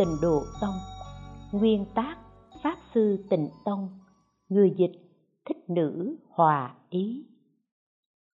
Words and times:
tịnh 0.00 0.16
độ 0.22 0.42
tông. 0.60 0.74
Nguyên 1.52 1.84
tác 1.94 2.16
pháp 2.62 2.78
sư 2.94 3.24
tịnh 3.30 3.48
tông. 3.64 3.88
Người 4.48 4.74
dịch 4.76 4.92
thích 5.44 5.70
nữ 5.70 6.16
hòa 6.28 6.76
ý. 6.90 7.26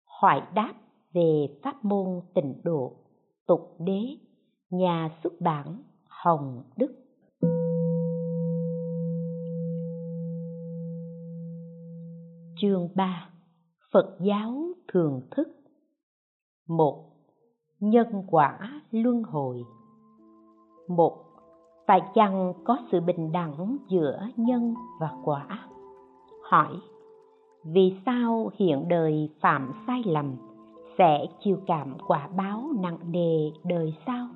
Hỏi 0.05 0.43
đáp 0.55 0.75
về 1.13 1.59
pháp 1.63 1.85
môn 1.85 2.21
tịnh 2.35 2.61
độ. 2.65 2.93
Tục 3.47 3.77
đế 3.79 4.01
nhà 4.71 5.11
xuất 5.23 5.41
bản 5.41 5.83
hồng 6.09 6.63
đức. 6.77 6.95
Chương 12.61 12.89
3 12.95 13.31
Phật 13.93 14.17
giáo 14.21 14.67
thường 14.93 15.21
thức. 15.31 15.49
Một 16.69 17.13
Nhân 17.81 18.25
quả 18.27 18.83
luân 18.91 19.23
hồi. 19.23 19.63
1 20.89 21.32
phải 21.87 22.01
chăng 22.15 22.53
có 22.65 22.79
sự 22.93 23.01
bình 23.01 23.33
đẳng 23.33 23.79
giữa 23.89 24.27
nhân 24.37 24.75
và 25.01 25.11
quả? 25.25 25.47
Hỏi, 26.51 26.77
vì 27.65 27.97
sao 28.07 28.51
hiện 28.59 28.89
đời 28.89 29.31
phạm 29.41 29.73
sai 29.87 30.03
lầm 30.07 30.37
sẽ 30.99 31.27
chịu 31.45 31.59
cảm 31.67 31.95
quả 32.07 32.29
báo 32.37 32.71
nặng 32.81 32.99
nề 33.11 33.51
đời 33.65 33.95
sau? 34.07 34.29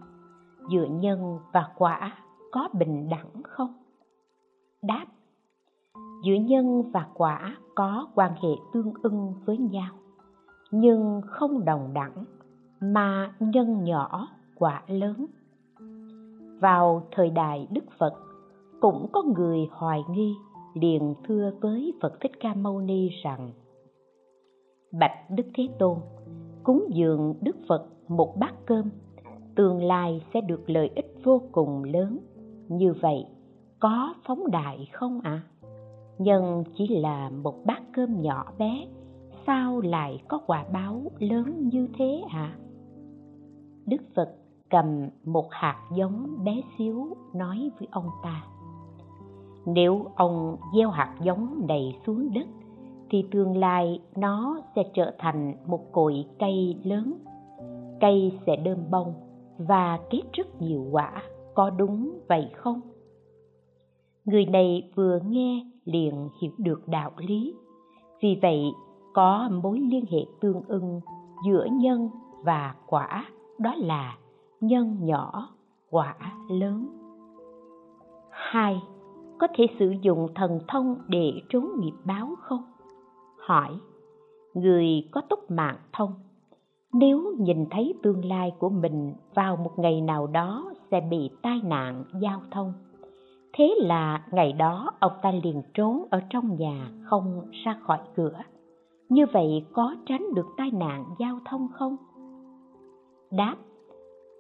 Giữa 0.71 0.87
nhân 0.91 1.39
và 1.53 1.69
quả 1.77 2.13
có 2.53 2.69
bình 2.73 3.09
đẳng 3.09 3.43
không? 3.43 3.75
Đáp, 4.83 5.07
giữa 6.25 6.35
nhân 6.35 6.91
và 6.93 7.07
quả 7.15 7.57
có 7.75 8.09
quan 8.15 8.33
hệ 8.43 8.49
tương 8.73 8.93
ưng 9.03 9.35
với 9.45 9.59
nhau, 9.59 9.93
nhưng 10.71 11.21
không 11.27 11.65
đồng 11.65 11.95
đẳng 11.95 12.25
mà 12.81 13.35
nhân 13.41 13.85
nhỏ 13.85 14.29
quả 14.55 14.83
lớn 14.87 15.27
vào 16.61 17.03
thời 17.13 17.31
đại 17.31 17.67
đức 17.71 17.85
phật, 17.99 18.15
cũng 18.81 19.07
có 19.13 19.23
người 19.23 19.69
hoài 19.71 20.01
nghi, 20.11 20.35
liền 20.75 21.15
thưa 21.25 21.51
với 21.61 21.93
phật 22.03 22.21
thích 22.21 22.33
ca 22.41 22.55
mâu 22.55 22.81
ni 22.81 23.09
rằng, 23.23 23.51
bạch 25.01 25.31
đức 25.31 25.47
thế 25.55 25.69
tôn, 25.79 25.99
cúng 26.65 26.85
dường 26.89 27.35
đức 27.41 27.57
phật 27.69 27.87
một 28.09 28.37
bát 28.39 28.55
cơm, 28.67 28.91
tương 29.55 29.83
lai 29.83 30.23
sẽ 30.35 30.41
được 30.41 30.71
lợi 30.71 30.91
ích 30.95 31.15
vô 31.25 31.43
cùng 31.53 31.85
lớn 31.85 32.19
như 32.69 32.95
vậy, 33.03 33.27
có 33.81 34.15
phóng 34.27 34.51
đại 34.51 34.89
không 34.93 35.21
ạ 35.21 35.31
à? 35.31 35.47
nhân 36.19 36.65
chỉ 36.75 36.89
là 36.89 37.31
một 37.31 37.55
bát 37.65 37.83
cơm 37.93 38.21
nhỏ 38.21 38.53
bé, 38.59 38.87
sao 39.47 39.81
lại 39.81 40.23
có 40.29 40.41
quả 40.47 40.65
báo 40.73 41.03
lớn 41.19 41.69
như 41.73 41.89
thế 41.99 42.23
à 42.31 42.57
đức 43.87 44.03
phật 44.15 44.35
cầm 44.71 45.09
một 45.25 45.49
hạt 45.51 45.77
giống 45.95 46.45
bé 46.45 46.61
xíu 46.79 47.17
nói 47.35 47.71
với 47.79 47.89
ông 47.91 48.09
ta, 48.23 48.43
nếu 49.67 50.07
ông 50.17 50.57
gieo 50.77 50.91
hạt 50.91 51.15
giống 51.23 51.67
đầy 51.67 51.97
xuống 52.07 52.33
đất, 52.35 52.47
thì 53.11 53.25
tương 53.31 53.57
lai 53.57 54.01
nó 54.17 54.61
sẽ 54.75 54.83
trở 54.95 55.15
thành 55.19 55.55
một 55.67 55.93
cội 55.93 56.25
cây 56.39 56.77
lớn. 56.85 57.15
Cây 58.01 58.39
sẽ 58.47 58.57
đơm 58.57 58.91
bông 58.91 59.15
và 59.59 59.99
kết 60.11 60.23
rất 60.33 60.63
nhiều 60.63 60.87
quả, 60.93 61.23
có 61.55 61.71
đúng 61.71 62.19
vậy 62.29 62.51
không? 62.57 62.81
Người 64.25 64.47
này 64.47 64.91
vừa 64.95 65.19
nghe 65.27 65.67
liền 65.85 66.29
hiểu 66.41 66.53
được 66.59 66.89
đạo 66.89 67.11
lý. 67.17 67.55
Vì 68.23 68.39
vậy, 68.43 68.63
có 69.15 69.49
mối 69.63 69.79
liên 69.79 70.05
hệ 70.11 70.19
tương 70.41 70.63
ưng 70.69 71.01
giữa 71.47 71.67
nhân 71.73 72.09
và 72.45 72.75
quả, 72.87 73.27
đó 73.59 73.75
là 73.77 74.17
nhân 74.67 74.97
nhỏ, 75.01 75.49
quả 75.91 76.17
lớn. 76.49 76.87
Hai, 78.31 78.83
có 79.39 79.47
thể 79.55 79.67
sử 79.79 79.95
dụng 80.03 80.29
thần 80.35 80.61
thông 80.69 80.97
để 81.09 81.33
trốn 81.49 81.67
nghiệp 81.81 81.95
báo 82.05 82.29
không? 82.41 82.63
Hỏi, 83.47 83.71
người 84.55 85.09
có 85.13 85.21
túc 85.21 85.51
mạng 85.51 85.77
thông, 85.93 86.15
nếu 86.93 87.35
nhìn 87.39 87.67
thấy 87.71 87.95
tương 88.03 88.25
lai 88.25 88.53
của 88.59 88.69
mình 88.69 89.15
vào 89.35 89.57
một 89.57 89.79
ngày 89.79 90.01
nào 90.01 90.27
đó 90.27 90.73
sẽ 90.91 91.01
bị 91.11 91.31
tai 91.43 91.61
nạn 91.65 92.05
giao 92.21 92.43
thông, 92.51 92.73
thế 93.53 93.75
là 93.79 94.27
ngày 94.33 94.53
đó 94.53 94.91
ông 95.01 95.13
ta 95.23 95.33
liền 95.43 95.63
trốn 95.75 96.05
ở 96.11 96.21
trong 96.31 96.57
nhà 96.57 96.91
không 97.05 97.43
ra 97.65 97.77
khỏi 97.83 97.99
cửa. 98.17 98.39
Như 99.09 99.27
vậy 99.33 99.65
có 99.73 99.95
tránh 100.07 100.27
được 100.35 100.47
tai 100.57 100.71
nạn 100.71 101.05
giao 101.19 101.39
thông 101.45 101.69
không? 101.73 101.97
Đáp 103.31 103.57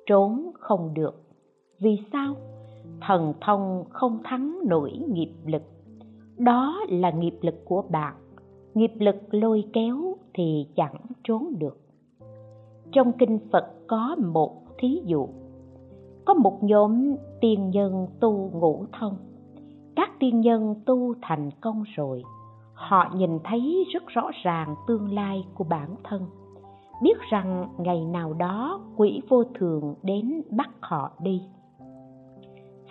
trốn 0.07 0.51
không 0.55 0.95
được. 0.95 1.23
Vì 1.81 1.99
sao? 2.13 2.35
Thần 3.01 3.33
thông 3.41 3.85
không 3.91 4.19
thắng 4.25 4.59
nổi 4.65 4.93
nghiệp 5.09 5.33
lực. 5.47 5.63
Đó 6.39 6.81
là 6.89 7.11
nghiệp 7.11 7.39
lực 7.41 7.65
của 7.65 7.83
bạn. 7.91 8.15
Nghiệp 8.75 8.93
lực 8.99 9.17
lôi 9.31 9.65
kéo 9.73 10.17
thì 10.35 10.67
chẳng 10.77 11.01
trốn 11.25 11.55
được. 11.59 11.81
Trong 12.93 13.13
kinh 13.13 13.39
phật 13.53 13.67
có 13.87 14.17
một 14.33 14.63
thí 14.79 15.03
dụ. 15.05 15.29
Có 16.25 16.35
một 16.35 16.59
nhóm 16.63 17.15
tiên 17.41 17.71
nhân 17.71 18.07
tu 18.21 18.51
ngũ 18.55 18.85
thông. 18.99 19.17
Các 19.97 20.11
tiên 20.21 20.41
nhân 20.41 20.75
tu 20.87 21.15
thành 21.23 21.51
công 21.61 21.83
rồi. 21.97 22.23
Họ 22.75 23.13
nhìn 23.15 23.39
thấy 23.45 23.85
rất 23.93 24.07
rõ 24.07 24.31
ràng 24.45 24.75
tương 24.87 25.15
lai 25.15 25.47
của 25.55 25.65
bản 25.65 25.95
thân 26.05 26.23
biết 27.03 27.19
rằng 27.31 27.69
ngày 27.79 28.05
nào 28.05 28.33
đó 28.33 28.81
quỷ 28.97 29.21
vô 29.29 29.45
thường 29.45 29.95
đến 30.03 30.43
bắt 30.51 30.71
họ 30.81 31.11
đi. 31.21 31.43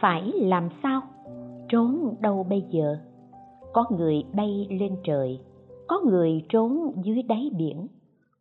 Phải 0.02 0.32
làm 0.36 0.70
sao? 0.84 1.02
Trốn 1.70 2.16
đâu 2.20 2.46
bây 2.50 2.64
giờ? 2.70 2.98
Có 3.74 3.86
người 3.90 4.24
bay 4.34 4.68
lên 4.70 4.96
trời, 5.04 5.40
có 5.88 6.02
người 6.06 6.46
trốn 6.50 6.92
dưới 7.04 7.22
đáy 7.22 7.52
biển, 7.58 7.88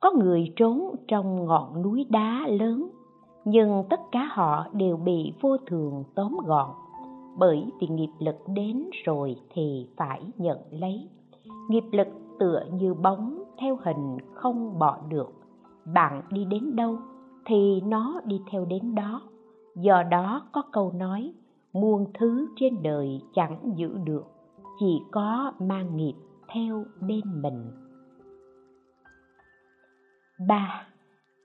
có 0.00 0.10
người 0.10 0.52
trốn 0.56 0.94
trong 1.08 1.44
ngọn 1.44 1.82
núi 1.82 2.06
đá 2.10 2.46
lớn. 2.48 2.90
Nhưng 3.44 3.84
tất 3.90 4.00
cả 4.12 4.28
họ 4.30 4.66
đều 4.72 4.96
bị 4.96 5.32
vô 5.40 5.56
thường 5.66 6.04
tóm 6.14 6.36
gọn, 6.46 6.70
bởi 7.38 7.64
vì 7.80 7.86
nghiệp 7.86 8.10
lực 8.18 8.36
đến 8.48 8.84
rồi 9.04 9.36
thì 9.54 9.88
phải 9.96 10.22
nhận 10.36 10.58
lấy. 10.70 11.08
Nghiệp 11.68 11.84
lực 11.92 12.08
tựa 12.38 12.64
như 12.72 12.94
bóng, 12.94 13.42
theo 13.58 13.78
hình 13.84 14.18
không 14.34 14.78
bỏ 14.78 14.98
được 15.08 15.43
bạn 15.84 16.22
đi 16.30 16.44
đến 16.44 16.76
đâu 16.76 16.98
thì 17.46 17.80
nó 17.80 18.20
đi 18.24 18.40
theo 18.50 18.64
đến 18.64 18.94
đó. 18.94 19.22
Do 19.76 20.02
đó 20.02 20.42
có 20.52 20.62
câu 20.72 20.92
nói, 20.92 21.32
muôn 21.72 22.04
thứ 22.18 22.46
trên 22.56 22.82
đời 22.82 23.20
chẳng 23.34 23.72
giữ 23.76 23.98
được, 24.04 24.24
chỉ 24.80 25.00
có 25.10 25.52
mang 25.58 25.96
nghiệp 25.96 26.14
theo 26.48 26.84
bên 27.00 27.42
mình. 27.42 27.70
Ba, 30.48 30.86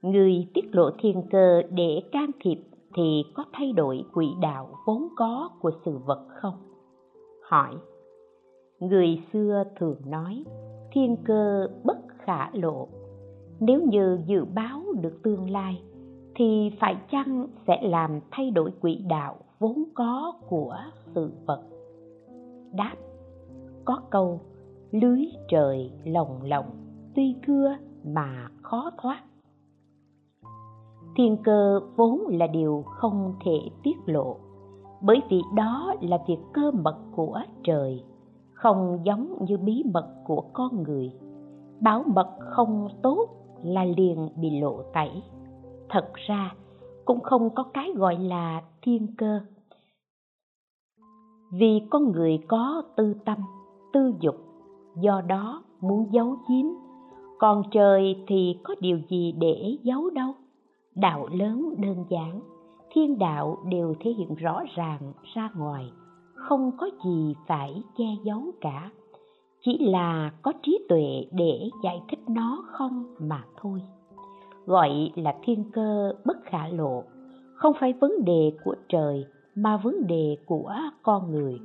người 0.01 0.47
tiết 0.53 0.75
lộ 0.75 0.89
thiên 0.99 1.23
cơ 1.31 1.61
để 1.69 2.01
can 2.11 2.31
thiệp 2.39 2.57
thì 2.95 3.23
có 3.35 3.45
thay 3.53 3.71
đổi 3.71 4.03
quỹ 4.13 4.27
đạo 4.41 4.69
vốn 4.85 5.07
có 5.15 5.49
của 5.59 5.71
sự 5.85 5.97
vật 6.05 6.27
không? 6.41 6.57
Hỏi, 7.49 7.75
người 8.79 9.21
xưa 9.33 9.63
thường 9.79 9.97
nói, 10.05 10.43
thiên 10.91 11.17
cơ 11.25 11.67
bất 11.83 11.97
khả 12.25 12.49
lộ 12.53 12.87
nếu 13.59 13.81
như 13.81 14.19
dự 14.25 14.45
báo 14.45 14.81
được 15.01 15.23
tương 15.23 15.49
lai, 15.49 15.81
thì 16.35 16.71
phải 16.79 16.95
chăng 17.11 17.47
sẽ 17.67 17.81
làm 17.81 18.19
thay 18.31 18.51
đổi 18.51 18.71
quỹ 18.81 18.95
đạo 19.09 19.35
vốn 19.59 19.83
có 19.93 20.33
của 20.47 20.77
sự 21.15 21.31
vật? 21.45 21.63
Đáp, 22.73 22.95
có 23.85 24.01
câu, 24.09 24.39
lưới 24.91 25.25
trời 25.49 25.91
lồng 26.05 26.41
lộng, 26.43 26.71
tuy 27.15 27.35
cưa 27.47 27.75
mà 28.03 28.47
khó 28.61 28.91
thoát. 29.01 29.23
Thiên 31.17 31.37
cơ 31.43 31.79
vốn 31.95 32.21
là 32.27 32.47
điều 32.47 32.83
không 32.85 33.33
thể 33.45 33.69
tiết 33.83 33.95
lộ, 34.05 34.37
bởi 35.01 35.21
vì 35.29 35.41
đó 35.55 35.93
là 36.01 36.17
việc 36.27 36.39
cơ 36.53 36.71
mật 36.71 36.97
của 37.15 37.41
trời, 37.63 38.03
không 38.53 38.99
giống 39.03 39.45
như 39.45 39.57
bí 39.57 39.83
mật 39.93 40.07
của 40.25 40.43
con 40.53 40.83
người. 40.83 41.11
Báo 41.81 42.03
mật 42.05 42.29
không 42.39 42.87
tốt 43.01 43.38
là 43.63 43.83
liền 43.83 44.29
bị 44.35 44.59
lộ 44.59 44.81
tẩy. 44.93 45.23
Thật 45.89 46.11
ra, 46.27 46.53
cũng 47.05 47.19
không 47.19 47.49
có 47.55 47.63
cái 47.63 47.91
gọi 47.95 48.17
là 48.17 48.61
thiên 48.81 49.07
cơ. 49.17 49.39
Vì 51.51 51.81
con 51.89 52.11
người 52.11 52.39
có 52.47 52.83
tư 52.95 53.15
tâm, 53.25 53.37
tư 53.93 54.13
dục, 54.19 54.35
do 55.01 55.21
đó 55.21 55.63
muốn 55.81 56.07
giấu 56.11 56.35
giếm. 56.49 56.65
Còn 57.39 57.63
trời 57.71 58.23
thì 58.27 58.57
có 58.63 58.75
điều 58.79 58.99
gì 59.09 59.31
để 59.31 59.77
giấu 59.83 60.09
đâu? 60.09 60.33
Đạo 60.95 61.27
lớn 61.31 61.73
đơn 61.77 62.05
giản, 62.09 62.41
thiên 62.91 63.17
đạo 63.19 63.57
đều 63.65 63.93
thể 63.99 64.11
hiện 64.11 64.35
rõ 64.35 64.63
ràng 64.75 65.13
ra 65.35 65.49
ngoài, 65.55 65.91
không 66.33 66.71
có 66.77 66.89
gì 67.05 67.35
phải 67.47 67.83
che 67.97 68.05
giấu 68.23 68.41
cả 68.61 68.91
chỉ 69.61 69.77
là 69.77 70.31
có 70.41 70.53
trí 70.63 70.85
tuệ 70.89 71.25
để 71.31 71.69
giải 71.83 72.01
thích 72.09 72.19
nó 72.29 72.63
không 72.67 73.15
mà 73.19 73.43
thôi. 73.61 73.81
Gọi 74.65 75.11
là 75.15 75.35
thiên 75.43 75.63
cơ 75.73 76.13
bất 76.25 76.37
khả 76.43 76.67
lộ, 76.67 77.03
không 77.55 77.73
phải 77.79 77.93
vấn 77.93 78.25
đề 78.25 78.51
của 78.63 78.75
trời 78.89 79.25
mà 79.55 79.77
vấn 79.77 80.07
đề 80.07 80.37
của 80.45 80.73
con 81.03 81.31
người. 81.31 81.59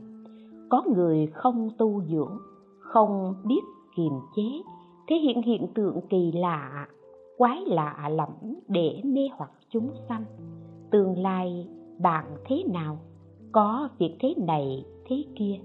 Có 0.68 0.82
người 0.94 1.26
không 1.26 1.70
tu 1.78 2.02
dưỡng, 2.02 2.38
không 2.78 3.34
biết 3.44 3.60
kiềm 3.96 4.12
chế, 4.36 4.62
thể 5.08 5.16
hiện 5.16 5.42
hiện 5.42 5.66
tượng 5.74 6.00
kỳ 6.10 6.32
lạ, 6.32 6.86
quái 7.38 7.62
lạ 7.66 8.10
lẫm 8.12 8.54
để 8.68 9.00
mê 9.04 9.28
hoặc 9.36 9.50
chúng 9.70 9.90
sanh. 10.08 10.24
Tương 10.90 11.18
lai 11.18 11.68
bạn 11.98 12.24
thế 12.44 12.64
nào? 12.72 12.98
Có 13.52 13.88
việc 13.98 14.16
thế 14.20 14.34
này 14.36 14.84
thế 15.04 15.24
kia 15.36 15.60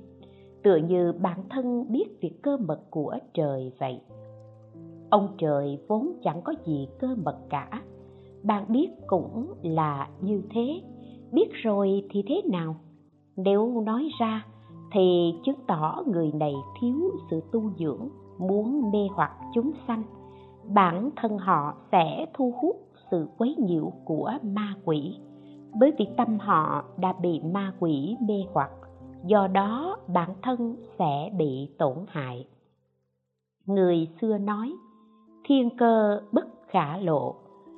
tựa 0.64 0.76
như 0.76 1.14
bản 1.22 1.40
thân 1.50 1.92
biết 1.92 2.06
việc 2.22 2.42
cơ 2.42 2.58
mật 2.58 2.80
của 2.92 3.18
trời 3.34 3.72
vậy. 3.80 4.02
Ông 5.10 5.28
trời 5.38 5.80
vốn 5.88 6.12
chẳng 6.24 6.42
có 6.42 6.54
gì 6.66 6.88
cơ 7.00 7.08
mật 7.26 7.38
cả. 7.50 7.82
Bạn 8.44 8.66
biết 8.68 8.90
cũng 9.08 9.54
là 9.64 10.10
như 10.22 10.42
thế. 10.50 10.82
Biết 11.32 11.50
rồi 11.54 12.04
thì 12.10 12.24
thế 12.28 12.42
nào? 12.52 12.76
Nếu 13.36 13.82
nói 13.82 14.10
ra 14.20 14.46
thì 14.92 15.34
chứng 15.46 15.60
tỏ 15.68 16.04
người 16.08 16.32
này 16.32 16.54
thiếu 16.82 17.12
sự 17.30 17.42
tu 17.52 17.72
dưỡng, 17.80 18.10
muốn 18.38 18.92
mê 18.92 19.08
hoặc 19.16 19.32
chúng 19.54 19.72
sanh. 19.88 20.04
Bản 20.64 21.10
thân 21.16 21.38
họ 21.38 21.78
sẽ 21.92 22.26
thu 22.34 22.54
hút 22.62 22.76
sự 23.12 23.28
quấy 23.38 23.56
nhiễu 23.58 23.92
của 24.06 24.32
ma 24.44 24.76
quỷ. 24.86 25.16
Bởi 25.80 25.92
vì 26.00 26.08
tâm 26.18 26.40
họ 26.40 26.84
đã 26.98 27.14
bị 27.22 27.40
ma 27.40 27.74
quỷ 27.80 28.18
mê 28.28 28.44
hoặc 28.54 28.72
do 29.26 29.48
đó, 29.48 29.98
bản 30.14 30.30
thân 30.42 30.76
sẽ 31.00 31.32
bị 31.38 31.70
tổn 31.78 31.98
hại. 32.08 32.48
Người 33.66 34.08
xưa 34.22 34.38
nói, 34.38 34.74
thiên 35.44 35.78
cơ 35.78 36.22
bất 36.32 36.48
khả 36.68 36.98
lộ, 36.98 37.36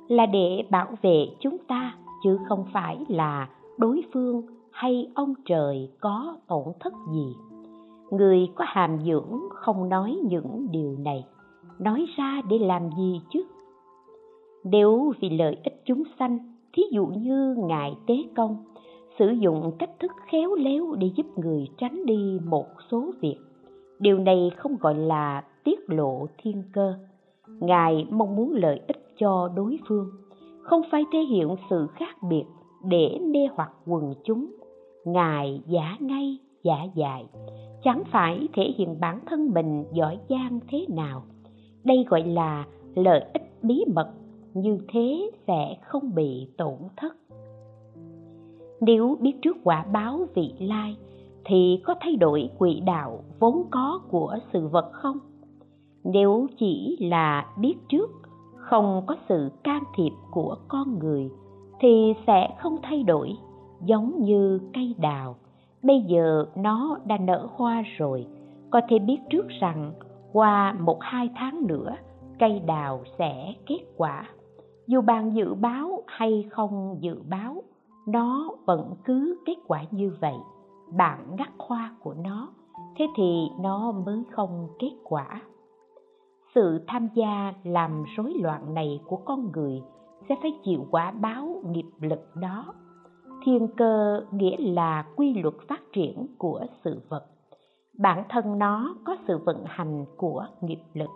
là 0.08 0.26
để 0.26 0.64
bảo 0.70 0.94
vệ 1.02 1.26
chúng 1.40 1.58
ta, 1.68 1.94
chứ 2.24 2.38
không 2.48 2.64
phải 2.72 3.04
là 3.08 3.48
đối 3.78 4.02
phương 4.12 4.42
hay 4.72 5.10
ông 5.14 5.34
trời 5.44 5.90
có 6.00 6.36
tổn 6.48 6.64
thất 6.80 6.92
gì. 7.12 7.36
Người 8.10 8.48
có 8.54 8.64
hàm 8.68 8.98
dưỡng 9.04 9.40
không 9.50 9.88
nói 9.88 10.18
những 10.24 10.66
điều 10.70 10.96
này. 10.98 11.24
Nói 11.78 12.06
ra 12.16 12.42
để 12.48 12.58
làm 12.58 12.90
gì 12.98 13.20
chứ? 13.30 13.42
Nếu 14.64 15.12
vì 15.20 15.30
lợi 15.30 15.56
ích 15.64 15.82
chúng 15.84 16.02
sanh, 16.18 16.38
thí 16.72 16.82
dụ 16.92 17.06
như 17.06 17.56
ngài 17.58 17.94
tế 18.06 18.14
công 18.36 18.64
sử 19.22 19.30
dụng 19.30 19.72
cách 19.78 19.90
thức 20.00 20.12
khéo 20.30 20.54
léo 20.54 20.94
để 20.94 21.10
giúp 21.16 21.26
người 21.36 21.68
tránh 21.78 22.06
đi 22.06 22.38
một 22.44 22.66
số 22.90 23.10
việc. 23.20 23.36
Điều 23.98 24.18
này 24.18 24.50
không 24.56 24.76
gọi 24.80 24.94
là 24.94 25.44
tiết 25.64 25.80
lộ 25.86 26.26
thiên 26.38 26.62
cơ. 26.72 26.94
Ngài 27.60 28.06
mong 28.10 28.36
muốn 28.36 28.52
lợi 28.52 28.80
ích 28.86 29.06
cho 29.18 29.50
đối 29.56 29.78
phương, 29.88 30.10
không 30.62 30.82
phải 30.90 31.04
thể 31.12 31.18
hiện 31.18 31.48
sự 31.70 31.86
khác 31.94 32.16
biệt 32.28 32.44
để 32.84 33.18
mê 33.22 33.48
hoặc 33.54 33.70
quần 33.86 34.14
chúng. 34.24 34.46
Ngài 35.04 35.60
giả 35.66 35.96
ngay, 36.00 36.38
giả 36.62 36.86
dại, 36.94 37.26
chẳng 37.82 38.02
phải 38.12 38.48
thể 38.52 38.74
hiện 38.76 39.00
bản 39.00 39.20
thân 39.26 39.50
mình 39.54 39.84
giỏi 39.92 40.18
giang 40.28 40.60
thế 40.68 40.86
nào. 40.88 41.22
Đây 41.84 42.04
gọi 42.08 42.22
là 42.22 42.64
lợi 42.94 43.24
ích 43.32 43.42
bí 43.62 43.84
mật, 43.94 44.10
như 44.54 44.78
thế 44.92 45.30
sẽ 45.46 45.76
không 45.82 46.14
bị 46.14 46.46
tổn 46.56 46.76
thất 46.96 47.16
nếu 48.82 49.16
biết 49.20 49.42
trước 49.42 49.56
quả 49.64 49.84
báo 49.92 50.20
vị 50.34 50.54
lai, 50.58 50.96
thì 51.44 51.80
có 51.84 51.94
thay 52.00 52.16
đổi 52.16 52.50
quỹ 52.58 52.80
đạo 52.80 53.24
vốn 53.40 53.62
có 53.70 54.00
của 54.10 54.36
sự 54.52 54.68
vật 54.68 54.90
không? 54.92 55.18
Nếu 56.04 56.46
chỉ 56.58 56.96
là 57.00 57.46
biết 57.58 57.74
trước, 57.88 58.10
không 58.56 59.02
có 59.06 59.16
sự 59.28 59.50
can 59.64 59.82
thiệp 59.96 60.12
của 60.30 60.56
con 60.68 60.98
người, 60.98 61.30
thì 61.80 62.14
sẽ 62.26 62.48
không 62.58 62.76
thay 62.82 63.02
đổi, 63.02 63.32
giống 63.84 64.22
như 64.22 64.60
cây 64.74 64.94
đào. 64.98 65.36
Bây 65.82 66.00
giờ 66.00 66.46
nó 66.56 66.98
đã 67.04 67.18
nở 67.18 67.48
hoa 67.56 67.82
rồi, 67.98 68.26
có 68.70 68.80
thể 68.88 68.98
biết 68.98 69.18
trước 69.30 69.48
rằng 69.60 69.92
qua 70.32 70.76
một 70.80 70.98
hai 71.00 71.30
tháng 71.34 71.66
nữa, 71.66 71.96
cây 72.38 72.62
đào 72.66 73.00
sẽ 73.18 73.54
kết 73.66 73.80
quả. 73.96 74.28
Dù 74.86 75.00
bạn 75.00 75.34
dự 75.34 75.54
báo 75.54 76.02
hay 76.06 76.44
không 76.50 76.96
dự 77.00 77.22
báo 77.30 77.62
nó 78.06 78.50
vẫn 78.64 78.94
cứ 79.04 79.36
kết 79.46 79.56
quả 79.66 79.84
như 79.90 80.12
vậy. 80.20 80.36
Bạn 80.96 81.36
ngắt 81.36 81.48
khoa 81.58 81.94
của 82.00 82.14
nó, 82.14 82.48
thế 82.96 83.06
thì 83.16 83.48
nó 83.60 83.92
mới 83.92 84.22
không 84.30 84.68
kết 84.78 84.92
quả. 85.04 85.42
Sự 86.54 86.80
tham 86.86 87.08
gia 87.14 87.54
làm 87.64 88.04
rối 88.16 88.34
loạn 88.34 88.74
này 88.74 89.00
của 89.06 89.16
con 89.16 89.52
người 89.52 89.82
sẽ 90.28 90.34
phải 90.42 90.58
chịu 90.64 90.86
quả 90.90 91.10
báo 91.10 91.62
nghiệp 91.64 91.90
lực 92.00 92.36
đó. 92.36 92.74
Thiên 93.44 93.68
cơ 93.76 94.24
nghĩa 94.30 94.56
là 94.58 95.04
quy 95.16 95.34
luật 95.34 95.54
phát 95.68 95.80
triển 95.92 96.26
của 96.38 96.60
sự 96.84 97.00
vật. 97.08 97.26
Bản 97.98 98.24
thân 98.28 98.58
nó 98.58 98.94
có 99.04 99.16
sự 99.26 99.38
vận 99.38 99.62
hành 99.66 100.04
của 100.16 100.46
nghiệp 100.60 100.80
lực. 100.94 101.10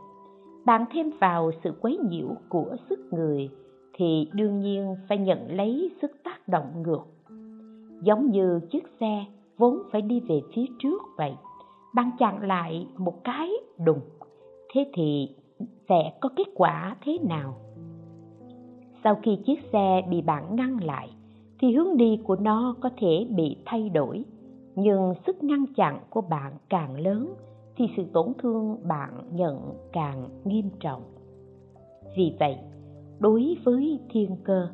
Bạn 0.64 0.84
thêm 0.92 1.10
vào 1.20 1.50
sự 1.64 1.74
quấy 1.80 1.98
nhiễu 2.10 2.28
của 2.48 2.76
sức 2.88 2.98
người 3.10 3.50
thì 3.96 4.28
đương 4.32 4.60
nhiên 4.60 4.96
phải 5.08 5.19
nhận 5.19 5.56
lấy 5.56 5.90
sức 6.02 6.10
tác 6.25 6.48
động 6.48 6.82
ngược. 6.82 7.04
Giống 8.02 8.31
như 8.31 8.60
chiếc 8.70 8.84
xe 9.00 9.25
vốn 9.56 9.78
phải 9.93 10.02
đi 10.02 10.20
về 10.20 10.40
phía 10.54 10.64
trước 10.78 11.02
vậy 11.16 11.32
bạn 11.94 12.10
chặn 12.19 12.43
lại 12.43 12.87
một 12.96 13.25
cái 13.25 13.50
đùng, 13.78 14.00
thế 14.75 14.90
thì 14.94 15.28
sẽ 15.88 16.12
có 16.20 16.28
kết 16.37 16.46
quả 16.54 16.96
thế 17.04 17.19
nào? 17.22 17.54
Sau 19.04 19.14
khi 19.22 19.38
chiếc 19.46 19.60
xe 19.72 20.02
bị 20.10 20.22
bạn 20.22 20.56
ngăn 20.56 20.84
lại, 20.84 21.10
thì 21.58 21.72
hướng 21.72 21.96
đi 21.96 22.19
của 22.25 22.37
nó 22.37 22.75
có 22.81 22.90
thể 22.96 23.26
bị 23.31 23.56
thay 23.64 23.88
đổi, 23.88 24.25
nhưng 24.75 25.14
sức 25.26 25.44
ngăn 25.44 25.64
chặn 25.76 25.99
của 26.10 26.20
bạn 26.20 26.52
càng 26.69 27.00
lớn 27.00 27.34
thì 27.76 27.84
sự 27.96 28.04
tổn 28.12 28.32
thương 28.38 28.76
bạn 28.88 29.10
nhận 29.32 29.75
càng 29.92 30.28
nghiêm 30.44 30.70
trọng. 30.81 31.02
Vì 32.16 32.32
vậy 32.38 32.56
đối 33.18 33.56
với 33.64 34.00
thiên 34.11 34.37
cơ, 34.44 34.68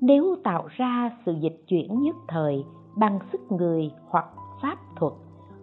nếu 0.00 0.36
tạo 0.44 0.66
ra 0.66 1.10
sự 1.26 1.34
dịch 1.40 1.64
chuyển 1.68 2.02
nhất 2.02 2.16
thời 2.28 2.64
bằng 2.96 3.18
sức 3.32 3.40
người 3.52 3.90
hoặc 4.08 4.26
pháp 4.62 4.78
thuật, 4.96 5.12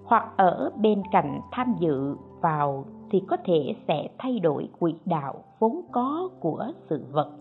hoặc 0.03 0.33
ở 0.37 0.71
bên 0.77 1.01
cạnh 1.11 1.41
tham 1.51 1.75
dự 1.79 2.15
vào 2.41 2.85
thì 3.11 3.21
có 3.27 3.37
thể 3.45 3.75
sẽ 3.87 4.07
thay 4.17 4.39
đổi 4.39 4.69
quỹ 4.79 4.95
đạo 5.05 5.43
vốn 5.59 5.81
có 5.91 6.29
của 6.39 6.71
sự 6.89 7.05
vật. 7.11 7.31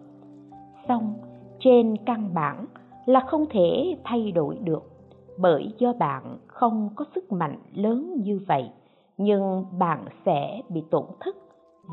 Song 0.89 1.15
trên 1.61 1.97
căn 2.07 2.35
bản 2.35 2.67
là 3.07 3.21
không 3.21 3.47
thể 3.51 3.97
thay 4.05 4.33
đổi 4.33 4.59
được, 4.59 4.91
bởi 5.39 5.75
do 5.79 5.93
bạn 5.93 6.39
không 6.47 6.89
có 6.95 7.05
sức 7.15 7.33
mạnh 7.33 7.59
lớn 7.75 8.17
như 8.25 8.41
vậy, 8.49 8.71
nhưng 9.19 9.65
bạn 9.79 10.05
sẽ 10.27 10.63
bị 10.69 10.83
tổn 10.91 11.05
thất 11.21 11.37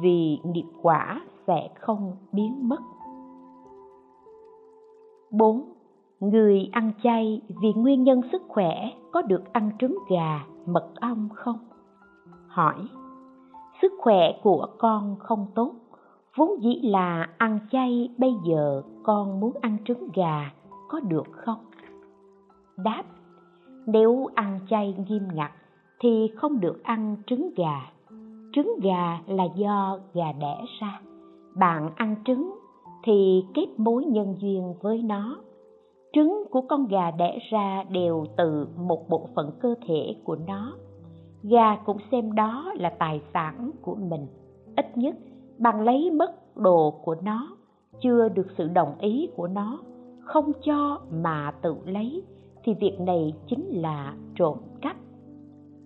vì 0.01 0.39
nghiệp 0.44 0.65
quả 0.82 1.22
sẽ 1.50 1.70
không 1.79 2.15
biến 2.32 2.70
mất 2.70 2.79
4. 5.32 5.74
Người 6.20 6.70
ăn 6.72 6.91
chay 7.03 7.41
vì 7.62 7.74
nguyên 7.74 8.03
nhân 8.03 8.22
sức 8.32 8.41
khỏe 8.48 8.91
có 9.12 9.22
được 9.22 9.53
ăn 9.53 9.72
trứng 9.79 9.98
gà, 10.10 10.46
mật 10.65 10.89
ong 10.96 11.29
không? 11.36 11.58
Hỏi 12.48 12.88
Sức 13.82 13.94
khỏe 14.00 14.39
của 14.44 14.68
con 14.77 15.15
không 15.20 15.48
tốt 15.56 15.72
Vốn 16.36 16.63
dĩ 16.63 16.82
là 16.84 17.29
ăn 17.38 17.60
chay 17.72 18.10
bây 18.18 18.34
giờ 18.48 18.82
con 19.03 19.39
muốn 19.39 19.53
ăn 19.62 19.77
trứng 19.86 20.10
gà 20.13 20.51
có 20.89 21.00
được 21.00 21.27
không? 21.32 21.65
Đáp 22.77 23.03
Nếu 23.86 24.27
ăn 24.36 24.60
chay 24.70 24.96
nghiêm 25.08 25.27
ngặt 25.34 25.51
thì 26.00 26.32
không 26.36 26.60
được 26.60 26.84
ăn 26.84 27.15
trứng 27.27 27.50
gà 27.56 27.91
trứng 28.53 28.79
gà 28.84 29.20
là 29.27 29.44
do 29.56 30.00
gà 30.13 30.32
đẻ 30.32 30.65
ra 30.79 31.00
bạn 31.56 31.89
ăn 31.96 32.15
trứng 32.25 32.60
thì 33.03 33.46
kết 33.53 33.68
mối 33.77 34.06
nhân 34.06 34.36
duyên 34.39 34.74
với 34.82 35.01
nó. 35.01 35.38
Trứng 36.13 36.44
của 36.51 36.62
con 36.62 36.88
gà 36.88 37.12
đẻ 37.12 37.39
ra 37.51 37.84
đều 37.84 38.25
từ 38.38 38.68
một 38.77 39.10
bộ 39.10 39.27
phận 39.36 39.51
cơ 39.62 39.75
thể 39.88 40.15
của 40.24 40.38
nó. 40.48 40.74
Gà 41.44 41.75
cũng 41.75 41.98
xem 42.12 42.36
đó 42.36 42.74
là 42.75 42.89
tài 42.89 43.22
sản 43.34 43.72
của 43.82 43.96
mình, 43.96 44.27
ít 44.75 44.98
nhất 44.98 45.15
bằng 45.58 45.82
lấy 45.82 46.12
mất 46.12 46.56
đồ 46.56 46.91
của 47.03 47.15
nó, 47.24 47.58
chưa 48.01 48.29
được 48.29 48.48
sự 48.58 48.68
đồng 48.68 49.00
ý 49.00 49.29
của 49.36 49.48
nó, 49.48 49.79
không 50.20 50.51
cho 50.65 51.00
mà 51.12 51.51
tự 51.62 51.75
lấy 51.86 52.24
thì 52.63 52.74
việc 52.74 53.00
này 53.00 53.34
chính 53.48 53.65
là 53.82 54.15
trộm 54.36 54.58
cắp. 54.82 54.96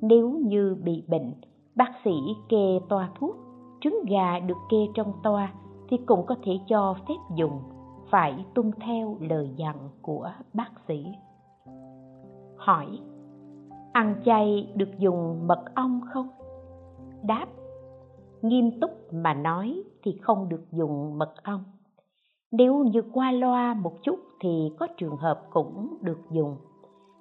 Nếu 0.01 0.29
như 0.29 0.75
bị 0.83 1.03
bệnh, 1.07 1.33
bác 1.75 1.91
sĩ 2.03 2.15
kê 2.49 2.79
toa 2.89 3.09
thuốc 3.19 3.35
trứng 3.83 4.05
gà 4.07 4.39
được 4.39 4.57
kê 4.69 4.77
trong 4.93 5.13
toa 5.23 5.53
thì 5.89 5.97
cũng 6.05 6.25
có 6.25 6.35
thể 6.43 6.59
cho 6.67 6.95
phép 7.07 7.35
dùng, 7.35 7.61
phải 8.09 8.45
tuân 8.53 8.71
theo 8.79 9.17
lời 9.19 9.49
dặn 9.55 9.75
của 10.01 10.31
bác 10.53 10.71
sĩ. 10.87 11.05
Hỏi, 12.57 12.99
ăn 13.93 14.15
chay 14.25 14.73
được 14.75 14.89
dùng 14.97 15.47
mật 15.47 15.75
ong 15.75 16.01
không? 16.13 16.29
Đáp, 17.23 17.45
nghiêm 18.41 18.79
túc 18.79 19.13
mà 19.13 19.33
nói 19.33 19.83
thì 20.03 20.17
không 20.21 20.49
được 20.49 20.71
dùng 20.71 21.17
mật 21.17 21.43
ong. 21.43 21.63
Nếu 22.51 22.83
như 22.83 23.01
qua 23.13 23.31
loa 23.31 23.73
một 23.73 23.93
chút 24.03 24.19
thì 24.39 24.71
có 24.79 24.87
trường 24.97 25.17
hợp 25.17 25.41
cũng 25.51 25.97
được 26.01 26.19
dùng. 26.31 26.57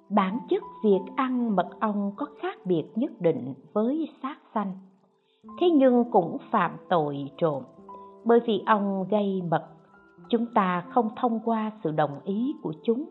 Bản 0.09 0.39
chất 0.49 0.63
việc 0.83 1.01
ăn 1.15 1.55
mật 1.55 1.69
ong 1.79 2.11
có 2.17 2.25
khác 2.41 2.57
biệt 2.65 2.83
nhất 2.95 3.11
định 3.19 3.53
với 3.73 4.09
sát 4.21 4.37
sanh 4.53 4.75
thế 5.61 5.69
nhưng 5.69 6.03
cũng 6.11 6.37
phạm 6.51 6.77
tội 6.89 7.31
trộm. 7.37 7.63
Bởi 8.25 8.39
vì 8.47 8.63
ong 8.65 9.05
gây 9.09 9.41
mật 9.51 9.63
chúng 10.29 10.45
ta 10.53 10.83
không 10.89 11.09
thông 11.15 11.39
qua 11.45 11.71
sự 11.83 11.91
đồng 11.91 12.19
ý 12.23 12.55
của 12.63 12.73
chúng, 12.83 13.05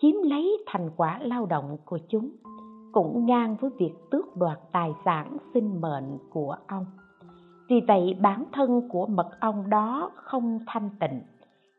chiếm 0.00 0.14
lấy 0.22 0.64
thành 0.66 0.90
quả 0.96 1.18
lao 1.22 1.46
động 1.46 1.76
của 1.84 1.98
chúng, 2.08 2.30
cũng 2.92 3.26
ngang 3.26 3.56
với 3.60 3.70
việc 3.78 3.92
tước 4.10 4.36
đoạt 4.36 4.58
tài 4.72 4.94
sản 5.04 5.36
sinh 5.54 5.80
mệnh 5.80 6.18
của 6.30 6.56
ông. 6.66 6.86
Vì 7.68 7.80
vậy, 7.88 8.16
bản 8.20 8.44
thân 8.52 8.88
của 8.88 9.06
mật 9.06 9.28
ong 9.40 9.70
đó 9.70 10.10
không 10.14 10.58
thanh 10.66 10.90
tịnh. 11.00 11.20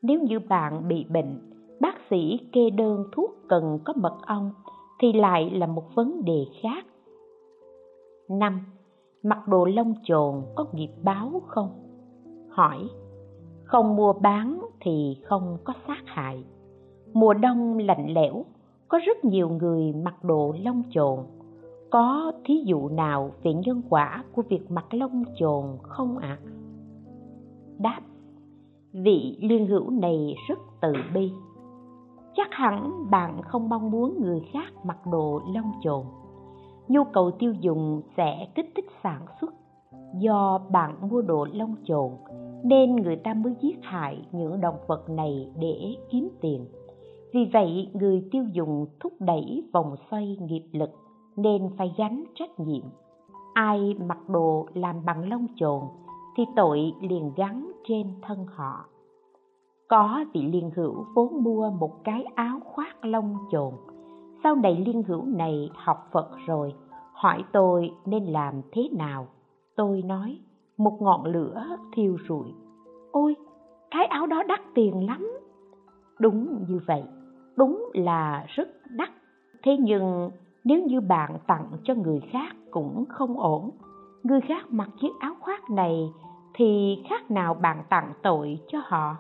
Nếu 0.02 0.20
như 0.20 0.40
bạn 0.40 0.88
bị 0.88 1.06
bệnh, 1.10 1.40
bác 1.80 1.96
sĩ 2.10 2.40
kê 2.52 2.70
đơn 2.70 3.04
thuốc 3.12 3.32
cần 3.50 3.80
có 3.86 3.94
mật 3.98 4.18
ong 4.26 4.52
thì 5.00 5.14
lại 5.14 5.50
là 5.50 5.68
một 5.68 5.96
vấn 5.96 6.26
đề 6.26 6.46
khác. 6.62 6.86
Năm 8.30 8.60
mặc 9.24 9.48
đồ 9.48 9.66
lông 9.66 9.94
chồn 10.04 10.42
có 10.56 10.66
nghiệp 10.74 10.92
báo 11.04 11.42
không? 11.48 11.70
Hỏi, 12.50 12.90
không 13.64 13.96
mua 13.96 14.14
bán 14.14 14.62
thì 14.80 15.18
không 15.24 15.58
có 15.64 15.74
sát 15.88 16.04
hại. 16.06 16.44
Mùa 17.14 17.34
đông 17.34 17.78
lạnh 17.78 18.14
lẽo, 18.14 18.46
có 18.88 19.00
rất 19.06 19.26
nhiều 19.26 19.50
người 19.50 19.94
mặc 19.94 20.24
đồ 20.24 20.56
lông 20.64 20.84
chồn. 20.90 21.20
Có 21.90 22.32
thí 22.46 22.64
dụ 22.66 22.90
nào 22.90 23.32
về 23.44 23.54
nhân 23.54 23.82
quả 23.90 24.24
của 24.36 24.42
việc 24.42 24.72
mặc 24.72 24.94
lông 24.94 25.24
chồn 25.36 25.66
không 25.84 26.18
ạ? 26.18 26.40
À? 26.46 26.52
đáp, 27.82 28.02
vị 28.94 29.38
liên 29.42 29.68
hữu 29.68 29.90
này 29.90 30.36
rất 30.48 30.60
từ 30.82 30.94
bi. 31.14 31.32
Chắc 32.36 32.48
hẳn 32.52 32.92
bạn 33.12 33.42
không 33.42 33.70
mong 33.70 33.92
muốn 33.92 34.22
người 34.22 34.42
khác 34.54 34.86
mặc 34.86 34.98
đồ 35.12 35.42
lông 35.56 35.72
chồn 35.82 36.06
nhu 36.92 37.04
cầu 37.04 37.32
tiêu 37.32 37.54
dùng 37.54 38.02
sẽ 38.18 38.48
kích 38.56 38.72
thích 38.76 38.86
sản 39.04 39.26
xuất 39.42 39.54
do 40.20 40.60
bạn 40.72 41.10
mua 41.10 41.22
đồ 41.22 41.48
lông 41.54 41.76
chồn, 41.84 42.12
nên 42.64 42.96
người 42.96 43.16
ta 43.16 43.34
mới 43.34 43.56
giết 43.62 43.78
hại 43.82 44.28
những 44.32 44.62
động 44.62 44.78
vật 44.88 45.10
này 45.10 45.52
để 45.60 45.96
kiếm 46.10 46.30
tiền. 46.42 46.66
Vì 47.34 47.50
vậy, 47.54 47.90
người 47.94 48.28
tiêu 48.32 48.44
dùng 48.54 48.86
thúc 49.00 49.14
đẩy 49.20 49.64
vòng 49.74 49.96
xoay 50.12 50.38
nghiệp 50.42 50.64
lực 50.72 50.90
nên 51.36 51.70
phải 51.78 51.94
gánh 51.98 52.24
trách 52.36 52.60
nhiệm. 52.60 52.84
Ai 53.54 53.96
mặc 54.08 54.30
đồ 54.30 54.68
làm 54.74 55.06
bằng 55.06 55.30
lông 55.30 55.48
chồn 55.56 55.82
thì 56.38 56.44
tội 56.56 56.94
liền 57.02 57.32
gắn 57.36 57.72
trên 57.88 58.08
thân 58.22 58.46
họ. 58.56 58.86
Có 59.90 60.26
vị 60.34 60.42
liên 60.42 60.72
hữu 60.76 61.06
vốn 61.16 61.44
mua 61.44 61.70
một 61.70 62.04
cái 62.04 62.24
áo 62.36 62.60
khoác 62.66 63.06
lông 63.06 63.36
chồn. 63.52 63.74
Sau 64.44 64.56
này 64.56 64.84
liên 64.86 65.04
hữu 65.04 65.26
này 65.26 65.70
học 65.76 65.98
phật 66.12 66.30
rồi 66.48 66.74
hỏi 67.22 67.44
tôi 67.52 67.92
nên 68.06 68.26
làm 68.26 68.62
thế 68.72 68.90
nào? 68.98 69.28
Tôi 69.76 70.02
nói, 70.02 70.40
một 70.78 70.98
ngọn 71.02 71.26
lửa 71.26 71.66
thiêu 71.94 72.18
rụi. 72.28 72.48
Ôi, 73.12 73.36
cái 73.92 74.06
áo 74.06 74.28
đó 74.28 74.44
đắt 74.44 74.60
tiền 74.76 75.06
lắm. 75.06 75.32
Đúng 76.20 76.66
như 76.68 76.80
vậy, 76.88 77.04
đúng 77.56 77.90
là 77.94 78.46
rất 78.48 78.68
đắt. 78.90 79.10
Thế 79.64 79.78
nhưng 79.80 80.30
nếu 80.64 80.84
như 80.84 81.02
bạn 81.02 81.38
tặng 81.48 81.72
cho 81.84 81.94
người 81.96 82.20
khác 82.32 82.56
cũng 82.72 83.06
không 83.10 83.40
ổn. 83.40 83.70
Người 84.24 84.42
khác 84.42 84.66
mặc 84.70 84.90
chiếc 85.02 85.12
áo 85.20 85.34
khoác 85.40 85.70
này 85.70 86.12
thì 86.54 87.02
khác 87.10 87.32
nào 87.32 87.54
bạn 87.54 87.84
tặng 87.90 88.14
tội 88.24 88.60
cho 88.68 88.80
họ. 88.84 89.18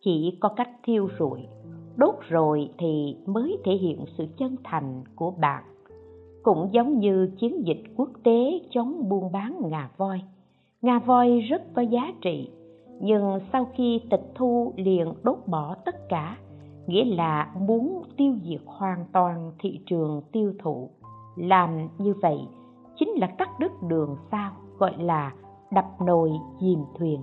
Chỉ 0.00 0.38
có 0.40 0.48
cách 0.48 0.70
thiêu 0.82 1.08
rụi, 1.18 1.40
đốt 1.96 2.14
rồi 2.28 2.70
thì 2.78 3.16
mới 3.26 3.58
thể 3.64 3.72
hiện 3.72 4.04
sự 4.18 4.26
chân 4.38 4.56
thành 4.64 5.04
của 5.16 5.30
bạn 5.30 5.64
cũng 6.42 6.68
giống 6.72 6.98
như 6.98 7.30
chiến 7.40 7.66
dịch 7.66 7.82
quốc 7.96 8.10
tế 8.24 8.60
chống 8.70 9.08
buôn 9.08 9.32
bán 9.32 9.60
ngà 9.70 9.90
voi. 9.96 10.20
Ngà 10.82 10.98
voi 10.98 11.40
rất 11.40 11.62
có 11.74 11.82
giá 11.82 12.12
trị, 12.20 12.50
nhưng 13.00 13.38
sau 13.52 13.66
khi 13.74 14.00
tịch 14.10 14.32
thu 14.34 14.72
liền 14.76 15.12
đốt 15.22 15.38
bỏ 15.46 15.74
tất 15.84 16.08
cả, 16.08 16.36
nghĩa 16.86 17.04
là 17.04 17.52
muốn 17.58 18.02
tiêu 18.16 18.34
diệt 18.44 18.60
hoàn 18.66 19.04
toàn 19.12 19.52
thị 19.58 19.80
trường 19.86 20.22
tiêu 20.32 20.52
thụ. 20.62 20.90
Làm 21.36 21.88
như 21.98 22.14
vậy 22.22 22.38
chính 22.96 23.10
là 23.10 23.26
cắt 23.26 23.48
đứt 23.60 23.72
đường 23.88 24.16
sao 24.30 24.52
gọi 24.78 24.92
là 24.98 25.32
đập 25.72 25.86
nồi 26.06 26.30
dìm 26.60 26.78
thuyền, 26.98 27.20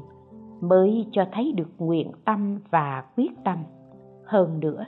mới 0.62 1.08
cho 1.12 1.26
thấy 1.32 1.52
được 1.52 1.70
nguyện 1.78 2.12
tâm 2.26 2.60
và 2.70 3.04
quyết 3.16 3.32
tâm. 3.44 3.58
Hơn 4.26 4.60
nữa, 4.60 4.86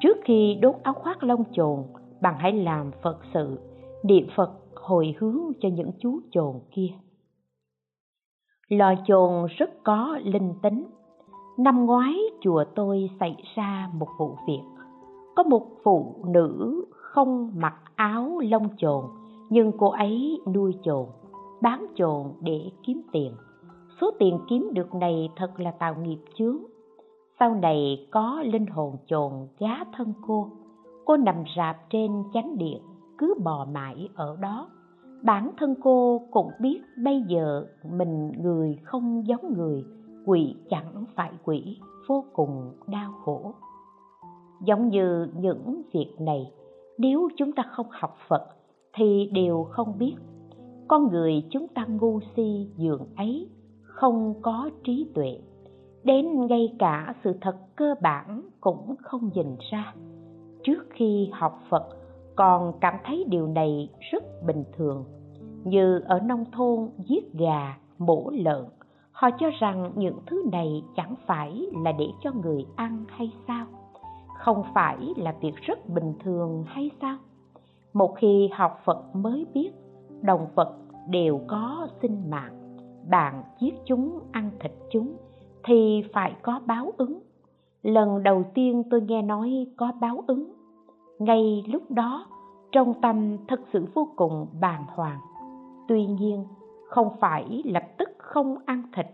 trước 0.00 0.16
khi 0.24 0.58
đốt 0.62 0.74
áo 0.82 0.94
khoác 0.94 1.22
lông 1.22 1.44
chồn 1.52 1.78
bạn 2.22 2.34
hãy 2.38 2.52
làm 2.52 2.90
phật 3.02 3.18
sự, 3.34 3.58
niệm 4.02 4.26
phật 4.36 4.50
hồi 4.74 5.14
hướng 5.18 5.38
cho 5.60 5.68
những 5.68 5.90
chú 5.98 6.20
chồn 6.30 6.60
kia. 6.70 6.88
Lò 8.68 8.94
chồn 9.06 9.46
rất 9.58 9.70
có 9.84 10.18
linh 10.24 10.54
tính. 10.62 10.86
Năm 11.58 11.86
ngoái, 11.86 12.14
chùa 12.40 12.64
tôi 12.74 13.10
xảy 13.20 13.36
ra 13.54 13.90
một 13.94 14.08
vụ 14.18 14.36
việc. 14.46 14.62
Có 15.36 15.42
một 15.42 15.66
phụ 15.84 16.24
nữ 16.26 16.84
không 16.90 17.50
mặc 17.54 17.74
áo 17.94 18.40
lông 18.50 18.68
chồn, 18.76 19.04
nhưng 19.50 19.72
cô 19.78 19.90
ấy 19.90 20.40
nuôi 20.54 20.74
chồn, 20.82 21.06
bán 21.62 21.86
chồn 21.94 22.32
để 22.40 22.70
kiếm 22.82 23.02
tiền. 23.12 23.32
Số 24.00 24.10
tiền 24.18 24.38
kiếm 24.48 24.70
được 24.72 24.94
này 24.94 25.28
thật 25.36 25.60
là 25.60 25.70
tạo 25.70 25.94
nghiệp 25.94 26.18
chướng. 26.34 26.58
Sau 27.38 27.54
này 27.54 28.06
có 28.10 28.42
linh 28.46 28.66
hồn 28.66 28.96
chồn 29.06 29.32
giá 29.58 29.84
thân 29.96 30.12
cô 30.26 30.50
cô 31.04 31.16
nằm 31.16 31.44
rạp 31.56 31.76
trên 31.90 32.10
chánh 32.34 32.58
điện, 32.58 32.82
cứ 33.18 33.34
bò 33.44 33.66
mãi 33.72 34.08
ở 34.14 34.36
đó. 34.40 34.68
Bản 35.22 35.50
thân 35.58 35.74
cô 35.82 36.22
cũng 36.30 36.50
biết 36.60 36.80
bây 37.04 37.22
giờ 37.28 37.66
mình 37.90 38.32
người 38.42 38.78
không 38.82 39.26
giống 39.26 39.54
người 39.56 39.84
quỷ 40.26 40.56
chẳng 40.70 41.04
phải 41.14 41.32
quỷ, 41.44 41.78
vô 42.08 42.24
cùng 42.32 42.72
đau 42.86 43.12
khổ. 43.24 43.54
Giống 44.64 44.88
như 44.88 45.26
những 45.36 45.82
việc 45.92 46.14
này, 46.20 46.52
nếu 46.98 47.28
chúng 47.36 47.52
ta 47.52 47.62
không 47.70 47.86
học 47.90 48.16
phật 48.28 48.42
thì 48.94 49.30
đều 49.32 49.64
không 49.70 49.98
biết. 49.98 50.14
Con 50.88 51.08
người 51.08 51.44
chúng 51.50 51.68
ta 51.68 51.84
ngu 51.84 52.20
si 52.36 52.68
dường 52.76 53.06
ấy, 53.16 53.48
không 53.82 54.34
có 54.42 54.70
trí 54.84 55.06
tuệ. 55.14 55.38
Đến 56.04 56.46
ngay 56.46 56.76
cả 56.78 57.14
sự 57.24 57.32
thật 57.40 57.56
cơ 57.76 57.94
bản 58.02 58.42
cũng 58.60 58.94
không 59.02 59.30
nhìn 59.34 59.56
ra 59.70 59.94
trước 60.64 60.86
khi 60.90 61.30
học 61.32 61.58
phật, 61.68 61.88
còn 62.36 62.72
cảm 62.80 62.94
thấy 63.04 63.24
điều 63.28 63.46
này 63.46 63.88
rất 64.00 64.24
bình 64.46 64.64
thường. 64.76 65.04
Như 65.64 65.98
ở 65.98 66.20
nông 66.20 66.44
thôn, 66.52 66.88
giết 66.98 67.32
gà, 67.32 67.78
mổ 67.98 68.30
lợn, 68.32 68.64
họ 69.12 69.30
cho 69.38 69.50
rằng 69.60 69.92
những 69.94 70.18
thứ 70.26 70.42
này 70.52 70.82
chẳng 70.96 71.14
phải 71.26 71.66
là 71.84 71.92
để 71.92 72.06
cho 72.20 72.32
người 72.32 72.66
ăn 72.76 73.04
hay 73.08 73.32
sao? 73.46 73.66
Không 74.38 74.62
phải 74.74 74.96
là 75.16 75.34
việc 75.40 75.56
rất 75.56 75.88
bình 75.88 76.14
thường 76.24 76.64
hay 76.66 76.90
sao? 77.00 77.16
Một 77.92 78.14
khi 78.16 78.48
học 78.52 78.80
phật 78.84 79.16
mới 79.16 79.46
biết 79.54 79.70
động 80.22 80.46
vật 80.54 80.76
đều 81.08 81.40
có 81.46 81.88
sinh 82.02 82.30
mạng. 82.30 82.76
Bạn 83.10 83.42
giết 83.60 83.74
chúng, 83.84 84.20
ăn 84.32 84.50
thịt 84.60 84.72
chúng, 84.90 85.16
thì 85.64 86.02
phải 86.12 86.32
có 86.42 86.60
báo 86.66 86.92
ứng 86.96 87.20
lần 87.82 88.22
đầu 88.22 88.44
tiên 88.54 88.82
tôi 88.90 89.00
nghe 89.00 89.22
nói 89.22 89.66
có 89.76 89.92
báo 90.00 90.24
ứng. 90.26 90.52
Ngay 91.18 91.64
lúc 91.68 91.90
đó, 91.90 92.26
trong 92.72 92.94
tâm 93.02 93.36
thật 93.48 93.60
sự 93.72 93.86
vô 93.94 94.08
cùng 94.16 94.46
bàng 94.60 94.84
hoàng. 94.88 95.20
Tuy 95.88 96.06
nhiên, 96.06 96.44
không 96.88 97.08
phải 97.20 97.62
lập 97.64 97.84
tức 97.98 98.08
không 98.18 98.56
ăn 98.66 98.82
thịt, 98.96 99.06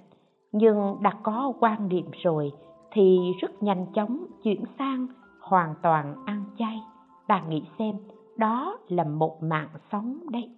nhưng 0.52 0.96
đã 1.02 1.12
có 1.22 1.52
quan 1.60 1.88
niệm 1.88 2.06
rồi 2.22 2.52
thì 2.92 3.18
rất 3.40 3.62
nhanh 3.62 3.86
chóng 3.94 4.24
chuyển 4.42 4.64
sang 4.78 5.06
hoàn 5.40 5.74
toàn 5.82 6.14
ăn 6.26 6.44
chay. 6.58 6.82
Bạn 7.28 7.50
nghĩ 7.50 7.62
xem, 7.78 7.96
đó 8.36 8.78
là 8.88 9.04
một 9.04 9.42
mạng 9.42 9.68
sống 9.92 10.18
đấy. 10.30 10.50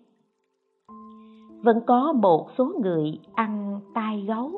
Vẫn 1.63 1.81
có 1.87 2.13
một 2.13 2.47
số 2.59 2.73
người 2.83 3.19
ăn 3.35 3.81
tai 3.95 4.25
gấu 4.29 4.51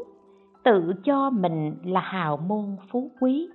tự 0.65 0.93
cho 1.05 1.31
mình 1.31 1.75
là 1.85 2.01
hào 2.01 2.37
môn 2.37 2.77
phú 2.91 3.11
quý. 3.21 3.49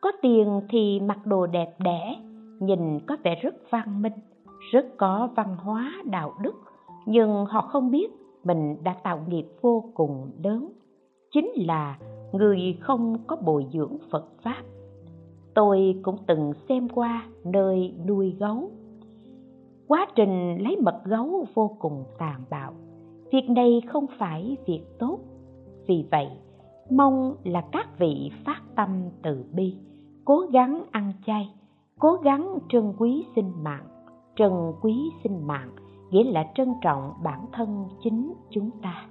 Có 0.00 0.12
tiền 0.22 0.60
thì 0.68 1.00
mặc 1.00 1.26
đồ 1.26 1.46
đẹp 1.46 1.74
đẽ, 1.78 2.16
nhìn 2.60 3.00
có 3.06 3.16
vẻ 3.22 3.34
rất 3.42 3.54
văn 3.70 4.02
minh, 4.02 4.12
rất 4.72 4.86
có 4.96 5.28
văn 5.36 5.56
hóa, 5.56 5.92
đạo 6.04 6.34
đức. 6.42 6.54
Nhưng 7.06 7.46
họ 7.46 7.60
không 7.60 7.90
biết 7.90 8.10
mình 8.44 8.76
đã 8.84 8.94
tạo 9.02 9.20
nghiệp 9.28 9.46
vô 9.60 9.84
cùng 9.94 10.30
lớn. 10.44 10.72
Chính 11.32 11.50
là 11.56 11.98
người 12.32 12.76
không 12.80 13.16
có 13.26 13.36
bồi 13.36 13.66
dưỡng 13.72 13.96
phật 14.10 14.24
pháp. 14.42 14.62
Tôi 15.54 15.94
cũng 16.02 16.16
từng 16.26 16.52
xem 16.68 16.88
qua 16.88 17.26
nơi 17.44 17.94
nuôi 18.08 18.36
gấu. 18.38 18.70
Quá 19.88 20.06
trình 20.14 20.58
lấy 20.62 20.76
mật 20.76 21.00
gấu 21.04 21.46
vô 21.54 21.76
cùng 21.78 22.04
tàn 22.18 22.40
bạo. 22.50 22.72
Việc 23.32 23.50
này 23.50 23.82
không 23.86 24.06
phải 24.18 24.56
việc 24.66 24.82
tốt. 24.98 25.18
Vì 25.86 26.04
vậy 26.10 26.28
mong 26.90 27.34
là 27.44 27.64
các 27.72 27.98
vị 27.98 28.30
phát 28.44 28.62
tâm 28.76 28.88
từ 29.22 29.44
bi, 29.52 29.76
cố 30.24 30.40
gắng 30.52 30.84
ăn 30.90 31.12
chay, 31.26 31.54
cố 31.98 32.14
gắng 32.14 32.58
trân 32.68 32.92
quý 32.98 33.26
sinh 33.36 33.52
mạng. 33.62 33.86
Trân 34.36 34.52
quý 34.80 35.10
sinh 35.24 35.46
mạng 35.46 35.70
nghĩa 36.10 36.24
là 36.24 36.44
trân 36.54 36.74
trọng 36.82 37.12
bản 37.22 37.46
thân 37.52 37.88
chính 38.02 38.34
chúng 38.50 38.70
ta. 38.82 39.06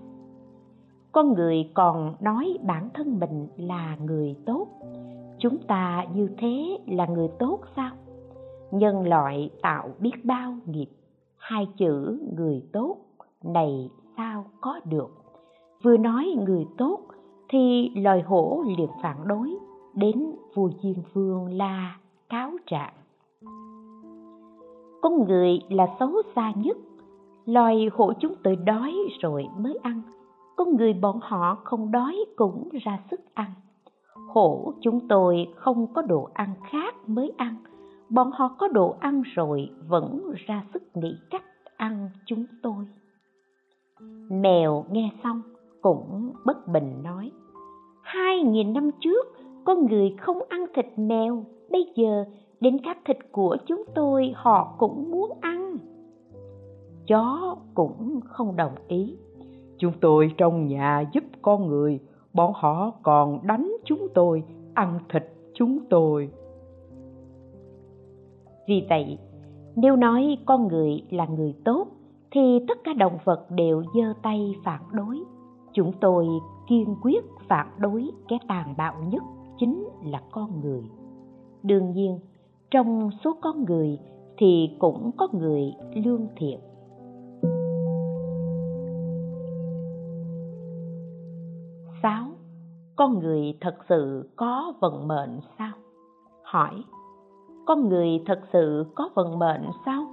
Con 1.12 1.33
người 1.33 1.71
còn 1.74 2.15
nói 2.19 2.57
bản 2.63 2.89
thân 2.93 3.19
mình 3.19 3.48
là 3.57 3.98
người 4.05 4.36
tốt, 4.45 4.67
chúng 5.39 5.57
ta 5.67 6.05
như 6.13 6.29
thế 6.38 6.77
là 6.88 7.05
người 7.05 7.27
tốt 7.39 7.59
sao? 7.75 7.91
Nhân 8.71 9.07
loại 9.07 9.50
tạo 9.62 9.89
biết 10.00 10.12
bao 10.24 10.53
nghiệp, 10.65 10.88
hai 11.38 11.67
chữ 11.77 12.19
người 12.38 12.63
tốt 12.74 12.98
này 13.43 13.89
sao 14.17 14.45
có 14.62 14.79
được? 14.86 15.09
Vừa 15.83 15.98
nói 15.98 16.36
người 16.48 16.65
tốt 16.77 17.00
thì 17.50 17.91
loài 17.96 18.22
hổ 18.22 18.63
liền 18.77 18.89
phản 19.01 19.18
đối, 19.27 19.58
đến 19.94 20.32
vua 20.56 20.70
diêm 20.84 20.96
vương 21.13 21.58
la 21.58 21.98
cáo 22.29 22.51
trạng. 22.65 22.94
Con 25.01 25.27
người 25.27 25.60
là 25.70 25.88
xấu 26.00 26.12
xa 26.36 26.51
nhất, 26.56 26.77
loài 27.46 27.89
hổ 27.94 28.13
chúng 28.20 28.36
tôi 28.44 28.56
đói 28.56 28.94
rồi 29.22 29.48
mới 29.58 29.77
ăn. 29.84 30.01
Con 30.56 30.77
người 30.77 30.94
bọn 30.94 31.20
họ 31.22 31.58
không 31.63 31.91
đói 31.91 32.25
cũng 32.36 32.70
ra 32.84 33.00
sức 33.12 33.20
ăn. 33.34 33.51
Hổ 34.27 34.74
chúng 34.82 35.08
tôi 35.08 35.48
không 35.56 35.94
có 35.94 36.01
đồ 36.01 36.29
ăn 36.34 36.53
khác 36.70 36.96
mới 37.08 37.32
ăn. 37.38 37.56
Bọn 38.10 38.32
họ 38.34 38.56
có 38.58 38.68
đồ 38.68 38.96
ăn 39.00 39.22
rồi 39.36 39.70
vẫn 39.88 40.32
ra 40.46 40.63
sức 40.74 40.84
nghĩ 40.94 41.18
cách 41.29 41.44
ăn 41.77 42.10
chúng 42.25 42.46
tôi. 42.63 42.86
Mèo 44.29 44.86
nghe 44.91 45.12
xong 45.24 45.41
cũng 45.81 46.33
bất 46.45 46.67
bình 46.67 47.03
nói, 47.03 47.31
hai 48.01 48.41
nghìn 48.43 48.74
năm 48.74 48.89
trước 49.00 49.25
con 49.65 49.86
người 49.86 50.15
không 50.19 50.38
ăn 50.50 50.65
thịt 50.75 50.86
mèo, 50.98 51.43
bây 51.71 51.93
giờ 51.95 52.25
đến 52.59 52.77
các 52.83 52.98
thịt 53.05 53.17
của 53.31 53.57
chúng 53.65 53.83
tôi 53.95 54.33
họ 54.36 54.75
cũng 54.77 55.12
muốn 55.12 55.31
ăn. 55.41 55.77
Chó 57.07 57.57
cũng 57.74 58.19
không 58.25 58.55
đồng 58.55 58.75
ý. 58.88 59.17
Chúng 59.77 59.93
tôi 60.01 60.31
trong 60.38 60.67
nhà 60.67 61.03
giúp 61.13 61.24
con 61.41 61.67
người, 61.67 62.00
bọn 62.33 62.53
họ 62.55 62.91
còn 63.03 63.48
đánh 63.48 63.71
chúng 63.86 64.07
tôi, 64.13 64.43
ăn 64.74 65.00
thịt 65.09 65.24
chúng 65.53 65.79
tôi. 65.89 66.29
Vì 68.67 68.86
vậy, 68.89 69.17
nếu 69.75 69.95
nói 69.95 70.38
con 70.45 70.67
người 70.67 71.03
là 71.09 71.25
người 71.25 71.53
tốt, 71.65 71.88
thì 72.31 72.59
tất 72.67 72.77
cả 72.83 72.93
động 72.93 73.17
vật 73.24 73.45
đều 73.51 73.83
giơ 73.95 74.13
tay 74.21 74.55
phản 74.63 74.81
đối 74.91 75.24
chúng 75.79 75.91
tôi 76.01 76.27
kiên 76.67 76.95
quyết 77.01 77.24
phản 77.48 77.67
đối 77.77 78.12
cái 78.27 78.39
tàn 78.48 78.74
bạo 78.77 78.93
nhất 79.07 79.24
chính 79.57 79.88
là 80.03 80.21
con 80.31 80.62
người. 80.62 80.83
Đương 81.63 81.91
nhiên, 81.91 82.19
trong 82.71 83.09
số 83.24 83.36
con 83.41 83.65
người 83.65 84.00
thì 84.38 84.69
cũng 84.79 85.12
có 85.17 85.27
người 85.31 85.74
lương 86.05 86.27
thiện. 86.36 86.59
Sáu, 92.03 92.27
con 92.95 93.19
người 93.19 93.57
thật 93.62 93.75
sự 93.89 94.29
có 94.35 94.74
vận 94.79 95.07
mệnh 95.07 95.39
sao? 95.57 95.72
Hỏi, 96.44 96.83
con 97.65 97.89
người 97.89 98.24
thật 98.25 98.39
sự 98.53 98.85
có 98.96 99.09
vận 99.15 99.39
mệnh 99.39 99.65
sao? 99.85 100.05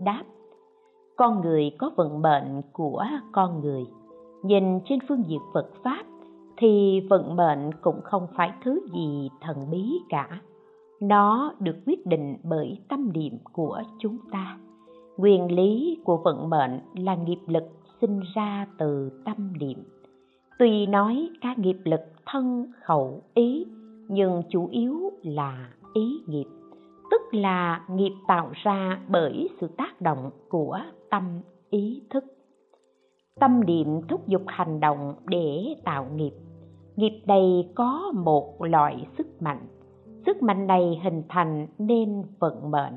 Đáp, 0.00 0.22
con 1.16 1.40
người 1.40 1.76
có 1.78 1.90
vận 1.96 2.22
mệnh 2.22 2.62
của 2.72 3.04
con 3.32 3.60
người 3.60 3.86
nhìn 4.42 4.80
trên 4.84 4.98
phương 5.08 5.24
diện 5.26 5.40
phật 5.54 5.70
pháp 5.84 6.04
thì 6.56 7.00
vận 7.10 7.36
mệnh 7.36 7.70
cũng 7.80 8.00
không 8.04 8.26
phải 8.36 8.52
thứ 8.64 8.80
gì 8.94 9.30
thần 9.40 9.70
bí 9.70 10.00
cả. 10.08 10.40
Nó 11.00 11.52
được 11.58 11.76
quyết 11.86 12.06
định 12.06 12.36
bởi 12.42 12.78
tâm 12.88 13.12
niệm 13.12 13.38
của 13.52 13.82
chúng 13.98 14.18
ta. 14.30 14.58
Nguyên 15.16 15.52
lý 15.52 15.98
của 16.04 16.16
vận 16.16 16.50
mệnh 16.50 16.80
là 16.94 17.14
nghiệp 17.14 17.40
lực 17.46 17.64
sinh 18.00 18.20
ra 18.34 18.66
từ 18.78 19.10
tâm 19.24 19.52
niệm. 19.60 19.78
Tuy 20.58 20.86
nói 20.86 21.30
các 21.40 21.58
nghiệp 21.58 21.78
lực 21.84 22.00
thân, 22.26 22.72
khẩu, 22.84 23.22
ý, 23.34 23.66
nhưng 24.08 24.42
chủ 24.50 24.68
yếu 24.70 25.10
là 25.22 25.68
ý 25.94 26.20
nghiệp, 26.26 26.46
tức 27.10 27.22
là 27.34 27.84
nghiệp 27.90 28.12
tạo 28.26 28.50
ra 28.62 29.00
bởi 29.08 29.48
sự 29.60 29.66
tác 29.66 30.00
động 30.00 30.30
của 30.48 30.78
tâm 31.10 31.40
ý 31.70 32.02
thức 32.10 32.24
tâm 33.40 33.64
niệm 33.64 34.00
thúc 34.08 34.28
giục 34.28 34.42
hành 34.46 34.80
động 34.80 35.14
để 35.26 35.74
tạo 35.84 36.06
nghiệp. 36.14 36.32
Nghiệp 36.96 37.22
này 37.26 37.68
có 37.74 38.12
một 38.14 38.62
loại 38.62 39.06
sức 39.18 39.42
mạnh. 39.42 39.66
Sức 40.26 40.42
mạnh 40.42 40.66
này 40.66 41.00
hình 41.04 41.22
thành 41.28 41.66
nên 41.78 42.22
vận 42.38 42.70
mệnh. 42.70 42.94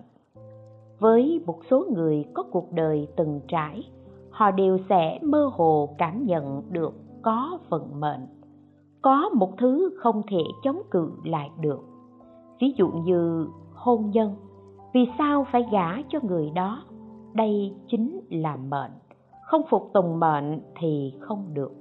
Với 1.00 1.42
một 1.46 1.60
số 1.70 1.86
người 1.94 2.26
có 2.34 2.44
cuộc 2.52 2.72
đời 2.72 3.08
từng 3.16 3.42
trải, 3.48 3.84
họ 4.30 4.52
đều 4.52 4.78
sẽ 4.90 5.20
mơ 5.22 5.50
hồ 5.54 5.90
cảm 5.98 6.26
nhận 6.26 6.62
được 6.70 6.94
có 7.22 7.60
vận 7.70 8.00
mệnh. 8.00 8.28
Có 9.02 9.30
một 9.30 9.58
thứ 9.58 9.98
không 9.98 10.22
thể 10.28 10.44
chống 10.64 10.82
cự 10.92 11.12
lại 11.24 11.50
được. 11.60 11.84
Ví 12.62 12.74
dụ 12.78 12.88
như 12.88 13.48
hôn 13.74 14.10
nhân. 14.10 14.36
Vì 14.94 15.08
sao 15.18 15.48
phải 15.52 15.66
gả 15.72 16.02
cho 16.10 16.20
người 16.24 16.50
đó? 16.56 16.84
Đây 17.34 17.76
chính 17.88 18.22
là 18.30 18.56
mệnh 18.56 18.92
không 19.46 19.62
phục 19.70 19.90
tùng 19.94 20.20
mệnh 20.20 20.60
thì 20.80 21.14
không 21.20 21.46
được. 21.54 21.72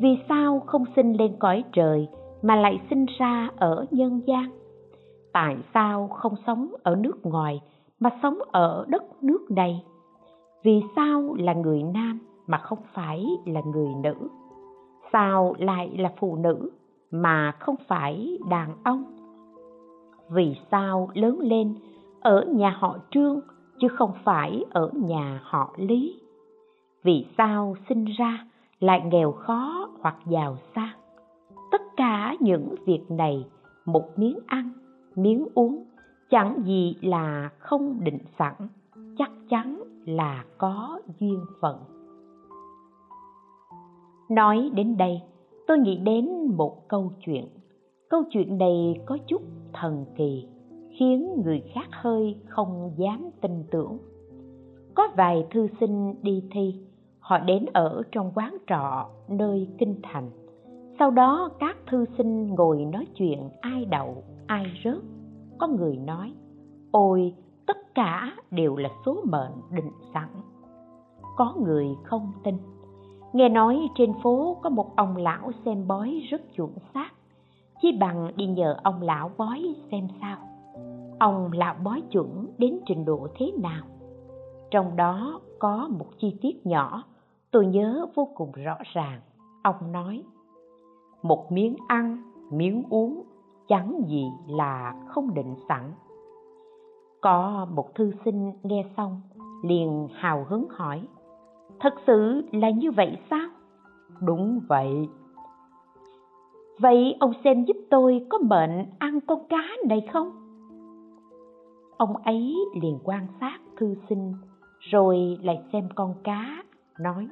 Vì 0.00 0.18
sao 0.28 0.62
không 0.66 0.84
sinh 0.96 1.12
lên 1.12 1.36
cõi 1.38 1.64
trời 1.72 2.08
mà 2.42 2.56
lại 2.56 2.80
sinh 2.90 3.06
ra 3.18 3.50
ở 3.56 3.86
nhân 3.90 4.20
gian? 4.26 4.50
Tại 5.32 5.56
sao 5.74 6.08
không 6.08 6.34
sống 6.46 6.68
ở 6.82 6.96
nước 6.96 7.26
ngoài 7.26 7.60
mà 8.00 8.10
sống 8.22 8.38
ở 8.52 8.84
đất 8.88 9.22
nước 9.22 9.50
này? 9.50 9.84
Vì 10.62 10.82
sao 10.96 11.34
là 11.38 11.52
người 11.52 11.82
nam 11.82 12.18
mà 12.46 12.58
không 12.58 12.78
phải 12.94 13.26
là 13.46 13.60
người 13.74 13.94
nữ? 14.02 14.14
Sao 15.12 15.54
lại 15.58 15.90
là 15.98 16.12
phụ 16.18 16.36
nữ 16.36 16.70
mà 17.10 17.52
không 17.58 17.76
phải 17.88 18.38
đàn 18.50 18.74
ông? 18.84 19.04
Vì 20.30 20.56
sao 20.70 21.08
lớn 21.14 21.38
lên 21.38 21.74
ở 22.20 22.44
nhà 22.54 22.76
họ 22.78 22.98
trương 23.10 23.40
chứ 23.80 23.88
không 23.88 24.12
phải 24.24 24.64
ở 24.70 24.90
nhà 24.94 25.40
họ 25.44 25.74
lý? 25.76 26.20
Vì 27.02 27.26
sao 27.38 27.76
sinh 27.88 28.04
ra 28.04 28.46
lại 28.80 29.00
nghèo 29.10 29.32
khó 29.32 29.88
hoặc 30.00 30.16
giàu 30.26 30.56
sang. 30.74 30.96
Tất 31.72 31.82
cả 31.96 32.36
những 32.40 32.74
việc 32.86 33.10
này 33.10 33.44
một 33.84 34.04
miếng 34.16 34.38
ăn, 34.46 34.72
miếng 35.16 35.46
uống 35.54 35.84
chẳng 36.30 36.62
gì 36.64 36.96
là 37.02 37.50
không 37.58 38.04
định 38.04 38.18
sẵn, 38.38 38.54
chắc 39.18 39.30
chắn 39.48 39.82
là 40.04 40.44
có 40.58 41.00
duyên 41.20 41.40
phận. 41.60 41.78
Nói 44.30 44.70
đến 44.74 44.96
đây, 44.96 45.22
tôi 45.66 45.78
nghĩ 45.78 45.96
đến 45.96 46.46
một 46.56 46.88
câu 46.88 47.12
chuyện. 47.26 47.48
Câu 48.08 48.22
chuyện 48.30 48.58
này 48.58 49.00
có 49.06 49.18
chút 49.26 49.42
thần 49.72 50.04
kỳ, 50.16 50.46
khiến 50.90 51.42
người 51.44 51.62
khác 51.74 51.88
hơi 51.90 52.36
không 52.48 52.92
dám 52.96 53.30
tin 53.40 53.64
tưởng. 53.70 53.98
Có 54.94 55.08
vài 55.16 55.46
thư 55.50 55.68
sinh 55.80 56.14
đi 56.22 56.42
thi 56.50 56.74
họ 57.30 57.38
đến 57.38 57.66
ở 57.72 58.02
trong 58.12 58.32
quán 58.34 58.56
trọ 58.66 59.08
nơi 59.28 59.68
kinh 59.78 60.00
thành. 60.02 60.30
Sau 60.98 61.10
đó 61.10 61.50
các 61.58 61.76
thư 61.86 62.04
sinh 62.18 62.46
ngồi 62.46 62.84
nói 62.84 63.06
chuyện, 63.14 63.48
ai 63.60 63.84
đậu, 63.84 64.22
ai 64.46 64.64
rớt. 64.84 64.98
Có 65.58 65.66
người 65.66 65.96
nói, 65.96 66.32
ôi, 66.90 67.34
tất 67.66 67.94
cả 67.94 68.32
đều 68.50 68.76
là 68.76 68.88
số 69.06 69.16
mệnh 69.24 69.52
định 69.70 69.90
sẵn. 70.14 70.28
Có 71.36 71.54
người 71.64 71.86
không 72.04 72.32
tin. 72.44 72.56
Nghe 73.32 73.48
nói 73.48 73.88
trên 73.94 74.12
phố 74.22 74.56
có 74.62 74.70
một 74.70 74.96
ông 74.96 75.16
lão 75.16 75.50
xem 75.64 75.88
bói 75.88 76.22
rất 76.30 76.42
chuẩn 76.56 76.70
xác. 76.94 77.10
Chỉ 77.82 77.96
bằng 78.00 78.32
đi 78.36 78.46
nhờ 78.46 78.76
ông 78.82 79.02
lão 79.02 79.30
bói 79.36 79.74
xem 79.90 80.08
sao. 80.20 80.38
Ông 81.18 81.52
lão 81.52 81.74
bói 81.84 82.02
chuẩn 82.10 82.46
đến 82.58 82.80
trình 82.86 83.04
độ 83.04 83.28
thế 83.34 83.52
nào? 83.62 83.84
Trong 84.70 84.96
đó 84.96 85.40
có 85.58 85.88
một 85.98 86.06
chi 86.18 86.36
tiết 86.40 86.66
nhỏ 86.66 87.04
tôi 87.50 87.66
nhớ 87.66 88.06
vô 88.14 88.28
cùng 88.34 88.52
rõ 88.52 88.76
ràng. 88.92 89.20
Ông 89.62 89.92
nói, 89.92 90.22
một 91.22 91.52
miếng 91.52 91.76
ăn, 91.88 92.22
miếng 92.50 92.82
uống, 92.90 93.22
chẳng 93.68 94.02
gì 94.06 94.24
là 94.48 94.94
không 95.08 95.34
định 95.34 95.54
sẵn. 95.68 95.92
Có 97.20 97.66
một 97.70 97.94
thư 97.94 98.12
sinh 98.24 98.52
nghe 98.62 98.84
xong, 98.96 99.20
liền 99.62 100.08
hào 100.12 100.46
hứng 100.48 100.68
hỏi, 100.70 101.08
thật 101.80 101.94
sự 102.06 102.42
là 102.52 102.70
như 102.70 102.90
vậy 102.90 103.18
sao? 103.30 103.48
Đúng 104.20 104.60
vậy. 104.68 105.08
Vậy 106.78 107.16
ông 107.20 107.32
xem 107.44 107.64
giúp 107.64 107.76
tôi 107.90 108.26
có 108.28 108.38
mệnh 108.38 108.86
ăn 108.98 109.20
con 109.20 109.48
cá 109.48 109.68
này 109.88 110.08
không? 110.12 110.30
Ông 111.96 112.16
ấy 112.16 112.56
liền 112.82 112.98
quan 113.04 113.26
sát 113.40 113.58
thư 113.76 113.94
sinh, 114.08 114.34
rồi 114.78 115.38
lại 115.42 115.62
xem 115.72 115.88
con 115.94 116.14
cá, 116.24 116.62
nói 117.00 117.28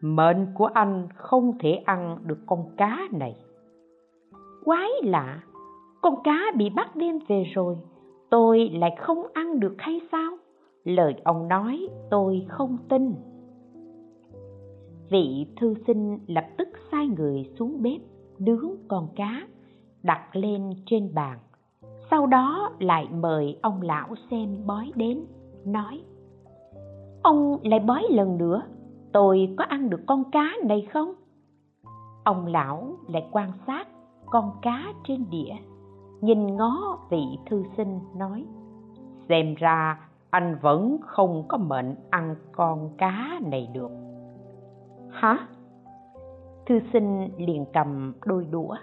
mệnh 0.00 0.46
của 0.54 0.66
anh 0.66 1.08
không 1.14 1.58
thể 1.58 1.72
ăn 1.72 2.18
được 2.24 2.38
con 2.46 2.64
cá 2.76 2.98
này. 3.12 3.36
Quái 4.64 4.90
lạ, 5.02 5.42
con 6.02 6.22
cá 6.24 6.38
bị 6.56 6.70
bắt 6.70 6.96
đem 6.96 7.18
về 7.28 7.44
rồi, 7.54 7.76
tôi 8.30 8.70
lại 8.72 8.96
không 8.98 9.26
ăn 9.32 9.60
được 9.60 9.74
hay 9.78 10.00
sao? 10.12 10.32
Lời 10.84 11.14
ông 11.24 11.48
nói 11.48 11.88
tôi 12.10 12.46
không 12.48 12.78
tin. 12.88 13.14
Vị 15.10 15.46
thư 15.56 15.74
sinh 15.86 16.18
lập 16.26 16.44
tức 16.58 16.68
sai 16.90 17.06
người 17.06 17.50
xuống 17.58 17.82
bếp, 17.82 18.00
nướng 18.38 18.70
con 18.88 19.08
cá, 19.16 19.46
đặt 20.02 20.36
lên 20.36 20.70
trên 20.86 21.14
bàn. 21.14 21.38
Sau 22.10 22.26
đó 22.26 22.70
lại 22.78 23.08
mời 23.12 23.58
ông 23.62 23.82
lão 23.82 24.08
xem 24.30 24.66
bói 24.66 24.92
đến, 24.94 25.24
nói, 25.64 26.02
ông 27.22 27.58
lại 27.62 27.80
bói 27.80 28.02
lần 28.10 28.38
nữa 28.38 28.62
tôi 29.16 29.54
có 29.56 29.64
ăn 29.64 29.90
được 29.90 30.00
con 30.06 30.30
cá 30.30 30.52
này 30.64 30.88
không? 30.92 31.14
Ông 32.24 32.46
lão 32.46 32.88
lại 33.08 33.28
quan 33.32 33.52
sát 33.66 33.88
con 34.26 34.50
cá 34.62 34.92
trên 35.04 35.24
đĩa, 35.30 35.54
nhìn 36.20 36.56
ngó 36.56 36.98
vị 37.10 37.22
thư 37.46 37.62
sinh 37.76 38.00
nói, 38.16 38.44
xem 39.28 39.54
ra 39.54 40.08
anh 40.30 40.58
vẫn 40.62 40.98
không 41.02 41.44
có 41.48 41.58
mệnh 41.58 41.94
ăn 42.10 42.36
con 42.52 42.90
cá 42.98 43.40
này 43.42 43.68
được. 43.74 43.90
Hả? 45.10 45.46
Thư 46.66 46.80
sinh 46.92 47.28
liền 47.38 47.66
cầm 47.72 48.12
đôi 48.24 48.46
đũa, 48.50 48.76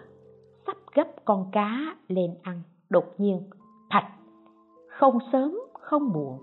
sắp 0.68 0.78
gấp 0.96 1.08
con 1.26 1.46
cá 1.52 1.96
lên 2.08 2.36
ăn, 2.42 2.62
đột 2.90 3.06
nhiên 3.18 3.50
thạch 3.90 4.12
không 4.88 5.18
sớm, 5.32 5.60
không 5.80 6.14
muộn, 6.14 6.40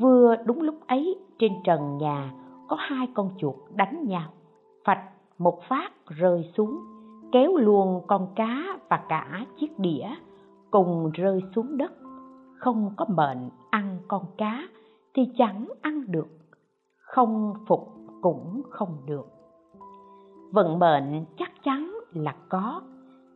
vừa 0.00 0.36
đúng 0.44 0.60
lúc 0.60 0.74
ấy 0.86 1.18
trên 1.38 1.52
trần 1.64 1.98
nhà 1.98 2.32
có 2.68 2.76
hai 2.80 3.08
con 3.14 3.30
chuột 3.38 3.54
đánh 3.74 4.04
nhau. 4.06 4.32
Phạch 4.84 5.02
một 5.38 5.60
phát 5.68 5.90
rơi 6.06 6.50
xuống, 6.56 6.78
kéo 7.32 7.56
luôn 7.56 8.02
con 8.06 8.28
cá 8.36 8.78
và 8.88 9.04
cả 9.08 9.46
chiếc 9.60 9.78
đĩa 9.78 10.06
cùng 10.70 11.10
rơi 11.14 11.42
xuống 11.54 11.76
đất. 11.76 11.92
Không 12.58 12.90
có 12.96 13.04
mệnh 13.08 13.50
ăn 13.70 13.98
con 14.08 14.22
cá 14.38 14.68
thì 15.14 15.22
chẳng 15.38 15.68
ăn 15.82 16.04
được, 16.08 16.28
không 16.98 17.54
phục 17.66 17.88
cũng 18.22 18.62
không 18.70 18.96
được. 19.06 19.26
Vận 20.52 20.78
mệnh 20.78 21.24
chắc 21.38 21.50
chắn 21.64 21.98
là 22.12 22.36
có, 22.48 22.82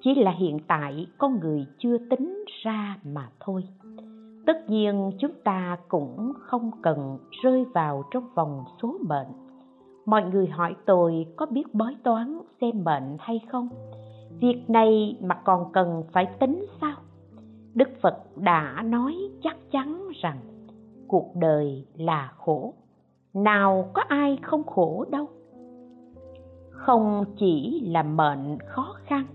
chỉ 0.00 0.14
là 0.14 0.30
hiện 0.30 0.58
tại 0.68 1.06
con 1.18 1.40
người 1.40 1.66
chưa 1.78 1.98
tính 2.10 2.44
ra 2.62 2.98
mà 3.04 3.30
thôi 3.40 3.64
tất 4.46 4.70
nhiên, 4.70 5.10
chúng 5.18 5.32
ta 5.44 5.78
cũng 5.88 6.32
không 6.38 6.70
cần 6.82 7.18
rơi 7.42 7.64
vào 7.74 8.02
trong 8.10 8.24
vòng 8.34 8.64
số 8.82 8.98
mệnh. 9.08 9.26
Mọi 10.06 10.22
người 10.22 10.46
hỏi 10.46 10.74
tôi 10.86 11.26
có 11.36 11.46
biết 11.46 11.74
bói 11.74 11.96
toán 12.02 12.38
xem 12.60 12.84
mệnh 12.84 13.16
hay 13.18 13.40
không? 13.48 13.68
Việc 14.40 14.64
này 14.68 15.16
mà 15.20 15.34
còn 15.34 15.72
cần 15.72 16.04
phải 16.12 16.26
tính 16.40 16.66
sao? 16.80 16.96
Đức 17.74 17.88
phật 18.02 18.16
đã 18.36 18.82
nói 18.84 19.14
chắc 19.42 19.56
chắn 19.70 20.08
rằng 20.22 20.38
cuộc 21.08 21.30
đời 21.34 21.86
là 21.96 22.32
khổ. 22.36 22.74
Nào 23.34 23.90
có 23.92 24.02
ai 24.08 24.38
không 24.42 24.64
khổ 24.64 25.04
đâu. 25.10 25.26
Không 26.70 27.24
chỉ 27.36 27.80
là 27.86 28.02
mệnh 28.02 28.58
khó 28.66 28.94
khăn, 29.04 29.26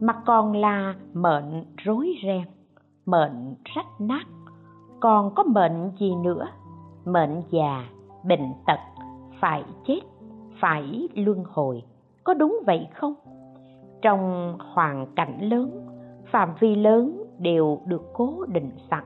mà 0.00 0.12
còn 0.26 0.56
là 0.56 0.94
mệnh 1.12 1.64
rối 1.76 2.14
ren 2.22 2.42
mệnh 3.06 3.54
rách 3.64 4.00
nát. 4.00 4.24
Còn 5.00 5.34
có 5.34 5.42
mệnh 5.42 5.90
gì 5.98 6.14
nữa? 6.14 6.48
Mệnh 7.04 7.42
già, 7.50 7.84
bệnh 8.24 8.52
tật, 8.66 8.80
phải 9.40 9.64
chết, 9.86 10.00
phải 10.60 11.08
luân 11.14 11.44
hồi. 11.48 11.82
Có 12.24 12.34
đúng 12.34 12.58
vậy 12.66 12.88
không? 12.94 13.14
Trong 14.02 14.54
hoàn 14.74 15.06
cảnh 15.16 15.38
lớn, 15.40 15.88
phạm 16.32 16.54
vi 16.60 16.76
lớn 16.76 17.24
đều 17.38 17.78
được 17.86 18.02
cố 18.12 18.44
định 18.48 18.70
sẵn. 18.90 19.04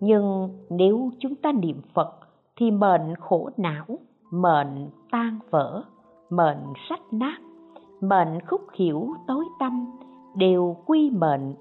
Nhưng 0.00 0.50
nếu 0.70 1.10
chúng 1.18 1.34
ta 1.34 1.52
niệm 1.52 1.80
phật 1.94 2.18
thì 2.56 2.70
mệnh 2.70 3.14
khổ 3.20 3.50
não, 3.56 3.86
mệnh 4.30 4.90
tan 5.12 5.38
vỡ, 5.50 5.82
mệnh 6.30 6.72
sách 6.88 7.12
nát, 7.12 7.38
mệnh 8.00 8.46
khúc 8.46 8.60
hiểu 8.74 9.08
tối 9.26 9.44
tâm 9.60 9.86
đều 10.34 10.76
quy 10.86 11.10
mệnh. 11.10 11.54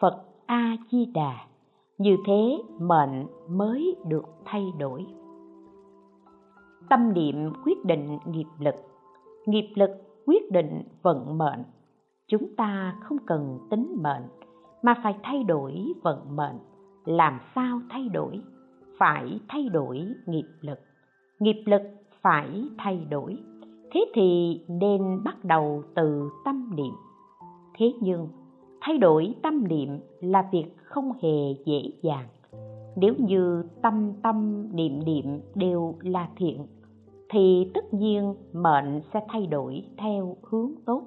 Phật 0.00 0.22
a 0.46 0.76
di 0.90 1.06
đà. 1.14 1.34
Như 1.98 2.16
thế 2.26 2.58
mệnh 2.80 3.26
mới 3.48 3.96
được 4.06 4.24
thay 4.44 4.64
đổi. 4.78 5.06
Tâm 6.88 7.12
niệm 7.12 7.52
quyết 7.64 7.84
định 7.84 8.18
nghiệp 8.26 8.46
lực. 8.58 8.74
Nghiệp 9.46 9.72
lực 9.74 9.90
quyết 10.26 10.50
định 10.52 10.82
vận 11.02 11.38
mệnh. 11.38 11.64
Chúng 12.28 12.56
ta 12.56 12.96
không 13.02 13.18
cần 13.26 13.58
tính 13.70 13.96
mệnh, 14.02 14.22
mà 14.82 14.94
phải 15.02 15.18
thay 15.22 15.44
đổi 15.44 15.92
vận 16.02 16.36
mệnh. 16.36 16.58
Làm 17.04 17.38
sao 17.54 17.80
thay 17.90 18.08
đổi? 18.08 18.40
Phải 18.98 19.40
thay 19.48 19.68
đổi 19.68 20.06
nghiệp 20.26 20.48
lực. 20.60 20.78
Nghiệp 21.38 21.62
lực 21.66 21.82
phải 22.22 22.68
thay 22.78 23.06
đổi. 23.10 23.38
Thế 23.92 24.04
thì 24.14 24.60
nên 24.68 25.24
bắt 25.24 25.44
đầu 25.44 25.82
từ 25.94 26.30
tâm 26.44 26.70
niệm. 26.76 26.94
Thế 27.78 27.92
nhưng 28.00 28.28
thay 28.86 28.98
đổi 28.98 29.34
tâm 29.42 29.68
niệm 29.68 30.00
là 30.20 30.48
việc 30.52 30.76
không 30.84 31.12
hề 31.22 31.54
dễ 31.64 31.90
dàng. 32.02 32.26
Nếu 32.96 33.14
như 33.18 33.64
tâm 33.82 34.12
tâm 34.22 34.68
niệm 34.76 35.04
niệm 35.04 35.40
đều 35.54 35.94
là 36.00 36.28
thiện, 36.36 36.66
thì 37.30 37.70
tất 37.74 37.94
nhiên 37.94 38.34
mệnh 38.52 39.00
sẽ 39.12 39.20
thay 39.28 39.46
đổi 39.46 39.84
theo 39.98 40.36
hướng 40.42 40.72
tốt. 40.86 41.02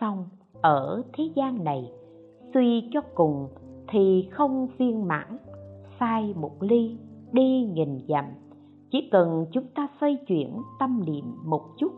Xong 0.00 0.24
ở 0.62 1.02
thế 1.12 1.24
gian 1.34 1.64
này, 1.64 1.92
suy 2.54 2.88
cho 2.92 3.00
cùng 3.14 3.48
thì 3.88 4.28
không 4.30 4.68
viên 4.78 5.08
mãn, 5.08 5.36
sai 6.00 6.34
một 6.36 6.62
ly, 6.62 6.96
đi 7.32 7.64
nghìn 7.72 7.98
dặm. 8.08 8.24
Chỉ 8.90 9.08
cần 9.12 9.46
chúng 9.52 9.66
ta 9.74 9.88
xoay 10.00 10.18
chuyển 10.26 10.56
tâm 10.80 11.02
niệm 11.06 11.24
một 11.44 11.62
chút, 11.78 11.92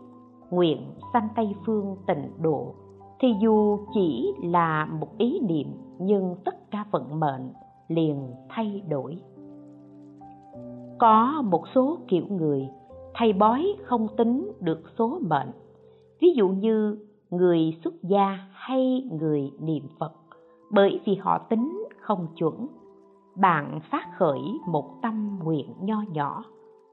nguyện 0.49 0.81
sanh 1.13 1.27
tây 1.35 1.55
phương 1.65 1.95
tịnh 2.07 2.31
độ 2.41 2.75
thì 3.19 3.27
dù 3.41 3.77
chỉ 3.93 4.33
là 4.43 4.85
một 4.85 5.17
ý 5.17 5.39
niệm, 5.39 5.67
nhưng 5.99 6.35
tất 6.45 6.71
cả 6.71 6.85
vận 6.91 7.19
mệnh 7.19 7.53
liền 7.87 8.31
thay 8.49 8.81
đổi. 8.89 9.17
Có 10.99 11.41
một 11.45 11.63
số 11.75 11.97
kiểu 12.07 12.25
người 12.29 12.69
thầy 13.13 13.33
bói 13.33 13.75
không 13.83 14.07
tính 14.17 14.51
được 14.59 14.81
số 14.97 15.19
mệnh. 15.29 15.51
Ví 16.21 16.33
dụ 16.35 16.47
như 16.47 16.97
người 17.29 17.77
xuất 17.83 18.03
gia 18.03 18.39
hay 18.51 19.09
người 19.11 19.51
niệm 19.59 19.83
phật, 19.99 20.13
bởi 20.71 20.99
vì 21.05 21.15
họ 21.15 21.37
tính 21.37 21.83
không 21.99 22.27
chuẩn. 22.35 22.67
Bạn 23.35 23.79
phát 23.91 24.07
khởi 24.17 24.39
một 24.67 25.01
tâm 25.01 25.39
nguyện 25.43 25.73
nho 25.81 26.03
nhỏ, 26.13 26.43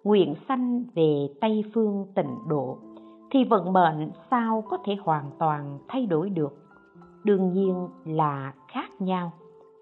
nguyện 0.04 0.34
sanh 0.48 0.84
về 0.94 1.28
tây 1.40 1.64
phương 1.74 2.06
tịnh 2.14 2.38
độ 2.48 2.78
thì 3.32 3.44
vận 3.44 3.72
mệnh 3.72 4.10
sao 4.30 4.64
có 4.68 4.78
thể 4.84 4.96
hoàn 5.00 5.30
toàn 5.38 5.78
thay 5.88 6.06
đổi 6.06 6.30
được? 6.30 6.54
Đương 7.24 7.52
nhiên 7.52 7.88
là 8.04 8.52
khác 8.68 9.00
nhau. 9.00 9.32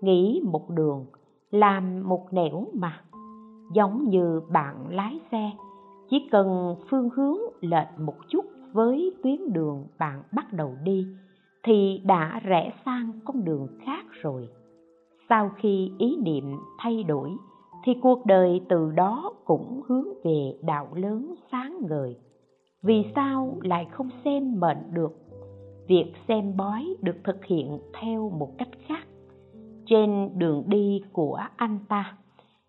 Nghĩ 0.01 0.43
một 0.45 0.71
đường, 0.71 1.07
làm 1.51 2.09
một 2.09 2.33
nẻo 2.33 2.67
mà. 2.75 3.01
Giống 3.75 4.09
như 4.09 4.41
bạn 4.53 4.75
lái 4.91 5.21
xe, 5.33 5.51
chỉ 6.11 6.29
cần 6.33 6.77
phương 6.91 7.11
hướng 7.17 7.39
lệch 7.61 7.89
một 7.99 8.15
chút 8.29 8.45
với 8.73 9.13
tuyến 9.23 9.53
đường 9.53 9.87
bạn 9.99 10.23
bắt 10.33 10.53
đầu 10.53 10.75
đi, 10.85 11.07
thì 11.63 12.03
đã 12.05 12.41
rẽ 12.45 12.73
sang 12.85 13.13
con 13.25 13.45
đường 13.45 13.67
khác 13.85 14.05
rồi. 14.11 14.49
Sau 15.29 15.51
khi 15.57 15.93
ý 15.99 16.17
niệm 16.17 16.45
thay 16.79 17.03
đổi, 17.03 17.31
thì 17.85 17.93
cuộc 18.03 18.27
đời 18.27 18.61
từ 18.69 18.91
đó 18.91 19.33
cũng 19.45 19.83
hướng 19.89 20.09
về 20.25 20.59
đạo 20.63 20.89
lớn 20.95 21.35
sáng 21.53 21.79
ngời 21.89 22.17
vì 22.83 23.05
sao 23.15 23.57
lại 23.63 23.87
không 23.91 24.09
xem 24.25 24.61
mệnh 24.61 24.95
được? 24.95 25.13
Việc 25.89 26.13
xem 26.29 26.57
bói 26.57 26.97
được 27.03 27.17
thực 27.25 27.45
hiện 27.45 27.79
theo 28.01 28.31
một 28.31 28.59
cách 28.59 28.69
khác. 28.87 29.07
Trên 29.87 30.31
đường 30.39 30.65
đi 30.67 31.03
của 31.13 31.39
anh 31.57 31.79
ta, 31.89 32.17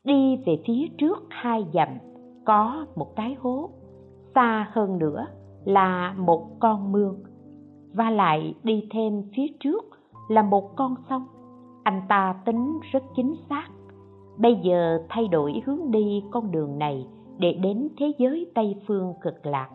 đi 0.03 0.37
về 0.45 0.63
phía 0.65 0.87
trước 0.97 1.27
hai 1.29 1.65
dặm, 1.73 1.89
có 2.45 2.85
một 2.95 3.15
cái 3.15 3.35
hố. 3.39 3.69
Xa 4.35 4.67
hơn 4.71 4.97
nữa 4.97 5.25
là 5.65 6.13
một 6.17 6.47
con 6.59 6.91
mương. 6.91 7.23
Và 7.93 8.09
lại 8.09 8.55
đi 8.63 8.87
thêm 8.91 9.23
phía 9.35 9.47
trước 9.59 9.85
là 10.29 10.41
một 10.41 10.75
con 10.75 10.95
sông. 11.09 11.25
Anh 11.83 12.01
ta 12.09 12.35
tính 12.45 12.79
rất 12.91 13.03
chính 13.15 13.35
xác. 13.49 13.67
Bây 14.37 14.55
giờ 14.63 15.03
thay 15.09 15.27
đổi 15.27 15.61
hướng 15.65 15.91
đi 15.91 16.23
con 16.31 16.51
đường 16.51 16.79
này 16.79 17.07
để 17.37 17.53
đến 17.53 17.87
thế 17.97 18.11
giới 18.17 18.51
tây 18.55 18.75
phương 18.87 19.13
cực 19.21 19.45
lạc 19.45 19.69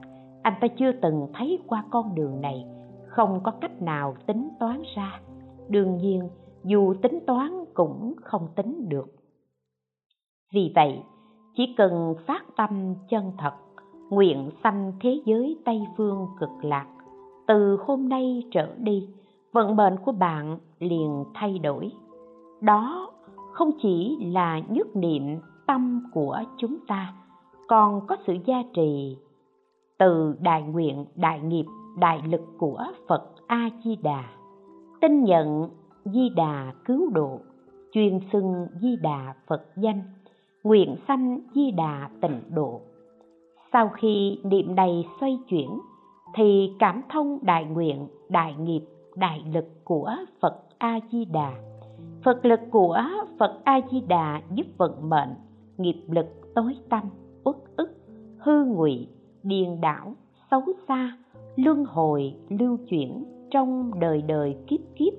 anh 0.47 0.55
ta 0.61 0.69
chưa 0.69 0.93
từng 0.93 1.27
thấy 1.35 1.59
qua 1.67 1.85
con 1.91 2.15
đường 2.15 2.41
này. 2.41 2.65
Không 3.09 3.41
có 3.45 3.51
cách 3.61 3.83
nào 3.83 4.17
tính 4.27 4.49
toán 4.61 4.83
ra. 4.97 5.21
Đương 5.69 5.97
nhiên, 5.97 6.29
dù 6.65 6.95
tính 7.03 7.19
toán 7.27 7.65
cũng 7.75 8.15
không 8.23 8.49
tính 8.57 8.89
được. 8.89 9.07
Vì 10.55 10.73
vậy, 10.75 11.03
chỉ 11.57 11.75
cần 11.77 12.15
phát 12.27 12.45
tâm 12.57 12.95
chân 13.11 13.33
thật, 13.39 13.53
nguyện 14.11 14.51
sanh 14.63 14.93
thế 15.01 15.21
giới 15.25 15.59
tây 15.65 15.83
phương 15.97 16.27
cực 16.41 16.65
lạc, 16.65 16.87
từ 17.47 17.79
hôm 17.87 18.09
nay 18.09 18.43
trở 18.51 18.75
đi, 18.79 19.09
vận 19.53 19.77
mệnh 19.77 19.97
của 20.05 20.13
bạn 20.13 20.59
liền 20.79 21.25
thay 21.35 21.59
đổi. 21.59 21.93
Đó 22.61 23.11
không 23.53 23.71
chỉ 23.83 24.17
là 24.33 24.61
nhất 24.69 24.87
niệm 24.97 25.23
tâm 25.67 26.03
của 26.13 26.43
chúng 26.57 26.77
ta, 26.89 27.15
còn 27.69 28.07
có 28.07 28.17
sự 28.27 28.37
gia 28.47 28.63
trì 28.75 29.17
từ 29.99 30.37
đại 30.41 30.63
nguyện, 30.63 31.05
đại 31.17 31.41
nghiệp, 31.41 31.65
đại 31.99 32.23
lực 32.31 32.41
của 32.59 32.85
phật 33.09 33.33
a 33.47 33.71
di 33.85 33.97
đà 33.97 34.25
tin 35.01 35.25
nhận 35.25 35.69
di 36.05 36.29
đà 36.29 36.73
cứu 36.85 37.11
độ. 37.11 37.41
Chuyên 37.93 38.21
xưng 38.33 38.67
di 38.81 38.97
đà 38.97 39.35
phật 39.47 39.63
danh. 39.77 40.03
Nguyện 40.65 40.97
sanh 41.09 41.41
di 41.55 41.71
đà 41.71 42.11
tịnh 42.21 42.41
độ. 42.51 42.81
Sau 43.73 43.89
khi 43.89 44.41
niệm 44.45 44.75
này 44.75 45.05
xoay 45.21 45.39
chuyển, 45.49 45.79
thì 46.35 46.73
cảm 46.79 47.03
thông 47.09 47.39
đại 47.43 47.65
nguyện, 47.65 48.09
đại 48.29 48.55
nghiệp, 48.55 48.81
đại 49.17 49.43
lực 49.53 49.85
của 49.85 50.13
phật 50.41 50.63
a 50.79 51.01
di 51.13 51.25
đà 51.25 51.53
phật 52.25 52.47
lực 52.47 52.61
của 52.71 53.03
phật 53.39 53.61
a 53.65 53.81
di 53.91 54.01
đà 54.01 54.43
giúp 54.55 54.67
vận 54.77 55.09
mệnh, 55.09 55.35
nghiệp 55.79 56.03
lực 56.09 56.27
tối 56.55 56.77
tâm, 56.89 57.03
uất 57.45 57.57
ức, 57.77 57.91
hư 58.39 58.65
ngụy 58.65 59.09
điền 59.47 59.81
đảo, 59.81 60.15
xấu 60.51 60.63
xa, 60.89 61.17
luân 61.57 61.85
hồi, 61.85 62.35
lưu 62.49 62.79
chuyển 62.89 63.25
trong 63.51 64.01
đời 64.01 64.23
đời 64.23 64.57
kiếp 64.67 64.81
kiếp 64.97 65.13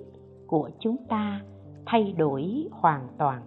của 0.48 0.70
chúng 0.80 0.98
ta, 1.10 1.42
thay 1.86 2.14
đổi 2.18 2.68
hoàn 2.72 3.08
toàn. 3.18 3.42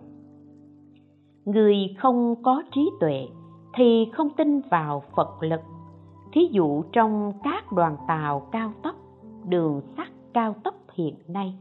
Người 1.45 1.77
không 1.99 2.35
có 2.43 2.63
trí 2.75 2.91
tuệ 3.01 3.27
thì 3.75 4.09
không 4.13 4.29
tin 4.37 4.61
vào 4.61 5.03
phật 5.17 5.43
lực. 5.43 5.61
Thí 6.33 6.49
dụ 6.51 6.83
trong 6.93 7.33
các 7.43 7.73
đoàn 7.73 7.97
tàu 8.09 8.41
cao 8.53 8.73
tốc, 8.83 8.95
đường 9.49 9.81
sắt 9.97 10.09
cao 10.33 10.55
tốc 10.65 10.75
hiện 10.95 11.15
nay, 11.29 11.55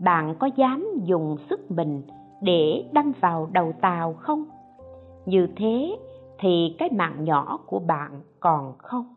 bạn 0.00 0.34
có 0.38 0.50
dám 0.56 0.86
dùng 1.04 1.36
sức 1.50 1.70
mình 1.70 2.02
để 2.42 2.84
đâm 2.92 3.12
vào 3.20 3.48
đầu 3.52 3.72
tàu 3.80 4.12
không? 4.12 4.44
Như 5.26 5.48
thế 5.56 5.98
thì 6.38 6.76
cái 6.78 6.90
mạng 6.92 7.24
nhỏ 7.24 7.58
của 7.66 7.78
bạn 7.78 8.20
còn 8.40 8.78
không? 8.78 9.14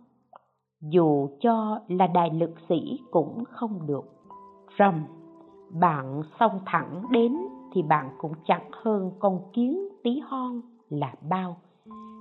Dù 0.81 1.29
cho 1.39 1.79
là 1.87 2.07
đại 2.07 2.29
lực 2.29 2.51
sĩ 2.69 2.99
cũng 3.11 3.43
không 3.45 3.87
được. 3.87 4.03
Rầm 4.79 5.03
bạn 5.69 6.23
xông 6.39 6.59
thẳng 6.65 7.03
đến 7.11 7.37
thì 7.73 7.81
bạn 7.81 8.09
cũng 8.17 8.33
chẳng 8.45 8.69
hơn 8.71 9.11
con 9.19 9.39
kiến 9.53 9.87
tí 10.03 10.19
hon 10.19 10.61
là 10.89 11.13
bao. 11.29 11.57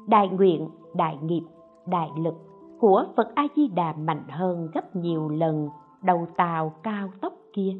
Đại 0.09 0.29
nguyện, 0.29 0.69
đại 0.95 1.19
nghiệp, 1.23 1.43
đại 1.87 2.11
lực 2.17 2.35
của 2.81 3.05
phật 3.17 3.35
a 3.35 3.47
di 3.57 3.69
đà 3.69 3.93
mạnh 3.93 4.25
hơn 4.29 4.69
gấp 4.75 4.97
nhiều 4.97 5.29
lần 5.29 5.69
đầu 6.03 6.27
tàu 6.37 6.73
cao 6.83 7.09
tốc 7.21 7.33
kia. 7.53 7.77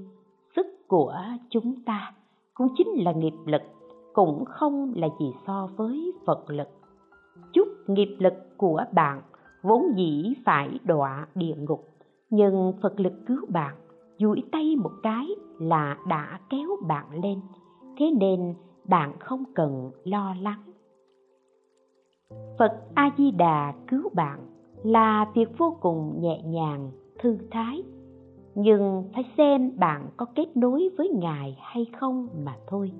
Sức 0.57 0.67
của 0.89 1.15
chúng 1.51 1.85
ta 1.87 2.13
cũng 2.55 2.69
chính 2.77 2.89
là 3.05 3.13
nghiệp 3.13 3.35
lực, 3.47 3.63
cũng 4.13 4.45
không 4.45 4.93
là 4.97 5.09
gì 5.21 5.33
so 5.47 5.69
với 5.77 6.13
phật 6.27 6.45
lực 6.51 6.69
chút 7.53 7.69
nghiệp 7.87 8.17
lực 8.19 8.35
của 8.57 8.85
bạn, 8.93 9.23
vốn 9.63 9.83
dĩ 9.97 10.35
phải 10.45 10.79
đọa 10.85 11.27
địa 11.35 11.55
ngục. 11.59 11.89
Nhưng 12.31 12.73
phật 12.83 13.01
lực 13.01 13.13
cứu 13.27 13.47
bạn, 13.49 13.77
duỗi 14.19 14.43
tay 14.53 14.77
một 14.77 14.93
cái 15.03 15.27
là 15.59 15.99
đã 16.09 16.41
kéo 16.51 16.69
bạn 16.89 17.07
lên. 17.23 17.41
Thế 17.99 18.11
nên 18.21 18.55
bạn 18.85 19.13
không 19.21 19.45
cần 19.55 19.91
lo 20.05 20.35
lắng. 20.41 20.63
Phật 22.59 22.81
a 22.95 23.11
di 23.19 23.31
đà 23.31 23.75
cứu 23.89 24.11
bạn 24.15 24.41
là 24.83 25.31
việc 25.35 25.59
vô 25.59 25.77
cùng 25.81 26.21
nhẹ 26.21 26.43
nhàng, 26.45 26.91
thư 27.19 27.39
thái. 27.51 27.83
Nhưng 28.55 29.05
phải 29.15 29.25
xem 29.37 29.73
bạn 29.79 30.09
có 30.17 30.27
kết 30.35 30.57
nối 30.57 30.91
với 30.99 31.09
ngài 31.09 31.59
hay 31.61 31.87
không 32.01 32.29
mà 32.45 32.57
thôi. 32.67 32.93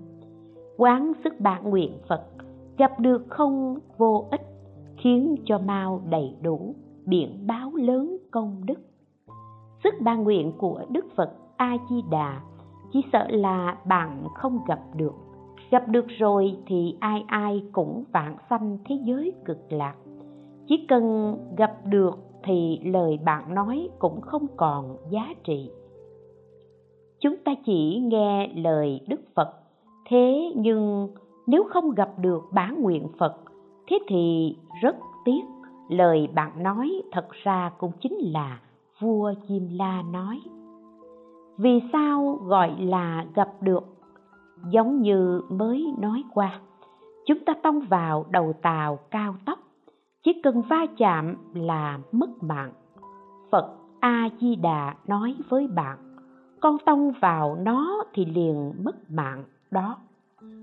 Quán 0.77 1.13
sức 1.25 1.41
bạn 1.41 1.71
nguyện 1.71 1.99
phật 2.09 2.23
gặp 2.79 3.01
được 3.01 3.25
không 3.29 3.79
vô 3.99 4.29
ích, 4.31 4.47
khiến 4.97 5.37
cho 5.45 5.59
mau 5.59 6.03
đầy 6.09 6.37
đủ 6.43 6.75
biển 7.07 7.47
báo 7.47 7.71
lớn 7.75 8.17
công 8.31 8.67
đức. 8.67 8.81
Sức 9.85 9.95
ban 10.01 10.23
nguyện 10.23 10.53
của 10.59 10.85
đức 10.91 11.05
phật 11.17 11.31
a 11.57 11.77
di 11.91 12.03
đà 12.11 12.41
chỉ 12.93 13.01
sợ 13.13 13.27
là 13.29 13.79
bạn 13.87 14.25
không 14.35 14.59
gặp 14.69 14.81
được. 14.95 15.15
Gặp 15.71 15.89
được 15.89 16.07
rồi 16.09 16.57
thì 16.67 16.97
ai 17.01 17.25
ai 17.27 17.63
cũng 17.73 18.05
vạn 18.13 18.37
sanh 18.51 18.79
thế 18.89 18.99
giới 19.05 19.33
cực 19.45 19.59
lạc. 19.73 19.95
Chỉ 20.67 20.87
cần 20.89 21.37
gặp 21.57 21.73
được 21.85 22.19
thì 22.45 22.79
lời 22.85 23.19
bạn 23.25 23.55
nói 23.55 23.89
cũng 23.99 24.21
không 24.21 24.47
còn 24.57 24.97
giá 25.11 25.35
trị. 25.45 25.71
Chúng 27.21 27.37
ta 27.45 27.53
chỉ 27.67 28.01
nghe 28.05 28.53
lời 28.55 29.01
đức 29.09 29.21
phật, 29.35 29.49
thế 30.09 30.53
nhưng 30.57 31.09
nếu 31.51 31.65
không 31.65 31.91
gặp 31.91 32.11
được 32.19 32.43
bản 32.53 32.83
nguyện 32.83 33.09
phật, 33.19 33.37
thế 33.89 33.99
thì 34.09 34.57
rất 34.83 34.97
tiếc. 35.25 35.43
Lời 35.89 36.29
bạn 36.35 36.63
nói 36.63 37.03
thật 37.13 37.29
ra 37.43 37.71
cũng 37.79 37.93
chính 38.01 38.15
là 38.19 38.61
vua 39.01 39.35
chim 39.49 39.69
la 39.73 40.03
nói. 40.03 40.41
Vì 41.59 41.81
sao 41.93 42.39
gọi 42.43 42.77
là 42.81 43.25
gặp 43.35 43.49
được? 43.61 43.85
Giống 44.71 45.03
như 45.03 45.43
mới 45.49 45.95
nói 45.99 46.25
qua, 46.35 46.61
chúng 47.27 47.39
ta 47.45 47.53
tông 47.63 47.81
vào 47.81 48.27
đầu 48.31 48.53
tàu 48.63 48.99
cao 49.11 49.35
tốc, 49.47 49.59
chỉ 50.25 50.33
cần 50.43 50.63
va 50.63 50.87
chạm 50.97 51.37
là 51.55 51.99
mất 52.13 52.31
mạng. 52.43 52.73
Phật 53.51 53.77
a 54.01 54.29
di 54.41 54.57
đà 54.57 54.95
nói 55.07 55.35
với 55.49 55.67
bạn, 55.67 55.99
con 56.61 56.77
tông 56.87 57.13
vào 57.21 57.57
nó 57.61 58.05
thì 58.15 58.25
liền 58.25 58.73
mất 58.85 59.11
mạng, 59.11 59.45
đó 59.71 59.97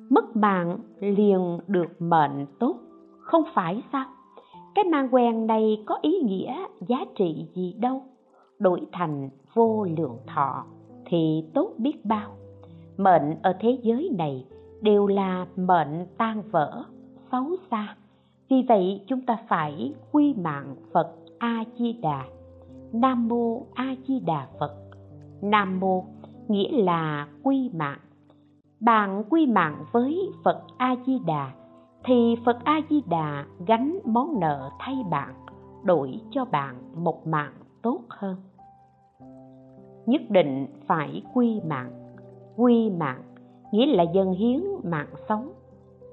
mất 0.09 0.35
mạng 0.35 0.77
liền 0.99 1.59
được 1.67 2.01
mệnh 2.01 2.45
tốt. 2.59 2.75
Không 3.19 3.43
phải 3.53 3.83
sao? 3.91 4.05
Cái 4.75 4.85
mang 4.85 5.09
quen 5.11 5.47
này 5.47 5.83
có 5.85 5.99
ý 6.01 6.19
nghĩa 6.23 6.55
giá 6.87 6.97
trị 7.15 7.47
gì 7.55 7.75
đâu? 7.79 8.01
Đổi 8.59 8.81
thành 8.91 9.29
vô 9.53 9.87
lượng 9.97 10.17
thọ 10.27 10.65
thì 11.05 11.43
tốt 11.53 11.71
biết 11.77 12.05
bao. 12.05 12.31
Mệnh 12.97 13.41
ở 13.43 13.53
thế 13.59 13.79
giới 13.83 14.09
này 14.17 14.45
đều 14.81 15.07
là 15.07 15.47
mệnh 15.55 16.05
tan 16.17 16.41
vỡ, 16.51 16.83
xấu 17.31 17.45
xa. 17.71 17.95
Vì 18.49 18.65
vậy 18.67 19.01
chúng 19.07 19.21
ta 19.21 19.37
phải 19.47 19.93
quy 20.11 20.33
mạng 20.33 20.75
phật 20.93 21.15
a 21.39 21.63
di 21.77 21.93
đà 21.93 22.23
nam 22.93 23.27
mô 23.27 23.65
a 23.73 23.95
di 24.07 24.19
đà 24.19 24.47
phật. 24.59 24.75
Nam 25.41 25.79
mô 25.79 26.05
nghĩa 26.47 26.83
là 26.83 27.27
quy 27.43 27.69
mạng 27.73 27.99
bạn 28.79 29.23
quy 29.29 29.45
mạng 29.45 29.85
với 29.91 30.31
phật 30.43 30.63
a 30.77 30.95
di 31.05 31.19
đà 31.25 31.51
thì 32.03 32.35
phật 32.45 32.57
a 32.63 32.81
di 32.89 33.01
đà 33.09 33.45
gánh 33.67 33.99
món 34.05 34.39
nợ 34.39 34.69
thay 34.79 34.95
bạn, 35.09 35.33
đổi 35.83 36.19
cho 36.31 36.45
bạn 36.45 36.75
một 36.95 37.27
mạng 37.27 37.53
tốt 37.81 38.01
hơn. 38.09 38.35
Nhất 40.05 40.21
định 40.29 40.67
phải 40.87 41.23
quy 41.33 41.61
mạng. 41.67 41.91
Quy 42.55 42.89
mạng 42.89 43.21
nghĩa 43.71 43.85
là 43.85 44.03
dân 44.03 44.31
hiến 44.31 44.61
mạng 44.83 45.13
sống. 45.29 45.51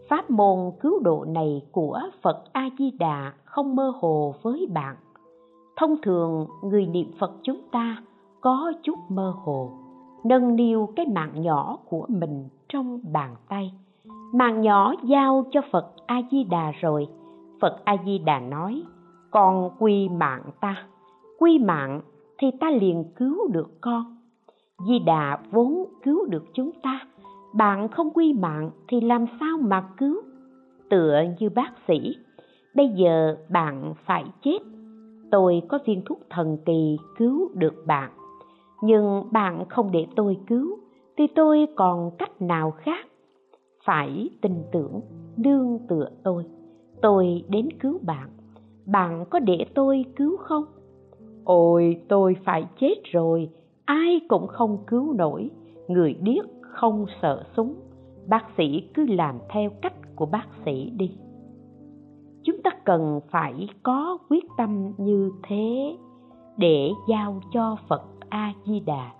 Pháp 0.08 0.30
môn 0.30 0.70
cứu 0.80 1.00
độ 1.02 1.24
này 1.28 1.62
của 1.72 2.00
phật 2.22 2.44
a 2.52 2.68
di 2.78 2.90
đà 2.90 3.32
không 3.44 3.76
mơ 3.76 3.92
hồ 4.00 4.34
với 4.42 4.66
bạn. 4.72 4.96
Thông 5.76 5.96
thường 6.02 6.46
người 6.62 6.86
niệm 6.86 7.12
phật 7.18 7.32
chúng 7.42 7.60
ta 7.72 8.02
có 8.40 8.72
chút 8.82 8.98
mơ 9.08 9.34
hồ 9.44 9.70
nâng 10.24 10.56
niu 10.56 10.88
cái 10.96 11.06
mạng 11.06 11.42
nhỏ 11.42 11.78
của 11.88 12.06
mình 12.08 12.48
trong 12.68 13.00
bàn 13.12 13.34
tay. 13.48 13.72
Mạng 14.34 14.60
nhỏ 14.60 14.94
giao 15.04 15.46
cho 15.50 15.60
phật 15.72 15.92
a 16.06 16.22
di 16.30 16.44
đà 16.44 16.72
rồi. 16.80 17.06
Phật 17.60 17.84
a 17.84 17.96
di 18.04 18.18
đà 18.18 18.40
nói, 18.40 18.82
con 19.30 19.70
quy 19.78 20.08
mạng 20.08 20.42
ta. 20.60 20.86
Quy 21.38 21.58
mạng 21.58 22.00
thì 22.38 22.50
ta 22.60 22.70
liền 22.70 23.04
cứu 23.16 23.48
được 23.52 23.80
con. 23.80 24.16
Di 24.86 24.98
đà 24.98 25.38
vốn 25.50 25.84
cứu 26.02 26.26
được 26.26 26.44
chúng 26.54 26.70
ta. 26.82 27.00
Bạn 27.54 27.88
không 27.88 28.10
quy 28.10 28.32
mạng 28.32 28.70
thì 28.88 29.00
làm 29.00 29.26
sao 29.40 29.58
mà 29.60 29.88
cứu? 29.96 30.16
Tựa 30.90 31.22
như 31.38 31.50
bác 31.50 31.70
sĩ, 31.88 32.16
bây 32.74 32.88
giờ 32.88 33.36
bạn 33.48 33.94
phải 34.06 34.24
chết. 34.42 34.58
Tôi 35.30 35.62
có 35.68 35.78
viên 35.86 36.02
thuốc 36.04 36.20
thần 36.30 36.58
kỳ 36.66 36.96
cứu 37.16 37.50
được 37.54 37.74
bạn 37.86 38.10
nhưng 38.84 39.22
bạn 39.32 39.64
không 39.68 39.90
để 39.92 40.06
tôi 40.16 40.38
cứu, 40.46 40.78
thì 41.16 41.26
tôi 41.34 41.66
còn 41.76 42.10
cách 42.18 42.42
nào 42.42 42.70
khác? 42.70 43.06
Phải 43.84 44.30
tin 44.42 44.52
tưởng 44.72 45.00
nương 45.36 45.78
tựa 45.88 46.08
tôi. 46.22 46.44
Tôi 47.02 47.44
đến 47.48 47.68
cứu 47.80 47.98
bạn. 48.02 48.28
Bạn 48.86 49.24
có 49.30 49.38
để 49.38 49.66
tôi 49.74 50.04
cứu 50.16 50.36
không? 50.36 50.64
Ôi, 51.44 52.00
tôi 52.08 52.36
phải 52.44 52.66
chết 52.80 52.94
rồi. 53.04 53.50
Ai 53.84 54.20
cũng 54.28 54.46
không 54.46 54.78
cứu 54.86 55.12
nổi. 55.12 55.50
Người 55.88 56.14
điếc 56.22 56.44
không 56.60 57.06
sợ 57.22 57.44
súng. 57.56 57.74
Bác 58.28 58.44
sĩ 58.56 58.88
cứ 58.94 59.06
làm 59.06 59.38
theo 59.48 59.70
cách 59.82 60.16
của 60.16 60.26
bác 60.26 60.46
sĩ 60.64 60.90
đi. 60.90 61.10
Chúng 62.42 62.62
ta 62.64 62.70
cần 62.84 63.20
phải 63.30 63.68
có 63.82 64.18
quyết 64.28 64.44
tâm 64.58 64.92
như 64.98 65.30
thế 65.42 65.96
để 66.56 66.90
giao 67.08 67.40
cho 67.52 67.76
phật 67.88 68.13
a 68.34 68.52
di 68.66 68.80
đà 68.80 69.12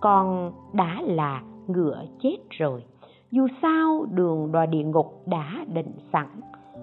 con 0.00 0.52
đã 0.72 1.02
là 1.02 1.42
ngựa 1.66 2.04
chết 2.22 2.36
rồi. 2.50 2.84
Dù 3.30 3.46
sao, 3.62 4.06
đường 4.10 4.52
đòa 4.52 4.66
địa 4.66 4.84
ngục 4.84 5.22
đã 5.26 5.64
định 5.74 5.92
sẵn. 6.12 6.26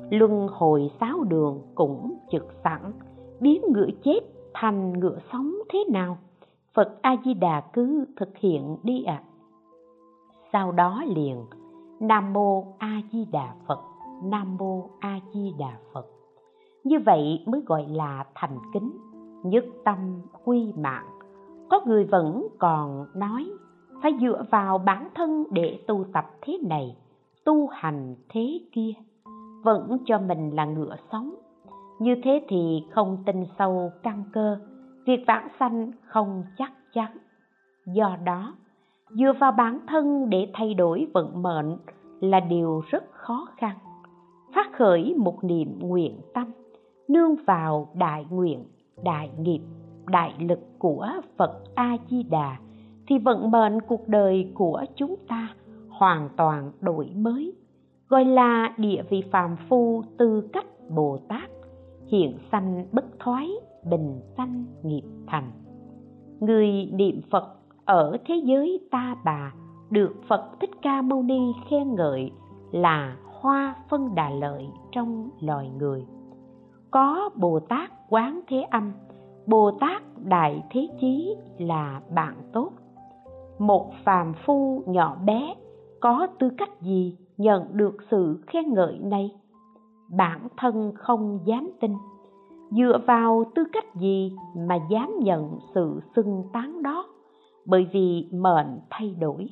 Luân 0.10 0.48
hồi 0.52 0.92
sáu 1.00 1.24
đường 1.24 1.62
cũng 1.76 2.14
trực 2.32 2.48
sẵn. 2.64 2.92
Biến 3.40 3.62
ngựa 3.74 3.90
chết 4.04 4.20
thành 4.54 5.00
ngựa 5.00 5.18
sống 5.32 5.54
thế 5.70 5.80
nào? 5.92 6.18
Phật 6.74 7.02
a 7.02 7.16
di 7.26 7.34
đà 7.34 7.62
cứ 7.74 8.06
thực 8.18 8.38
hiện 8.38 8.78
đi 8.84 9.04
ạ. 9.04 9.24
À. 9.24 9.28
sau 10.54 10.72
đó 10.72 11.04
liền, 11.08 11.46
nam 12.00 12.34
mô 12.34 12.66
a 12.78 13.02
di 13.12 13.26
đà 13.32 13.54
phật, 13.68 13.80
nam 14.24 14.58
mô 14.58 14.90
a 15.00 15.20
di 15.34 15.54
đà 15.60 15.78
phật. 15.94 16.06
Như 16.84 17.00
vậy 17.06 17.44
mới 17.46 17.62
gọi 17.66 17.86
là 17.88 18.26
thành 18.36 18.58
kính, 18.74 18.92
nhất 19.44 19.66
tâm 19.86 20.22
quy 20.46 20.74
mạng 20.78 21.13
có 21.74 21.82
người 21.86 22.04
vẫn 22.04 22.48
còn 22.60 23.06
nói, 23.16 23.52
phải 24.04 24.12
dựa 24.22 24.46
vào 24.52 24.78
bản 24.78 25.10
thân 25.16 25.44
để 25.52 25.80
tu 25.88 26.06
tập 26.14 26.26
thế 26.42 26.58
này, 26.70 26.98
tu 27.46 27.68
hành 27.68 28.16
thế 28.30 28.60
kia, 28.72 28.92
vẫn 29.64 29.98
cho 30.06 30.20
mình 30.20 30.56
là 30.56 30.66
ngựa 30.66 30.96
sống. 31.12 31.36
Như 32.00 32.16
thế 32.24 32.46
thì 32.48 32.84
không 32.92 33.24
tin 33.26 33.46
sâu 33.60 33.92
căn 34.04 34.24
cơ, 34.34 34.60
việc 35.06 35.24
vãng 35.28 35.48
sanh 35.60 35.92
không 36.06 36.44
chắc 36.58 36.72
chắn. 36.94 37.18
Do 37.86 38.18
đó, 38.26 38.54
dựa 39.10 39.34
vào 39.40 39.52
bản 39.52 39.80
thân 39.88 40.30
để 40.30 40.48
thay 40.54 40.74
đổi 40.74 41.08
vận 41.14 41.44
mệnh 41.44 41.78
là 42.20 42.40
điều 42.40 42.82
rất 42.90 43.04
khó 43.12 43.48
khăn. 43.58 43.78
Phát 44.56 44.70
khởi 44.74 45.16
một 45.18 45.44
niệm 45.44 45.80
nguyện 45.80 46.22
tâm, 46.34 46.52
nương 47.08 47.36
vào 47.46 47.88
đại 47.94 48.26
nguyện, 48.30 48.66
đại 49.04 49.30
nghiệp 49.40 49.62
đại 50.08 50.34
lực 50.40 50.60
của 50.80 51.08
phật 51.38 51.62
a 51.76 51.98
di 52.10 52.24
đà 52.24 52.58
thì 53.08 53.18
vận 53.20 53.52
mệnh 53.52 53.82
cuộc 53.82 54.08
đời 54.08 54.52
của 54.54 54.86
chúng 54.96 55.16
ta 55.28 55.50
hoàn 55.90 56.30
toàn 56.38 56.72
đổi 56.82 57.10
mới, 57.16 57.54
gọi 58.10 58.26
là 58.26 58.74
địa 58.78 59.04
vị 59.10 59.24
phàm 59.32 59.56
phu 59.70 60.04
tư 60.18 60.50
cách 60.54 60.66
bồ 60.90 61.18
tát, 61.28 61.50
hiện 62.08 62.38
sanh 62.52 62.86
bất 62.92 63.06
thoái, 63.20 63.50
bình 63.90 64.22
sanh, 64.38 64.66
nghiệp 64.84 65.04
thành. 65.28 65.52
Người 66.40 66.90
niệm 66.94 67.22
phật 67.32 67.56
ở 67.86 68.18
thế 68.26 68.36
giới 68.44 68.88
ta 68.92 69.16
bà 69.26 69.54
được 69.90 70.16
phật 70.28 70.60
thích 70.60 70.72
ca 70.82 71.02
mâu 71.02 71.24
ni 71.24 71.52
khen 71.70 71.96
ngợi 71.96 72.32
là 72.72 73.18
hoa 73.42 73.76
phân 73.90 74.16
đà 74.16 74.30
lợi 74.30 74.68
trong 74.92 75.30
loài 75.40 75.70
người. 75.70 76.06
Có 76.92 77.30
bồ 77.36 77.60
tát 77.60 77.92
quán 78.10 78.40
thế 78.48 78.62
âm 78.62 78.92
bồ 79.48 79.72
tát 79.72 80.04
đại 80.24 80.64
thế 80.70 80.88
chí 81.02 81.36
là 81.58 82.02
bạn 82.16 82.36
tốt. 82.54 82.70
Một 83.60 83.92
phàm 84.04 84.34
phu 84.46 84.84
nhỏ 84.86 85.18
bé 85.26 85.56
có 86.00 86.28
tư 86.40 86.50
cách 86.58 86.82
gì 86.82 87.18
nhận 87.38 87.78
được 87.78 87.98
sự 88.12 88.44
khen 88.48 88.74
ngợi 88.74 89.00
này? 89.00 89.32
Bản 90.18 90.48
thân 90.58 90.92
không 90.96 91.40
dám 91.46 91.70
tin. 91.82 91.92
Dựa 92.72 92.98
vào 93.08 93.44
tư 93.56 93.64
cách 93.74 93.96
gì 93.96 94.36
mà 94.68 94.80
dám 94.90 95.20
nhận 95.20 95.60
sự 95.76 96.00
xưng 96.16 96.44
tán 96.54 96.84
đó? 96.84 97.06
Bởi 97.66 97.88
vì 97.94 98.30
mệnh 98.32 98.80
thay 98.90 99.16
đổi. 99.20 99.50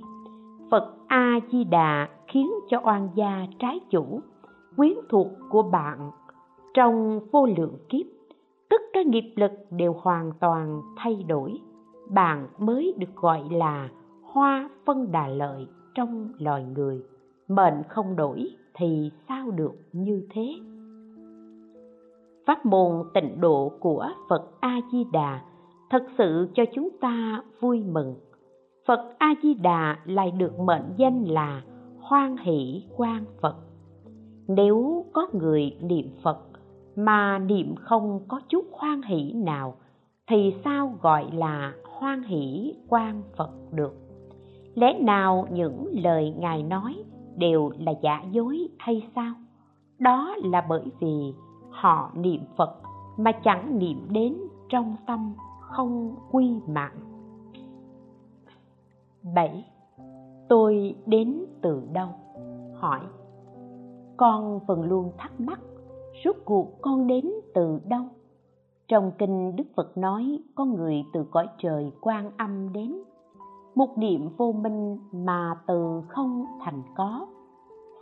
Phật 0.71 0.93
a 1.07 1.39
di 1.51 1.63
đà 1.63 2.09
khiến 2.27 2.51
cho 2.69 2.81
oan 2.83 3.09
gia 3.15 3.45
trái 3.59 3.79
chủ, 3.89 4.19
quyến 4.77 4.93
thuộc 5.09 5.27
của 5.49 5.63
bạn 5.63 6.11
trong 6.73 7.19
vô 7.31 7.45
lượng 7.45 7.77
kiếp 7.89 8.05
tất 8.71 8.81
cả 8.93 9.01
nghiệp 9.01 9.33
lực 9.35 9.51
đều 9.71 9.95
hoàn 10.01 10.31
toàn 10.39 10.81
thay 10.97 11.23
đổi. 11.27 11.59
Bạn 12.09 12.47
mới 12.57 12.93
được 12.97 13.15
gọi 13.15 13.43
là 13.51 13.89
hoa 14.23 14.69
phân 14.85 15.11
đà 15.11 15.27
lợi 15.27 15.67
trong 15.95 16.31
loài 16.37 16.65
người. 16.75 17.03
Mệnh 17.47 17.83
không 17.89 18.15
đổi 18.15 18.49
thì 18.73 19.11
sao 19.27 19.51
được 19.51 19.73
như 19.91 20.27
thế? 20.29 20.55
Pháp 22.45 22.65
môn 22.65 23.03
tịnh 23.13 23.41
độ 23.41 23.71
của 23.79 24.07
phật 24.29 24.51
a 24.59 24.79
di 24.91 25.03
đà 25.13 25.41
thật 25.89 26.03
sự 26.17 26.47
cho 26.53 26.63
chúng 26.73 26.89
ta 27.01 27.43
vui 27.59 27.83
mừng. 27.83 28.15
Phật 28.87 29.15
a 29.17 29.33
di 29.43 29.53
đà 29.53 29.97
lại 30.05 30.31
được 30.31 30.59
mệnh 30.59 30.93
danh 30.97 31.23
là 31.23 31.61
hoan 31.99 32.37
hỷ 32.37 32.83
quan 32.97 33.25
phật. 33.41 33.55
Nếu 34.47 35.05
có 35.13 35.27
người 35.33 35.77
niệm 35.81 36.09
phật 36.23 36.50
mà 36.95 37.39
niệm 37.39 37.75
không 37.75 38.19
có 38.27 38.41
chút 38.49 38.65
hoan 38.71 39.01
hỷ 39.01 39.33
nào, 39.33 39.75
thì 40.27 40.55
sao 40.63 40.93
gọi 41.01 41.31
là 41.33 41.73
hoan 41.85 42.23
hỷ 42.23 42.75
quan 42.89 43.21
phật 43.37 43.51
được 43.71 44.01
lẽ 44.75 44.99
nào 44.99 45.47
những 45.51 45.85
lời 46.03 46.33
ngài 46.39 46.63
nói 46.63 47.03
đều 47.35 47.71
là 47.79 47.91
giả 48.01 48.23
dối 48.31 48.67
hay 48.79 49.07
sao 49.15 49.33
đó 49.99 50.35
là 50.43 50.65
bởi 50.69 50.85
vì 50.99 51.33
họ 51.69 52.11
niệm 52.15 52.41
phật 52.57 52.75
mà 53.17 53.31
chẳng 53.31 53.79
niệm 53.79 54.07
đến 54.09 54.37
trong 54.69 54.95
tâm 55.07 55.33
không 55.59 56.15
quy 56.31 56.55
mạng 56.67 56.97
7. 59.35 59.65
Tôi 60.49 60.95
đến 61.05 61.45
từ 61.61 61.83
đâu? 61.93 62.09
Hỏi 62.73 62.99
Con 64.17 64.59
vẫn 64.67 64.83
luôn 64.83 65.11
thắc 65.17 65.39
mắc 65.39 65.59
Rốt 66.25 66.35
cuộc 66.45 66.81
con 66.81 67.07
đến 67.07 67.31
từ 67.53 67.79
đâu? 67.85 68.03
Trong 68.87 69.11
kinh 69.17 69.55
Đức 69.55 69.63
Phật 69.75 69.97
nói, 69.97 70.39
có 70.55 70.65
người 70.65 71.05
từ 71.13 71.25
cõi 71.31 71.47
trời 71.57 71.91
quan 72.01 72.31
âm 72.37 72.73
đến. 72.73 73.03
Một 73.75 73.97
niệm 73.97 74.29
vô 74.37 74.51
minh 74.51 74.99
mà 75.11 75.61
từ 75.67 76.01
không 76.09 76.45
thành 76.59 76.83
có. 76.95 77.27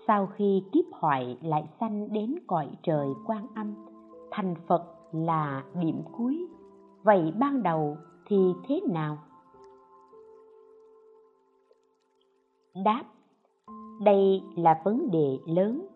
Sau 0.08 0.28
khi 0.36 0.64
kiếp 0.72 0.86
hoại 0.92 1.38
lại 1.42 1.70
sanh 1.80 2.14
đến 2.14 2.36
cõi 2.48 2.68
trời 2.84 3.08
quan 3.26 3.48
âm, 3.56 3.74
thành 4.32 4.56
phật 4.68 4.84
là 5.12 5.64
điểm 5.82 6.02
cuối. 6.18 6.48
Vậy 7.04 7.34
ban 7.40 7.64
đầu 7.64 7.98
thì 8.28 8.54
thế 8.68 8.82
nào? 8.90 9.18
Đáp, 12.86 13.04
đây 14.04 14.44
là 14.56 14.82
vấn 14.86 15.12
đề 15.12 15.40
lớn 15.46 15.88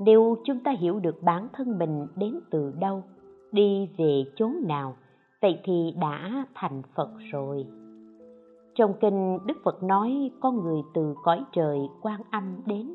nếu 0.00 0.36
chúng 0.44 0.60
ta 0.60 0.70
hiểu 0.70 1.00
được 1.00 1.22
bản 1.22 1.48
thân 1.52 1.78
mình 1.78 2.06
đến 2.16 2.40
từ 2.50 2.72
đâu, 2.80 3.02
đi 3.52 3.88
về 3.96 4.24
chốn 4.36 4.54
nào, 4.66 4.94
vậy 5.42 5.60
thì 5.64 5.94
đã 6.00 6.46
thành 6.54 6.82
phật 6.94 7.10
rồi. 7.32 7.66
Trong 8.74 8.94
kinh, 9.00 9.38
đức 9.46 9.56
phật 9.64 9.82
nói 9.82 10.30
con 10.40 10.64
người 10.64 10.82
từ 10.94 11.14
cõi 11.24 11.44
trời 11.52 11.78
quan 12.02 12.20
âm 12.30 12.56
đến, 12.66 12.94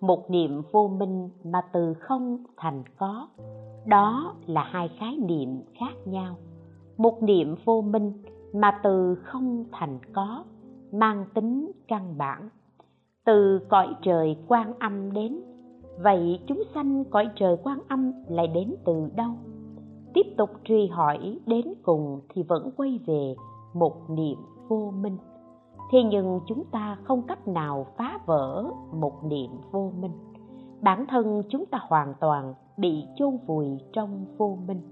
một 0.00 0.30
niệm 0.30 0.62
vô 0.72 0.88
minh 0.88 1.30
mà 1.44 1.60
từ 1.72 1.94
không 1.94 2.44
thành 2.56 2.82
có. 2.98 3.28
Đó 3.86 4.34
là 4.46 4.64
hai 4.64 4.90
khái 4.98 5.16
niệm 5.16 5.62
khác 5.80 5.94
nhau. 6.04 6.36
Một 6.96 7.22
niệm 7.22 7.54
vô 7.64 7.80
minh 7.80 8.12
mà 8.54 8.80
từ 8.82 9.14
không 9.14 9.64
thành 9.72 9.98
có, 10.12 10.44
mang 10.92 11.24
tính 11.34 11.72
căn 11.88 12.18
bản. 12.18 12.48
Từ 13.24 13.60
cõi 13.68 13.88
trời 14.02 14.36
quan 14.48 14.78
âm 14.78 15.12
đến 15.12 15.40
vậy 16.02 16.40
chúng 16.46 16.62
sanh 16.74 17.04
cõi 17.04 17.28
trời 17.36 17.56
quan 17.62 17.78
âm 17.88 18.12
lại 18.28 18.46
đến 18.46 18.74
từ 18.84 19.08
đâu? 19.16 19.30
Tiếp 20.14 20.26
tục 20.38 20.50
truy 20.64 20.86
hỏi 20.86 21.38
đến 21.46 21.74
cùng 21.82 22.20
thì 22.34 22.42
vẫn 22.42 22.70
quay 22.76 23.00
về 23.06 23.34
một 23.74 23.94
niệm 24.10 24.38
vô 24.68 24.92
minh. 25.02 25.16
Thế 25.92 25.98
nhưng 26.10 26.40
chúng 26.46 26.64
ta 26.72 26.98
không 27.04 27.22
cách 27.22 27.48
nào 27.48 27.86
phá 27.96 28.18
vỡ 28.26 28.64
một 28.92 29.24
niệm 29.24 29.50
vô 29.70 29.92
minh. 30.00 30.12
Bản 30.82 31.06
thân 31.08 31.42
chúng 31.48 31.66
ta 31.66 31.78
hoàn 31.88 32.14
toàn 32.20 32.54
bị 32.76 33.04
chôn 33.16 33.38
vùi 33.46 33.66
trong 33.92 34.24
vô 34.38 34.58
minh. 34.66 34.82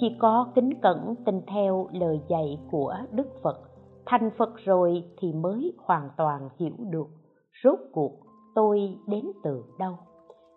Chỉ 0.00 0.16
có 0.18 0.52
kính 0.54 0.70
cẩn 0.82 1.14
tin 1.24 1.40
theo 1.46 1.88
lời 1.92 2.20
dạy 2.28 2.58
của 2.70 2.94
đức 3.12 3.26
phật, 3.42 3.60
thành 4.06 4.30
phật 4.38 4.50
rồi 4.64 5.04
thì 5.18 5.32
mới 5.32 5.72
hoàn 5.78 6.10
toàn 6.16 6.48
hiểu 6.58 6.74
được 6.78 7.08
rốt 7.64 7.78
cuộc 7.92 8.12
tôi 8.54 8.98
đến 9.06 9.24
từ 9.42 9.64
đâu 9.78 9.92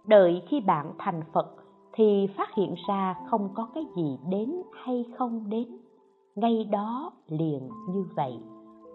đợi 0.07 0.43
khi 0.47 0.61
bạn 0.61 0.93
thành 0.97 1.21
phật 1.33 1.55
thì 1.93 2.27
phát 2.37 2.53
hiện 2.55 2.75
ra 2.87 3.15
không 3.29 3.49
có 3.55 3.67
cái 3.75 3.85
gì 3.95 4.19
đến 4.29 4.61
hay 4.73 5.05
không 5.17 5.49
đến. 5.49 5.77
Ngay 6.35 6.63
đó 6.71 7.11
liền 7.27 7.69
như 7.89 8.05
vậy. 8.15 8.39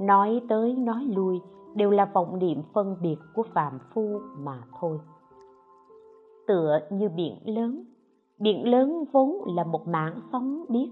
Nói 0.00 0.40
tới 0.48 0.74
nói 0.74 1.04
lui 1.04 1.40
đều 1.74 1.90
là 1.90 2.04
vọng 2.04 2.38
niệm 2.38 2.62
phân 2.74 2.96
biệt 3.02 3.16
của 3.34 3.42
phàm 3.54 3.78
phu 3.94 4.20
mà 4.38 4.62
thôi. 4.80 4.98
Tựa 6.46 6.78
như 6.90 7.09
biển 7.09 7.34
lớn. 7.44 7.84
Biển 8.38 8.68
lớn 8.68 9.04
vốn 9.12 9.30
là 9.56 9.64
một 9.64 9.88
mảng 9.88 10.20
sóng 10.32 10.64
biếc 10.68 10.88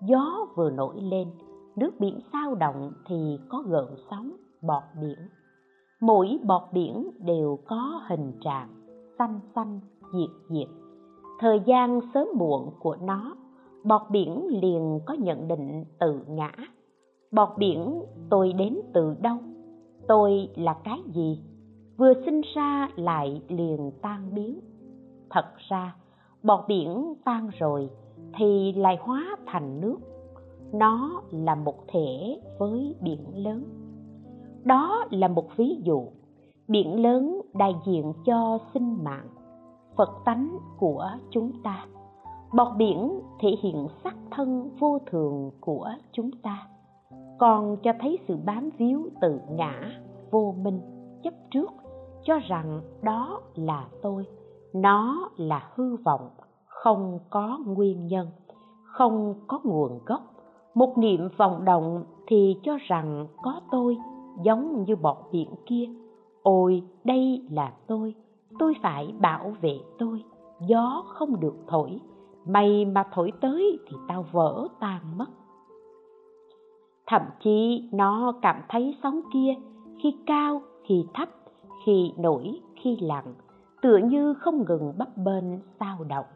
gió 0.00 0.46
vừa 0.54 0.70
nổi 0.70 1.00
lên, 1.00 1.28
nước 1.76 1.90
biển 2.00 2.20
sao 2.32 2.54
động 2.54 2.92
thì 3.06 3.38
có 3.48 3.62
gợn 3.66 3.86
sóng, 4.10 4.32
bọt 4.62 4.82
biển. 5.00 5.18
Mỗi 6.00 6.38
bọt 6.44 6.62
biển 6.72 7.10
đều 7.18 7.58
có 7.66 8.00
hình 8.08 8.32
trạng 8.40 8.77
xanh 9.18 9.40
xanh 9.54 9.80
diệt 10.12 10.30
diệt 10.48 10.68
thời 11.40 11.60
gian 11.66 12.00
sớm 12.14 12.28
muộn 12.34 12.70
của 12.80 12.96
nó 13.02 13.36
bọt 13.84 14.02
biển 14.10 14.46
liền 14.62 15.00
có 15.06 15.14
nhận 15.14 15.48
định 15.48 15.84
tự 15.98 16.20
ngã. 16.28 16.52
Bọt 17.30 17.48
biển 17.58 18.02
tôi 18.30 18.52
đến 18.52 18.78
từ 18.92 19.14
đâu? 19.20 19.36
Tôi 20.08 20.48
là 20.56 20.76
cái 20.84 20.98
gì? 21.14 21.42
Vừa 21.96 22.12
sinh 22.24 22.40
ra 22.54 22.88
lại 22.96 23.42
liền 23.48 23.90
tan 24.02 24.34
biến. 24.34 24.60
Thật 25.30 25.46
ra 25.68 25.96
bọt 26.42 26.60
biển 26.68 27.14
tan 27.24 27.50
rồi 27.58 27.90
thì 28.34 28.72
lại 28.72 28.98
hóa 29.00 29.36
thành 29.46 29.80
nước. 29.80 29.98
Nó 30.72 31.22
là 31.30 31.54
một 31.54 31.88
thể 31.88 32.40
với 32.58 32.94
biển 33.02 33.24
lớn. 33.34 33.64
Đó 34.64 35.04
là 35.10 35.28
một 35.28 35.56
ví 35.56 35.80
dụ. 35.82 36.06
Biển 36.68 37.02
lớn 37.02 37.37
đại 37.54 37.76
diện 37.86 38.12
cho 38.24 38.58
sinh 38.74 39.04
mạng, 39.04 39.28
phật 39.96 40.10
tánh 40.24 40.58
của 40.78 41.10
chúng 41.30 41.52
ta. 41.62 41.86
Bọt 42.54 42.68
biển 42.76 43.20
thể 43.40 43.48
hiện 43.62 43.86
sắc 44.04 44.16
thân 44.30 44.70
vô 44.78 44.98
thường 45.10 45.50
của 45.60 45.90
chúng 46.12 46.30
ta, 46.42 46.68
còn 47.38 47.76
cho 47.82 47.92
thấy 48.00 48.18
sự 48.28 48.36
bám 48.44 48.70
víu 48.78 49.08
tự 49.20 49.40
ngã 49.50 49.90
vô 50.30 50.54
minh 50.58 50.80
chấp 51.22 51.34
trước, 51.50 51.70
cho 52.22 52.38
rằng 52.38 52.80
đó 53.02 53.40
là 53.54 53.88
tôi, 54.02 54.26
nó 54.72 55.30
là 55.36 55.68
hư 55.74 55.96
vọng, 55.96 56.30
không 56.66 57.18
có 57.30 57.58
nguyên 57.66 58.06
nhân, 58.06 58.26
không 58.84 59.34
có 59.46 59.60
nguồn 59.64 59.98
gốc. 60.06 60.22
Một 60.74 60.98
niệm 60.98 61.28
vọng 61.36 61.64
động 61.64 62.04
thì 62.26 62.56
cho 62.62 62.78
rằng 62.88 63.26
có 63.42 63.60
tôi, 63.70 63.96
giống 64.42 64.84
như 64.84 64.96
bọt 64.96 65.16
biển 65.32 65.48
kia 65.66 65.84
ôi, 66.48 66.82
đây 67.04 67.42
là 67.50 67.72
tôi. 67.86 68.14
Tôi 68.58 68.74
phải 68.82 69.14
bảo 69.20 69.54
vệ 69.60 69.78
tôi. 69.98 70.24
Gió 70.66 71.04
không 71.06 71.40
được 71.40 71.54
thổi. 71.66 72.00
Mày 72.46 72.84
mà 72.84 73.04
thổi 73.12 73.32
tới 73.40 73.78
thì 73.88 73.96
tao 74.08 74.24
vỡ 74.32 74.68
tan 74.80 75.00
mất. 75.16 75.26
Thậm 77.06 77.22
chí 77.40 77.88
nó 77.92 78.32
cảm 78.42 78.62
thấy 78.68 78.96
sóng 79.02 79.20
kia, 79.32 79.54
khi 80.02 80.16
cao 80.26 80.62
khi 80.84 81.04
thấp, 81.14 81.28
khi 81.86 82.12
nổi 82.18 82.60
khi 82.82 82.96
lặng, 83.00 83.34
tựa 83.82 83.96
như 83.96 84.34
không 84.34 84.64
ngừng 84.68 84.92
bấp 84.98 85.16
bênh 85.16 85.44
sao 85.80 86.04
động. 86.08 86.26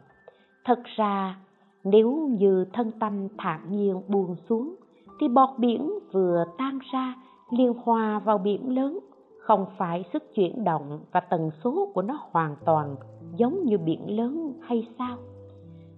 Thật 0.65 0.79
ra, 0.95 1.37
nếu 1.83 2.29
như 2.39 2.65
thân 2.73 2.91
tâm 2.99 3.27
thản 3.37 3.59
nhiên 3.71 4.01
buông 4.07 4.35
xuống, 4.49 4.75
thì 5.19 5.27
bọt 5.27 5.49
biển 5.57 5.99
vừa 6.11 6.45
tan 6.57 6.79
ra 6.93 7.15
liền 7.49 7.73
hòa 7.83 8.19
vào 8.19 8.37
biển 8.37 8.75
lớn 8.75 8.99
không 9.43 9.65
phải 9.77 10.03
sức 10.13 10.23
chuyển 10.35 10.63
động 10.63 10.99
và 11.11 11.19
tần 11.19 11.49
số 11.63 11.91
của 11.93 12.01
nó 12.01 12.19
hoàn 12.31 12.55
toàn 12.65 12.95
giống 13.35 13.65
như 13.65 13.77
biển 13.77 14.17
lớn 14.17 14.53
hay 14.61 14.87
sao? 14.97 15.17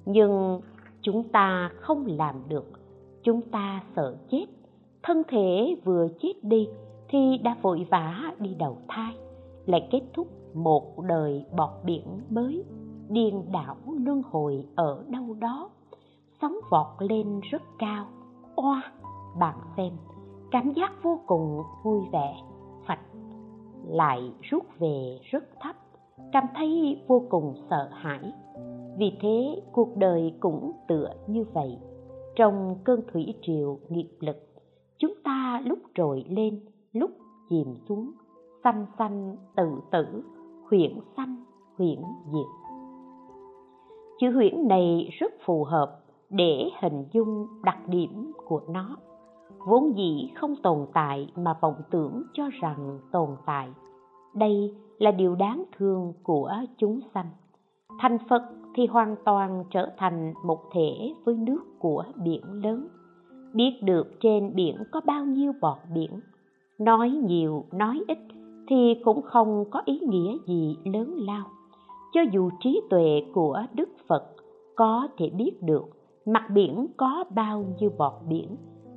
Nhưng 0.05 0.61
chúng 1.01 1.23
ta 1.23 1.71
không 1.75 2.05
làm 2.05 2.35
được. 2.47 2.65
Chúng 3.23 3.41
ta 3.41 3.83
sợ 3.95 4.15
chết. 4.31 4.45
Thân 5.03 5.23
thể 5.27 5.75
vừa 5.83 6.07
chết 6.21 6.33
đi 6.41 6.67
thì 7.09 7.37
đã 7.43 7.57
vội 7.61 7.87
vã 7.91 8.33
đi 8.39 8.53
đầu 8.53 8.77
thai. 8.87 9.15
Lại 9.65 9.87
kết 9.91 10.01
thúc 10.13 10.27
một 10.53 10.99
đời 11.01 11.45
bọt 11.57 11.69
biển 11.83 12.21
mới. 12.29 12.63
Điên 13.09 13.45
đảo 13.51 13.75
luân 14.05 14.21
hồi 14.31 14.65
ở 14.75 15.03
đâu 15.07 15.33
đó. 15.39 15.69
Sóng 16.41 16.55
vọt 16.71 16.87
lên 16.99 17.39
rất 17.51 17.61
cao. 17.79 18.05
Oa! 18.55 18.91
Bạn 19.39 19.55
xem, 19.77 19.93
cảm 20.51 20.73
giác 20.73 21.03
vô 21.03 21.19
cùng 21.27 21.61
vui 21.83 22.01
vẻ 22.11 22.35
lại 23.87 24.31
rút 24.41 24.63
về 24.79 25.19
rất 25.23 25.43
thấp, 25.61 25.75
cảm 26.31 26.43
thấy 26.55 27.01
vô 27.07 27.23
cùng 27.29 27.53
sợ 27.69 27.89
hãi. 27.91 28.33
Vì 28.97 29.17
thế, 29.21 29.61
cuộc 29.71 29.97
đời 29.97 30.33
cũng 30.39 30.71
tựa 30.87 31.09
như 31.27 31.45
vậy. 31.53 31.77
Trong 32.35 32.75
cơn 32.83 33.01
thủy 33.13 33.33
triều 33.41 33.79
nghiệp 33.89 34.09
lực, 34.19 34.37
chúng 34.97 35.13
ta 35.23 35.61
lúc 35.65 35.79
trồi 35.95 36.25
lên, 36.29 36.59
lúc 36.93 37.11
chìm 37.49 37.75
xuống 37.89 38.11
sanh 38.63 38.85
sanh 38.97 39.35
tự 39.55 39.79
tử, 39.91 40.23
huyễn 40.69 40.99
sanh 41.17 41.43
huyễn 41.77 42.01
diệt. 42.31 42.71
Chữ 44.19 44.31
huyễn 44.31 44.67
này 44.67 45.09
rất 45.19 45.33
phù 45.45 45.63
hợp 45.63 45.99
để 46.29 46.69
hình 46.81 47.05
dung 47.11 47.47
đặc 47.63 47.87
điểm 47.87 48.31
của 48.47 48.61
nó 48.69 48.97
vốn 49.65 49.97
dĩ 49.97 50.29
không 50.35 50.55
tồn 50.55 50.85
tại 50.93 51.27
mà 51.35 51.53
vọng 51.61 51.81
tưởng 51.91 52.23
cho 52.33 52.49
rằng 52.61 52.99
tồn 53.11 53.29
tại. 53.45 53.69
Đây 54.33 54.75
là 54.97 55.11
điều 55.11 55.35
đáng 55.35 55.63
thương 55.77 56.13
của 56.23 56.51
chúng 56.77 56.99
sanh. 57.13 57.29
Thành 57.99 58.17
phật 58.29 58.41
thì 58.75 58.87
hoàn 58.87 59.15
toàn 59.25 59.63
trở 59.71 59.89
thành 59.97 60.33
một 60.45 60.59
thể 60.73 61.13
với 61.25 61.35
nước 61.35 61.63
của 61.79 62.03
biển 62.23 62.43
lớn. 62.63 62.87
Biết 63.53 63.79
được 63.83 64.07
trên 64.21 64.55
biển 64.55 64.77
có 64.91 65.01
bao 65.05 65.25
nhiêu 65.25 65.51
bọt 65.61 65.77
biển. 65.93 66.19
Nói 66.79 67.09
nhiều, 67.09 67.65
nói 67.71 68.03
ít 68.07 68.17
thì 68.67 68.95
cũng 69.05 69.21
không 69.21 69.65
có 69.71 69.81
ý 69.85 69.99
nghĩa 69.99 70.37
gì 70.47 70.77
lớn 70.85 71.15
lao. 71.17 71.45
Cho 72.13 72.21
dù 72.31 72.49
trí 72.59 72.81
tuệ 72.89 73.21
của 73.33 73.63
đức 73.73 73.89
phật 74.07 74.23
có 74.75 75.07
thể 75.17 75.29
biết 75.29 75.63
được 75.63 75.85
mặt 76.25 76.43
biển 76.53 76.87
có 76.97 77.23
bao 77.35 77.65
nhiêu 77.79 77.91
bọt 77.97 78.13
biển 78.29 78.55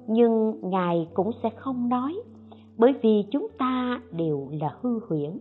nhưng 0.08 0.60
ngài 0.62 1.08
cũng 1.14 1.30
sẽ 1.42 1.50
không 1.50 1.88
nói, 1.88 2.22
bởi 2.76 2.94
vì 3.02 3.24
chúng 3.30 3.48
ta 3.58 4.00
đều 4.12 4.48
là 4.60 4.74
hư 4.80 5.00
huyễn. 5.08 5.38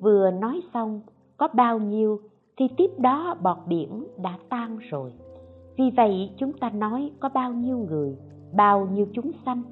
Vừa 0.00 0.30
nói 0.30 0.60
xong, 0.74 1.00
có 1.36 1.48
bao 1.54 1.78
nhiêu 1.78 2.20
thì 2.56 2.68
tiếp 2.76 2.90
đó 2.98 3.36
bọt 3.42 3.58
biển 3.66 4.06
đã 4.22 4.38
tan 4.48 4.78
rồi. 4.78 5.12
Vì 5.76 5.90
vậy 5.96 6.30
chúng 6.36 6.52
ta 6.52 6.70
nói 6.70 7.10
có 7.20 7.28
bao 7.28 7.52
nhiêu 7.52 7.78
người, 7.78 8.16
bao 8.56 8.86
nhiêu 8.86 9.06
chúng 9.12 9.30
sanh, 9.46 9.62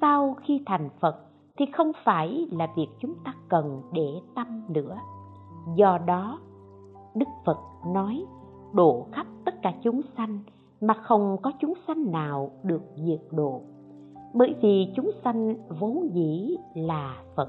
sau 0.00 0.36
khi 0.40 0.62
thành 0.66 0.88
phật 1.00 1.16
thì 1.56 1.66
không 1.72 1.92
phải 2.04 2.46
là 2.50 2.68
việc 2.76 2.88
chúng 3.00 3.14
ta 3.24 3.34
cần 3.48 3.82
để 3.92 4.08
tâm 4.34 4.62
nữa. 4.68 4.98
Do 5.74 5.98
đó, 6.06 6.38
đức 7.14 7.28
phật 7.44 7.58
nói, 7.86 8.24
độ 8.72 9.06
khắp 9.12 9.26
tất 9.44 9.54
cả 9.62 9.74
chúng 9.82 10.00
sanh 10.16 10.38
mà 10.80 10.94
không 10.94 11.36
có 11.42 11.52
chúng 11.60 11.74
sanh 11.86 12.12
nào 12.12 12.50
được 12.62 12.82
diệt 12.96 13.20
độ 13.30 13.60
bởi 14.34 14.54
vì 14.62 14.92
chúng 14.96 15.10
sanh 15.24 15.54
vốn 15.80 16.10
dĩ 16.14 16.56
là 16.74 17.22
phật 17.36 17.48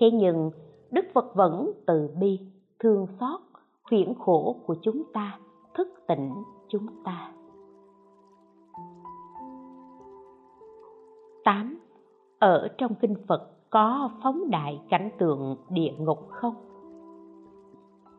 thế 0.00 0.10
nhưng, 0.10 0.50
đức 0.90 1.04
phật 1.14 1.34
vẫn 1.34 1.70
từ 1.86 2.10
bi, 2.20 2.40
thương 2.78 3.06
xót, 3.20 3.40
khuyển 3.82 4.14
khổ 4.18 4.56
của 4.66 4.76
chúng 4.82 5.02
ta, 5.12 5.38
thức 5.74 5.88
tỉnh 6.08 6.32
chúng 6.68 6.86
ta 7.04 7.32
8. 11.44 11.78
Ở 12.38 12.68
trong 12.78 12.94
kinh 12.94 13.14
Phật 13.28 13.50
có 13.70 14.10
phóng 14.22 14.50
đại 14.50 14.80
cảnh 14.90 15.10
tượng 15.18 15.56
địa 15.70 15.92
ngục 15.98 16.28
không? 16.30 16.54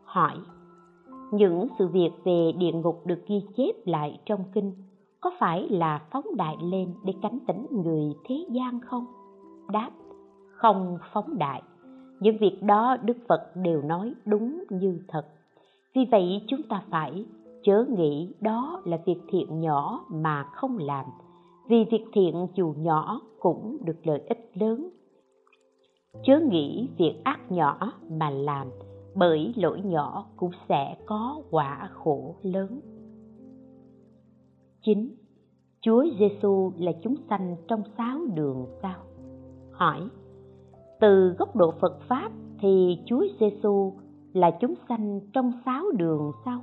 Hỏi, 0.04 0.36
Những 1.32 1.66
sự 1.78 1.88
việc 1.88 2.10
về 2.24 2.52
địa 2.58 2.72
ngục 2.72 3.02
được 3.06 3.26
ghi 3.26 3.42
chép 3.56 3.72
lại 3.84 4.20
trong 4.26 4.44
kinh 4.54 4.72
có 5.20 5.30
phải 5.38 5.68
là 5.68 6.02
phóng 6.10 6.36
đại 6.36 6.56
lên 6.62 6.94
để 7.04 7.12
cảnh 7.22 7.38
tỉnh 7.46 7.66
người 7.70 8.14
thế 8.24 8.44
gian 8.50 8.80
không? 8.80 9.06
Đáp, 9.72 9.90
Không 10.50 10.98
phóng 11.12 11.38
đại. 11.38 11.62
Những 12.20 12.36
việc 12.38 12.62
đó 12.62 12.96
đức 13.02 13.16
phật 13.28 13.56
đều 13.56 13.82
nói 13.82 14.14
đúng 14.24 14.64
như 14.70 15.00
thật. 15.08 15.26
Vì 15.94 16.04
vậy 16.10 16.42
chúng 16.48 16.62
ta 16.62 16.82
phải 16.90 17.26
chớ 17.62 17.84
nghĩ 17.88 18.34
đó 18.40 18.82
là 18.84 18.98
việc 19.06 19.18
thiện 19.28 19.60
nhỏ 19.60 20.04
mà 20.08 20.42
không 20.42 20.78
làm. 20.78 21.04
Vì 21.68 21.84
việc 21.90 22.04
thiện 22.12 22.46
dù 22.54 22.74
nhỏ 22.78 23.20
cũng 23.40 23.78
được 23.84 24.06
lợi 24.06 24.22
ích 24.28 24.50
lớn. 24.54 24.90
Chớ 26.24 26.40
nghĩ 26.50 26.88
việc 26.98 27.20
ác 27.24 27.52
nhỏ 27.52 27.92
mà 28.10 28.30
làm, 28.30 28.66
bởi 29.14 29.52
lỗi 29.56 29.80
nhỏ 29.84 30.26
cũng 30.36 30.50
sẽ 30.68 30.96
có 31.06 31.42
quả 31.50 31.88
khổ 31.92 32.34
lớn. 32.42 32.80
9. 34.82 35.14
Chúa 35.80 36.04
Giêsu 36.18 36.72
là 36.78 36.92
chúng 37.02 37.14
sanh 37.28 37.56
trong 37.68 37.82
sáu 37.98 38.18
đường 38.34 38.66
sao? 38.82 38.98
Hỏi, 39.72 40.00
từ 41.00 41.34
góc 41.38 41.56
độ 41.56 41.72
Phật 41.80 42.00
pháp 42.08 42.30
thì 42.60 42.98
Chúa 43.06 43.24
Giêsu 43.40 43.92
là 44.32 44.50
chúng 44.60 44.74
sanh 44.88 45.20
trong 45.32 45.52
sáu 45.64 45.84
đường 45.98 46.32
sao. 46.44 46.60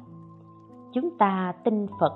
Chúng 0.93 1.17
ta 1.17 1.53
tin 1.63 1.87
Phật 1.99 2.13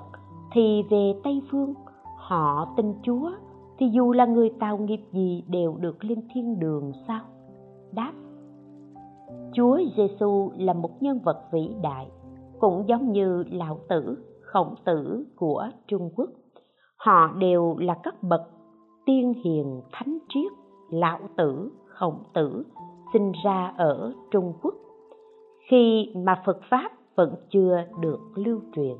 thì 0.52 0.82
về 0.90 1.14
Tây 1.24 1.42
phương, 1.50 1.74
họ 2.16 2.74
tin 2.76 2.94
Chúa 3.02 3.30
thì 3.78 3.86
dù 3.92 4.12
là 4.12 4.26
người 4.26 4.50
tạo 4.60 4.78
nghiệp 4.78 5.00
gì 5.12 5.44
đều 5.48 5.76
được 5.76 6.04
lên 6.04 6.18
thiên 6.34 6.58
đường 6.58 6.92
sao? 7.08 7.20
Đáp 7.92 8.12
Chúa 9.52 9.80
Giêsu 9.96 10.50
là 10.56 10.72
một 10.72 11.02
nhân 11.02 11.18
vật 11.24 11.42
vĩ 11.52 11.74
đại, 11.82 12.06
cũng 12.60 12.84
giống 12.88 13.12
như 13.12 13.44
Lão 13.50 13.78
Tử, 13.88 14.16
Khổng 14.52 14.74
Tử 14.84 15.26
của 15.36 15.68
Trung 15.88 16.10
Quốc. 16.16 16.30
Họ 16.96 17.28
đều 17.38 17.76
là 17.78 17.94
các 18.02 18.22
bậc 18.22 18.40
tiên 19.06 19.34
hiền 19.44 19.82
thánh 19.92 20.18
triết, 20.28 20.52
Lão 20.90 21.18
Tử, 21.36 21.70
khổng 22.02 22.22
tử 22.34 22.64
sinh 23.12 23.32
ra 23.44 23.74
ở 23.76 24.12
trung 24.30 24.52
quốc 24.62 24.74
khi 25.70 26.12
mà 26.16 26.42
phật 26.46 26.60
pháp 26.70 26.92
vẫn 27.16 27.34
chưa 27.50 27.84
được 28.00 28.20
lưu 28.34 28.60
truyền 28.74 28.96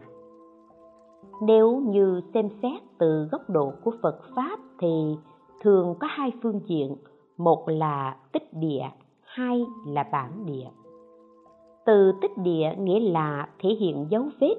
nếu 1.42 1.80
như 1.80 2.20
xem 2.34 2.48
xét 2.62 2.82
từ 2.98 3.28
góc 3.32 3.50
độ 3.50 3.72
của 3.84 3.92
phật 4.02 4.20
pháp 4.36 4.58
thì 4.78 5.16
thường 5.60 5.94
có 6.00 6.06
hai 6.10 6.32
phương 6.42 6.60
diện 6.66 6.96
một 7.36 7.64
là 7.68 8.16
tích 8.32 8.54
địa 8.54 8.84
hai 9.24 9.64
là 9.86 10.04
bản 10.12 10.46
địa 10.46 10.68
từ 11.86 12.12
tích 12.22 12.38
địa 12.38 12.74
nghĩa 12.78 13.00
là 13.00 13.48
thể 13.58 13.68
hiện 13.68 14.06
dấu 14.10 14.22
vết 14.40 14.54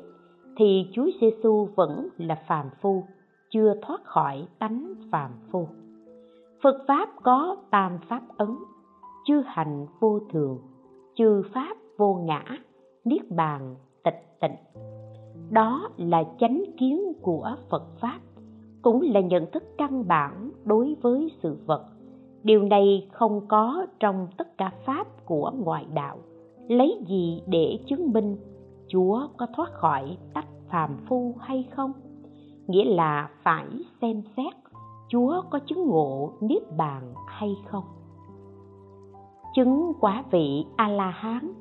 thì 0.58 0.88
Chúa 0.94 1.10
Giêsu 1.22 1.68
vẫn 1.76 2.08
là 2.18 2.36
phàm 2.48 2.70
phu, 2.82 3.04
chưa 3.50 3.74
thoát 3.82 4.04
khỏi 4.04 4.48
tánh 4.60 4.94
phàm 5.12 5.32
phu. 5.52 5.68
Phật 6.64 6.78
pháp 6.88 7.10
có 7.24 7.56
tam 7.72 7.98
pháp 8.10 8.22
ấn, 8.38 8.50
chư 9.26 9.42
hành 9.46 9.86
vô 10.00 10.20
thường, 10.32 10.58
chư 11.16 11.42
pháp 11.54 11.78
vô 11.98 12.14
ngã, 12.14 12.44
niết 13.06 13.32
bàn 13.32 13.76
tịch 14.04 14.38
tịnh. 14.42 14.56
Đó 15.52 15.90
là 15.98 16.24
chánh 16.40 16.64
kiến 16.78 17.14
của 17.22 17.56
Phật 17.70 17.84
pháp, 18.00 18.20
cũng 18.82 19.02
là 19.02 19.20
nhận 19.20 19.52
thức 19.52 19.64
căn 19.78 20.08
bản 20.08 20.52
đối 20.66 20.96
với 21.02 21.32
sự 21.44 21.58
vật. 21.66 21.86
Điều 22.44 22.64
này 22.64 23.08
không 23.12 23.48
có 23.48 23.86
trong 24.00 24.28
tất 24.38 24.58
cả 24.58 24.72
pháp 24.86 25.26
của 25.26 25.52
ngoại 25.56 25.86
đạo. 25.94 26.18
Lấy 26.68 27.04
gì 27.08 27.42
để 27.48 27.80
chứng 27.88 28.12
minh 28.12 28.38
Chúa 28.94 29.28
có 29.38 29.48
thoát 29.56 29.70
khỏi 29.74 30.18
tách 30.34 30.48
phàm 30.70 30.98
phu 31.08 31.36
hay 31.40 31.68
không? 31.76 31.92
Nghĩa 32.68 32.86
là 32.96 33.30
phải 33.44 33.68
xem 34.02 34.22
xét 34.38 34.54
Chúa 35.08 35.42
có 35.50 35.60
chứng 35.60 35.88
ngộ 35.88 36.34
niết 36.42 36.64
bàn 36.78 37.14
hay 37.28 37.56
không. 37.68 37.84
Chứng 39.56 39.94
quả 40.00 40.24
vị 40.32 40.66
A-la-hán 40.76 41.54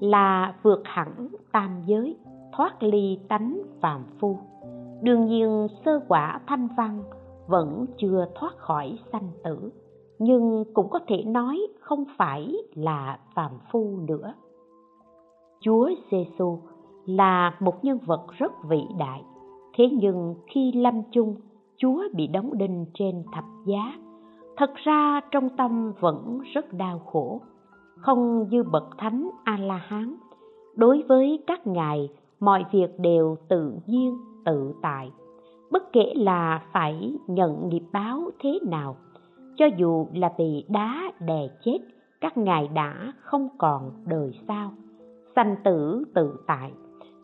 là 0.00 0.54
vượt 0.62 0.82
hẳn 0.84 1.28
tam 1.52 1.82
giới, 1.86 2.16
thoát 2.52 2.82
ly 2.82 3.18
tánh 3.28 3.62
phàm 3.80 4.04
phu. 4.20 4.38
Đương 5.02 5.26
nhiên 5.26 5.66
sơ 5.84 6.00
quả 6.08 6.40
thanh 6.46 6.68
văn 6.76 7.02
vẫn 7.46 7.86
chưa 7.98 8.26
thoát 8.34 8.56
khỏi 8.56 8.98
sanh 9.12 9.30
tử, 9.44 9.72
nhưng 10.18 10.64
cũng 10.74 10.90
có 10.90 10.98
thể 11.06 11.22
nói 11.22 11.66
không 11.80 12.04
phải 12.16 12.52
là 12.74 13.18
phàm 13.34 13.52
phu 13.72 13.96
nữa. 13.96 14.34
Chúa 15.60 15.90
Giêsu 16.10 16.58
là 17.08 17.54
một 17.60 17.84
nhân 17.84 17.98
vật 18.06 18.26
rất 18.38 18.52
vĩ 18.68 18.80
đại, 18.98 19.22
thế 19.74 19.88
nhưng 19.92 20.34
khi 20.46 20.72
lâm 20.72 21.02
chung 21.12 21.36
Chúa 21.76 22.02
bị 22.14 22.26
đóng 22.26 22.58
đinh 22.58 22.86
trên 22.94 23.22
thập 23.32 23.44
giá. 23.66 23.92
Thật 24.56 24.70
ra 24.74 25.20
trong 25.30 25.48
tâm 25.56 25.92
vẫn 26.00 26.40
rất 26.54 26.72
đau 26.72 26.98
khổ, 26.98 27.40
không 27.96 28.48
như 28.48 28.62
bậc 28.62 28.84
thánh 28.98 29.30
A-la-hán. 29.44 30.14
Đối 30.76 31.02
với 31.08 31.42
các 31.46 31.66
ngài, 31.66 32.08
mọi 32.40 32.64
việc 32.72 32.98
đều 32.98 33.36
tự 33.48 33.72
nhiên, 33.86 34.18
tự 34.44 34.74
tại. 34.82 35.12
Bất 35.70 35.92
kể 35.92 36.12
là 36.16 36.62
phải 36.72 37.16
nhận 37.26 37.68
nghiệp 37.68 37.84
báo 37.92 38.30
thế 38.40 38.58
nào, 38.70 38.96
cho 39.56 39.66
dù 39.76 40.06
là 40.14 40.32
bị 40.38 40.64
đá 40.68 41.12
đè 41.20 41.48
chết, 41.64 41.78
các 42.20 42.38
ngài 42.38 42.68
đã 42.68 43.12
không 43.20 43.48
còn 43.58 43.90
đời 44.06 44.32
sau. 44.48 44.72
Sanh 45.36 45.56
tử 45.64 46.04
tự 46.14 46.36
tại, 46.46 46.72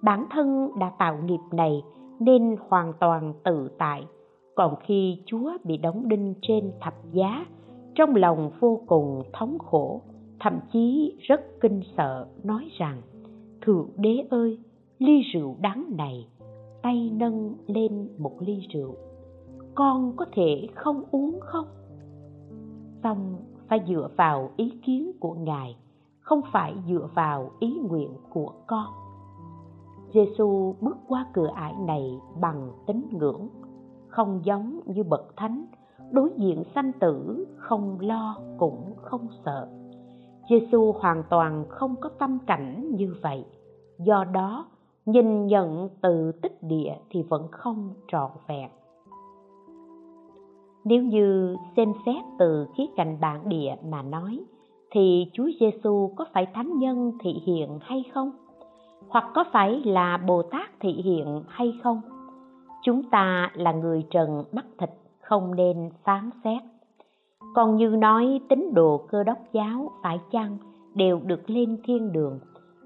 bản 0.04 0.26
thân 0.30 0.70
đã 0.78 0.92
tạo 0.98 1.18
nghiệp 1.24 1.40
này 1.52 1.82
nên 2.20 2.56
hoàn 2.68 2.92
toàn 3.00 3.34
tự 3.44 3.68
tại. 3.78 4.06
Còn 4.54 4.76
khi 4.80 5.22
chúa 5.26 5.52
bị 5.64 5.76
đóng 5.76 6.08
đinh 6.08 6.34
trên 6.42 6.72
thập 6.80 6.94
giá, 7.12 7.46
trong 7.94 8.16
lòng 8.16 8.50
vô 8.60 8.80
cùng 8.86 9.22
thống 9.32 9.58
khổ, 9.58 10.00
thậm 10.40 10.58
chí 10.72 11.16
rất 11.20 11.40
kinh 11.60 11.80
sợ, 11.96 12.26
nói 12.42 12.68
rằng, 12.78 13.02
thượng 13.62 13.88
đế 13.96 14.24
ơi, 14.30 14.58
ly 14.98 15.22
rượu 15.32 15.56
đắng 15.60 15.84
này, 15.96 16.28
tay 16.82 17.10
nâng 17.14 17.54
lên 17.66 18.08
một 18.18 18.32
ly 18.40 18.66
rượu, 18.72 18.94
con 19.74 20.12
có 20.16 20.24
thể 20.32 20.68
không 20.74 21.04
uống 21.10 21.40
không? 21.40 21.66
Xong, 23.02 23.36
phải 23.68 23.80
dựa 23.88 24.08
vào 24.16 24.50
ý 24.56 24.72
kiến 24.82 25.12
của 25.20 25.34
ngài, 25.34 25.76
không 26.20 26.40
phải 26.52 26.74
dựa 26.88 27.08
vào 27.14 27.50
ý 27.60 27.78
nguyện 27.88 28.10
của 28.30 28.52
con. 28.66 29.03
Giêsu 30.14 30.74
bước 30.80 30.96
qua 31.08 31.26
cửa 31.32 31.48
ải 31.54 31.74
này 31.86 32.18
bằng 32.40 32.72
tín 32.86 33.02
ngưỡng, 33.10 33.48
không 34.08 34.40
giống 34.44 34.80
như 34.86 35.02
bậc 35.02 35.36
thánh, 35.36 35.64
đối 36.10 36.30
diện 36.36 36.62
sanh 36.74 36.92
tử 37.00 37.46
không 37.56 38.00
lo 38.00 38.38
cũng 38.58 38.94
không 38.96 39.28
sợ 39.44 39.68
Giêsu 40.50 40.92
hoàn 40.92 41.22
toàn 41.30 41.64
không 41.68 41.94
có 42.00 42.08
tâm 42.18 42.38
cảnh 42.46 42.90
như 42.94 43.14
vậy, 43.22 43.44
do 43.98 44.24
đó 44.24 44.66
nhìn 45.06 45.46
nhận 45.46 45.88
từ 46.02 46.32
tích 46.42 46.62
địa 46.62 46.94
thì 47.10 47.22
vẫn 47.22 47.48
không 47.50 47.94
trọn 48.08 48.30
vẹn 48.48 48.70
nếu 50.84 51.02
như 51.02 51.56
xem 51.76 51.92
xét 52.06 52.24
từ 52.38 52.66
khía 52.76 52.86
cạnh 52.96 53.18
bản 53.20 53.48
địa 53.48 53.76
mà 53.90 54.02
nói, 54.02 54.40
thì 54.90 55.26
Chúa 55.32 55.48
Giêsu 55.60 56.10
có 56.16 56.24
phải 56.32 56.46
thánh 56.54 56.78
nhân 56.78 57.12
thị 57.20 57.32
hiện 57.46 57.78
hay 57.80 58.04
không? 58.14 58.30
Hoặc 59.14 59.30
có 59.34 59.44
phải 59.52 59.82
là 59.84 60.16
Bồ 60.16 60.42
Tát 60.42 60.80
thị 60.80 60.92
hiện 60.92 61.42
hay 61.48 61.74
không? 61.82 62.00
chúng 62.84 63.02
ta 63.10 63.50
là 63.54 63.72
người 63.72 64.04
trần 64.10 64.44
mắt 64.52 64.64
thịt, 64.78 64.90
không 65.20 65.54
nên 65.54 65.90
phán 66.04 66.30
xét. 66.44 66.62
Còn 67.54 67.76
như 67.76 67.88
nói 67.88 68.40
tín 68.48 68.70
đồ 68.74 69.06
cơ 69.08 69.24
đốc 69.24 69.38
giáo 69.52 69.90
phải 70.02 70.20
chăng 70.30 70.58
đều 70.94 71.20
được 71.24 71.50
lên 71.50 71.76
thiên 71.84 72.12
đường, 72.12 72.38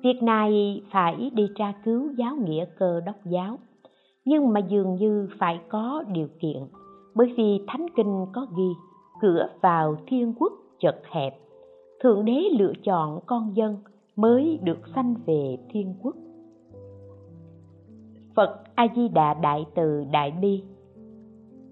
việc 0.03 0.23
này 0.23 0.83
phải 0.91 1.31
đi 1.35 1.49
tra 1.55 1.73
cứu 1.85 2.11
giáo 2.19 2.37
nghĩa 2.37 2.65
cơ 2.79 3.01
đốc 3.07 3.17
giáo. 3.25 3.59
Nhưng 4.25 4.53
mà 4.53 4.61
dường 4.61 4.95
như 4.95 5.29
phải 5.39 5.61
có 5.69 6.05
điều 6.13 6.29
kiện, 6.41 6.63
bởi 7.15 7.35
vì 7.37 7.65
thánh 7.69 7.87
kinh 7.97 8.27
có 8.33 8.47
ghi, 8.57 8.73
cửa 9.21 9.49
vào 9.61 9.97
thiên 10.07 10.35
quốc 10.39 10.53
chật 10.81 11.03
hẹp. 11.11 11.35
Thượng 12.01 12.25
đế 12.25 12.43
lựa 12.59 12.73
chọn 12.85 13.21
con 13.27 13.57
dân 13.57 13.77
mới 14.19 14.59
được 14.63 14.79
sanh 14.95 15.15
về 15.27 15.57
thiên 15.71 15.95
quốc 16.03 16.17
Phật 18.37 18.63
A 18.75 18.87
Di 18.97 19.09
Đà 19.09 19.35
Đại 19.35 19.67
Từ 19.75 20.05
Đại 20.11 20.31
Bi. 20.31 20.63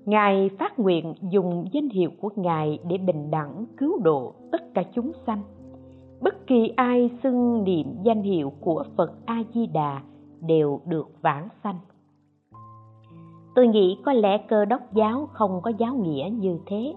Ngài 0.05 0.51
phát 0.59 0.79
nguyện 0.79 1.15
dùng 1.31 1.65
danh 1.73 1.89
hiệu 1.89 2.11
của 2.21 2.31
Ngài 2.37 2.79
để 2.89 2.99
bình 2.99 3.31
đẳng 3.31 3.67
cứu 3.77 3.99
độ 4.03 4.35
tất 4.53 4.75
cả 4.75 4.83
chúng 4.95 5.13
sanh. 5.27 5.43
Bất 6.21 6.47
kỳ 6.47 6.73
ai 6.77 7.11
xưng 7.23 7.65
niệm 7.65 7.87
danh 8.03 8.23
hiệu 8.23 8.53
của 8.61 8.85
Phật 8.97 9.13
A 9.27 9.43
Di 9.55 9.67
Đà 9.67 10.03
đều 10.41 10.81
được 10.87 11.23
vãng 11.23 11.49
sanh. 11.65 11.79
Tôi 13.55 13.67
nghĩ 13.67 13.99
có 14.05 14.13
lẽ 14.13 14.39
cơ 14.49 14.65
đốc 14.65 14.95
giáo 14.95 15.29
không 15.33 15.61
có 15.63 15.73
giáo 15.79 15.95
nghĩa 15.95 16.31
như 16.33 16.59
thế, 16.67 16.95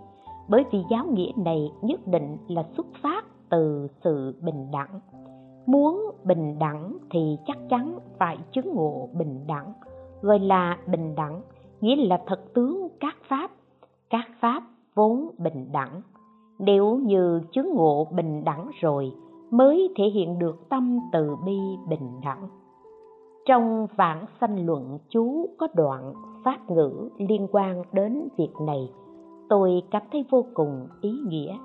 bởi 0.50 0.64
vì 0.72 0.80
giáo 0.91 1.06
nghĩa 1.06 1.32
này 1.36 1.72
nhất 1.82 2.08
định 2.08 2.38
là 2.47 2.64
xuất 2.78 2.86
phát 3.02 3.26
từ 3.50 3.88
sự 4.04 4.36
bình 4.41 4.68
đẳng 4.72 5.00
muốn 5.72 6.12
bình 6.24 6.60
đẳng 6.60 6.98
thì 7.12 7.38
chắc 7.46 7.58
chắn 7.70 8.00
phải 8.18 8.38
chứng 8.52 8.76
ngộ 8.76 9.10
bình 9.14 9.48
đẳng. 9.48 9.74
Gọi 10.22 10.40
là 10.40 10.78
bình 10.88 11.16
đẳng, 11.16 11.42
nghĩa 11.82 11.96
là 11.96 12.22
thật 12.28 12.54
tướng 12.54 12.88
các 13.00 13.16
pháp. 13.30 13.52
Các 14.10 14.26
pháp 14.40 14.64
vốn 14.96 15.30
bình 15.38 15.70
đẳng. 15.72 16.02
Nếu 16.60 16.96
như 16.96 17.42
chứng 17.52 17.74
ngộ 17.76 18.08
bình 18.12 18.44
đẳng 18.46 18.70
rồi, 18.82 19.12
mới 19.52 19.94
thể 19.98 20.04
hiện 20.04 20.40
được 20.40 20.70
tâm 20.70 21.00
từ 21.12 21.36
bi 21.46 21.60
bình 21.90 22.22
đẳng. 22.24 22.50
Trong 23.46 23.88
vãng 23.96 24.26
sanh 24.42 24.66
luận 24.66 24.98
chú 25.10 25.50
có 25.58 25.68
đoạn 25.74 26.14
phát 26.46 26.70
ngữ 26.70 27.10
liên 27.18 27.48
quan 27.52 27.84
đến 27.92 28.28
việc 28.38 28.54
này, 28.66 28.92
tôi 29.50 29.82
cảm 29.92 30.02
thấy 30.12 30.26
vô 30.30 30.46
cùng 30.54 30.88
ý 31.02 31.12
nghĩa 31.28 31.58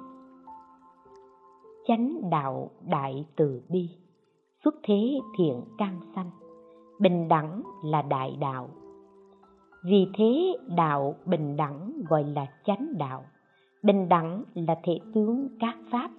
chánh 1.88 2.30
đạo 2.30 2.70
đại 2.90 3.26
từ 3.36 3.62
bi, 3.68 3.90
xuất 4.64 4.74
thế 4.82 5.18
thiện 5.38 5.60
căn 5.78 6.00
sanh, 6.14 6.30
bình 7.00 7.28
đẳng 7.28 7.62
là 7.84 8.02
đại 8.02 8.36
đạo. 8.40 8.68
Vì 9.84 10.06
thế 10.18 10.56
đạo 10.76 11.14
bình 11.26 11.56
đẳng 11.56 11.92
gọi 12.08 12.24
là 12.24 12.46
chánh 12.64 12.98
đạo, 12.98 13.24
bình 13.82 14.08
đẳng 14.08 14.44
là 14.54 14.74
thể 14.84 14.98
tướng 15.14 15.48
các 15.60 15.76
pháp. 15.92 16.10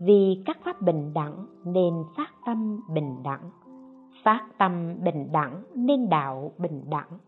Vì 0.00 0.42
các 0.46 0.58
pháp 0.64 0.82
bình 0.82 1.14
đẳng 1.14 1.46
nên 1.64 1.94
phát 2.16 2.30
tâm 2.46 2.80
bình 2.94 3.16
đẳng, 3.24 3.50
phát 4.24 4.48
tâm 4.58 4.94
bình 5.04 5.28
đẳng 5.32 5.62
nên 5.74 6.08
đạo 6.08 6.52
bình 6.58 6.84
đẳng, 6.90 7.18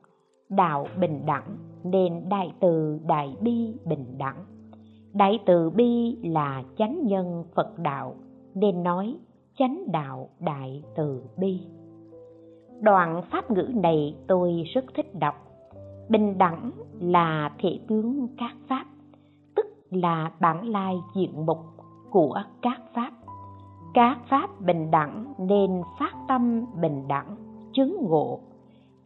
đạo 0.48 0.86
bình 1.00 1.22
đẳng 1.26 1.56
nên 1.84 2.28
đại 2.28 2.52
từ 2.60 2.98
đại 3.06 3.36
bi 3.40 3.74
bình 3.84 4.18
đẳng 4.18 4.44
đại 5.14 5.38
từ 5.46 5.70
bi 5.70 6.16
là 6.22 6.62
chánh 6.78 7.06
nhân 7.06 7.44
phật 7.54 7.78
đạo, 7.78 8.14
nên 8.54 8.82
nói 8.82 9.16
chánh 9.58 9.84
đạo 9.92 10.28
đại 10.40 10.82
từ 10.96 11.22
bi. 11.36 11.60
Đoạn 12.80 13.22
pháp 13.30 13.50
ngữ 13.50 13.68
này 13.74 14.16
tôi 14.26 14.62
rất 14.74 14.84
thích 14.94 15.14
đọc. 15.14 15.34
Bình 16.08 16.38
đẳng 16.38 16.70
là 17.00 17.52
thể 17.58 17.78
tướng 17.88 18.28
các 18.38 18.56
pháp, 18.68 18.84
tức 19.56 19.66
là 19.90 20.32
bản 20.40 20.68
lai 20.68 20.96
diện 21.14 21.46
mục 21.46 21.58
của 22.10 22.42
các 22.62 22.80
pháp. 22.94 23.10
Các 23.94 24.18
pháp 24.28 24.60
bình 24.60 24.90
đẳng 24.90 25.34
nên 25.38 25.82
phát 25.98 26.12
tâm 26.28 26.64
bình 26.80 27.08
đẳng, 27.08 27.36
chứng 27.72 27.96
ngộ. 28.00 28.40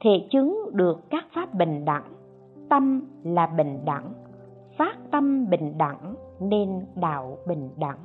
Thể 0.00 0.28
chứng 0.30 0.58
được 0.72 1.10
các 1.10 1.24
pháp 1.34 1.54
bình 1.54 1.84
đẳng, 1.84 2.12
tâm 2.68 3.02
là 3.22 3.46
bình 3.46 3.84
đẳng 3.84 4.12
phát 4.78 4.96
tâm 5.10 5.50
bình 5.50 5.78
đẳng 5.78 6.14
nên 6.40 6.86
đạo 6.94 7.38
bình 7.46 7.70
đẳng. 7.78 7.98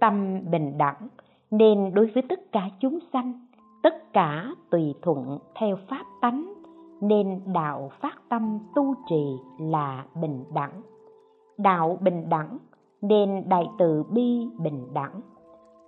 Tâm 0.00 0.40
bình 0.50 0.78
đẳng 0.78 1.08
nên 1.50 1.94
đối 1.94 2.06
với 2.06 2.22
tất 2.28 2.52
cả 2.52 2.70
chúng 2.80 2.98
sanh, 3.12 3.46
tất 3.82 4.12
cả 4.12 4.54
tùy 4.70 4.94
thuận 5.02 5.38
theo 5.54 5.76
pháp 5.88 6.04
tánh, 6.20 6.52
nên 7.00 7.40
đạo 7.54 7.90
phát 8.00 8.14
tâm 8.28 8.58
tu 8.74 8.94
trì 9.08 9.36
là 9.58 10.04
bình 10.20 10.44
đẳng. 10.54 10.82
Đạo 11.58 11.98
bình 12.00 12.28
đẳng 12.28 12.58
nên 13.02 13.48
đại 13.48 13.66
từ 13.78 14.02
bi 14.02 14.48
bình 14.58 14.86
đẳng. 14.94 15.20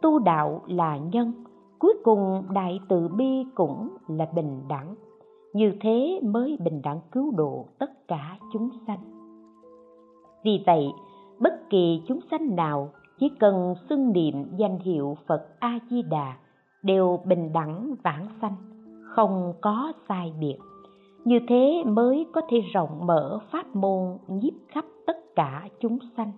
Tu 0.03 0.19
đạo 0.19 0.63
là 0.67 0.97
nhân, 0.97 1.33
cuối 1.79 1.95
cùng 2.05 2.43
đại 2.55 2.81
từ 2.89 3.09
bi 3.09 3.45
cũng 3.55 3.89
là 4.09 4.27
bình 4.35 4.63
đẳng. 4.69 4.95
Như 5.53 5.73
thế 5.81 6.21
mới 6.23 6.59
bình 6.65 6.83
đẳng 6.83 7.01
cứu 7.13 7.31
độ 7.37 7.67
tất 7.79 8.09
cả 8.09 8.39
chúng 8.53 8.69
sanh 8.87 9.18
vì 10.45 10.63
vậy, 10.67 10.87
bất 11.41 11.71
kỳ 11.71 12.03
chúng 12.09 12.21
sanh 12.31 12.57
nào 12.57 12.91
chỉ 13.19 13.29
cần 13.41 13.75
xưng 13.89 14.13
niệm 14.13 14.45
danh 14.57 14.79
hiệu 14.79 15.17
phật 15.27 15.47
a 15.59 15.79
di 15.91 16.03
đà 16.03 16.37
đều 16.83 17.21
bình 17.25 17.53
đẳng 17.53 17.95
vãng 18.03 18.27
sanh, 18.41 18.57
không 19.03 19.53
có 19.61 19.93
sai 20.09 20.33
biệt. 20.41 20.59
Như 21.25 21.41
thế 21.49 21.83
mới 21.87 22.27
có 22.33 22.41
thể 22.49 22.61
rộng 22.73 23.07
mở 23.07 23.39
pháp 23.53 23.77
môn 23.77 24.19
nhiếp 24.29 24.55
khắp 24.69 24.85
tất 25.07 25.17
cả 25.37 25.69
chúng 25.81 25.99
sanh. 26.17 26.33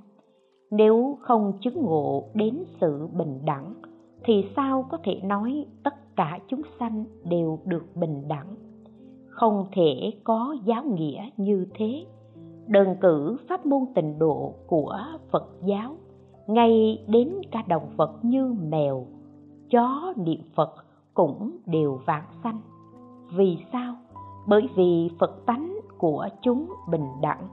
Nếu 0.71 1.19
không 1.21 1.53
chứng 1.61 1.83
ngộ 1.83 2.25
đến 2.35 2.65
sự 2.81 3.07
bình 3.07 3.41
đẳng, 3.45 3.75
thì 4.25 4.45
sao 4.57 4.87
có 4.91 4.99
thể 5.05 5.21
nói 5.25 5.67
tất 5.85 6.17
cả 6.17 6.39
chúng 6.49 6.63
sanh 6.79 7.05
đều 7.25 7.59
được 7.65 7.85
bình 7.95 8.29
đẳng? 8.29 8.57
Không 9.29 9.67
thể 9.73 10.13
có 10.25 10.57
giáo 10.65 10.85
nghĩa 10.85 11.29
như 11.37 11.67
thế 11.75 12.07
đơn 12.67 12.97
cử 13.01 13.37
pháp 13.49 13.67
môn 13.67 13.81
tịnh 13.95 14.19
độ 14.19 14.55
của 14.67 14.99
phật 15.31 15.49
giáo, 15.65 15.97
ngay 16.47 17.05
đến 17.09 17.35
cả 17.51 17.63
động 17.69 17.91
vật 17.97 18.19
như 18.23 18.55
mèo, 18.71 19.07
chó, 19.71 20.13
niệm 20.17 20.41
phật 20.55 20.75
cũng 21.15 21.57
đều 21.67 22.01
vãng 22.07 22.27
sanh. 22.43 22.61
Vì 23.37 23.59
sao? 23.73 23.95
Bởi 24.49 24.69
vì 24.77 25.11
phật 25.19 25.47
tánh 25.47 25.81
của 25.99 26.29
chúng 26.43 26.73
bình 26.91 27.07
đẳng, 27.21 27.49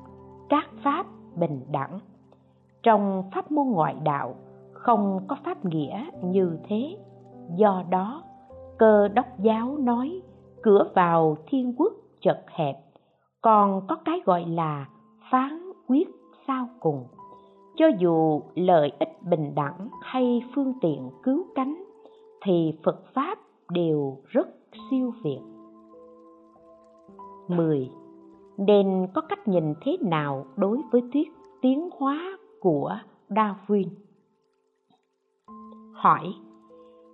các 0.50 0.70
pháp 0.84 1.06
bình 1.36 1.62
đẳng. 1.72 2.00
Trong 2.84 3.24
pháp 3.34 3.52
môn 3.52 3.68
ngoại 3.68 3.96
đạo, 4.04 4.36
không 4.74 5.20
có 5.28 5.38
pháp 5.46 5.66
nghĩa 5.66 6.06
như 6.24 6.60
thế. 6.68 6.98
Do 7.56 7.84
đó, 7.90 8.24
cơ 8.78 9.08
đốc 9.08 9.26
giáo 9.40 9.78
nói, 9.78 10.22
cửa 10.62 10.92
vào 10.96 11.38
thiên 11.48 11.74
quốc 11.78 11.94
chật 12.22 12.40
hẹp, 12.48 12.76
còn 13.42 13.88
có 13.88 13.96
cái 14.06 14.22
gọi 14.26 14.46
là 14.46 14.86
phán 15.32 15.72
quyết 15.88 16.08
sau 16.48 16.70
cùng 16.80 17.04
cho 17.78 17.86
dù 18.00 18.42
lợi 18.56 18.92
ích 19.00 19.24
bình 19.30 19.56
đẳng 19.56 19.90
hay 20.02 20.44
phương 20.56 20.74
tiện 20.82 21.10
cứu 21.24 21.46
cánh 21.56 21.84
thì 22.42 22.74
phật 22.84 23.04
pháp 23.14 23.40
đều 23.70 24.18
rất 24.28 24.48
siêu 24.90 25.14
việt 25.24 25.40
10. 27.48 27.90
Nên 28.58 29.08
có 29.14 29.22
cách 29.22 29.48
nhìn 29.48 29.74
thế 29.82 29.98
nào 30.02 30.46
đối 30.56 30.82
với 30.92 31.02
thuyết 31.14 31.32
tiến 31.62 31.90
hóa 31.98 32.38
của 32.60 32.98
Darwin? 33.30 33.88
Hỏi, 35.94 36.34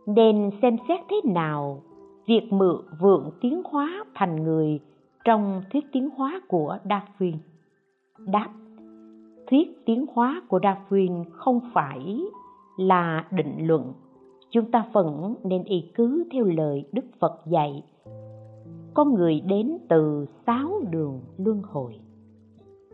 nên 0.05 0.51
xem 0.61 0.78
xét 0.88 0.99
thế 1.09 1.22
nào 1.26 1.82
việc 2.26 2.53
mượn 2.53 2.86
vượng 2.99 3.32
tiến 3.41 3.61
hóa 3.66 4.05
thành 4.16 4.43
người 4.43 4.80
trong 5.26 5.61
thuyết 5.72 5.86
tiến 5.91 6.09
hóa 6.09 6.41
của 6.47 6.78
Darwin? 6.84 7.38
Đáp, 8.26 8.50
thuyết 9.48 9.86
tiến 9.86 10.06
hóa 10.14 10.42
của 10.48 10.60
Darwin 10.60 11.24
không 11.32 11.60
phải 11.74 12.22
là 12.78 13.28
định 13.32 13.68
luận. 13.68 13.94
Chúng 14.50 14.72
ta 14.72 14.86
vẫn 14.94 15.36
nên 15.44 15.64
y 15.64 15.92
cứ 15.96 16.24
theo 16.32 16.46
lời 16.46 16.86
Đức 16.92 17.06
Phật 17.20 17.42
dạy. 17.46 17.84
Con 18.94 19.14
người 19.14 19.40
đến 19.40 19.78
từ 19.90 20.26
sáu 20.46 20.82
đường 20.90 21.22
luân 21.38 21.62
hồi. 21.62 22.00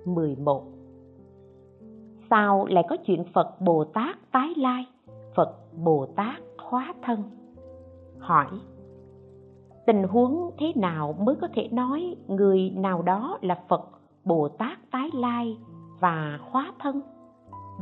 11. 0.06 0.64
Sao 2.30 2.66
lại 2.66 2.84
có 2.90 2.98
chuyện 3.06 3.24
Phật 3.34 3.62
Bồ 3.62 3.84
Tát 3.84 4.32
tái 4.32 4.54
lai, 4.58 4.86
Phật 5.36 5.56
Bồ 5.84 6.06
Tát 6.06 6.42
hóa 6.58 6.94
thân? 7.02 7.24
Hỏi, 8.20 8.48
tình 9.86 10.04
huống 10.04 10.52
thế 10.58 10.74
nào 10.76 11.16
mới 11.20 11.36
có 11.36 11.48
thể 11.54 11.68
nói 11.72 12.16
người 12.28 12.70
nào 12.70 13.02
đó 13.02 13.38
là 13.42 13.64
Phật 13.70 13.99
Bồ 14.30 14.48
Tát 14.48 14.78
tái 14.92 15.10
lai 15.14 15.58
và 16.00 16.40
hóa 16.52 16.72
thân? 16.80 17.02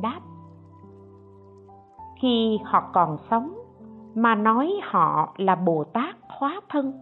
Đáp, 0.02 0.20
khi 2.22 2.60
họ 2.64 2.90
còn 2.94 3.18
sống 3.30 3.58
mà 4.16 4.36
nói 4.36 4.74
họ 4.84 5.34
là 5.38 5.56
Bồ 5.56 5.84
Tát 5.84 6.16
hóa 6.30 6.62
thân, 6.70 6.94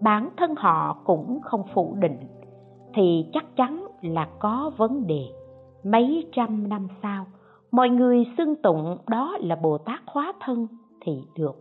bản 0.00 0.30
thân 0.36 0.54
họ 0.56 0.96
cũng 1.04 1.40
không 1.42 1.62
phủ 1.74 1.96
định 1.98 2.18
thì 2.94 3.26
chắc 3.32 3.56
chắn 3.56 3.86
là 4.00 4.28
có 4.38 4.70
vấn 4.76 5.06
đề. 5.06 5.24
Mấy 5.84 6.28
trăm 6.32 6.68
năm 6.68 6.88
sau, 7.02 7.26
mọi 7.70 7.88
người 7.88 8.24
xưng 8.38 8.62
tụng 8.62 8.98
đó 9.08 9.36
là 9.40 9.56
Bồ 9.56 9.78
Tát 9.78 10.00
hóa 10.06 10.32
thân 10.40 10.66
thì 11.00 11.22
được. 11.36 11.56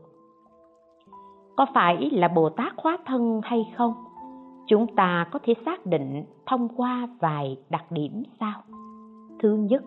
Có 1.57 1.65
phải 1.73 2.09
là 2.09 2.27
Bồ 2.27 2.49
Tát 2.49 2.73
hóa 2.77 2.97
thân 3.05 3.41
hay 3.43 3.73
không? 3.77 3.93
Chúng 4.67 4.95
ta 4.95 5.27
có 5.31 5.39
thể 5.43 5.53
xác 5.65 5.85
định 5.85 6.23
thông 6.45 6.67
qua 6.77 7.07
vài 7.19 7.57
đặc 7.69 7.91
điểm 7.91 8.23
sau. 8.39 8.61
Thứ 9.39 9.55
nhất, 9.55 9.83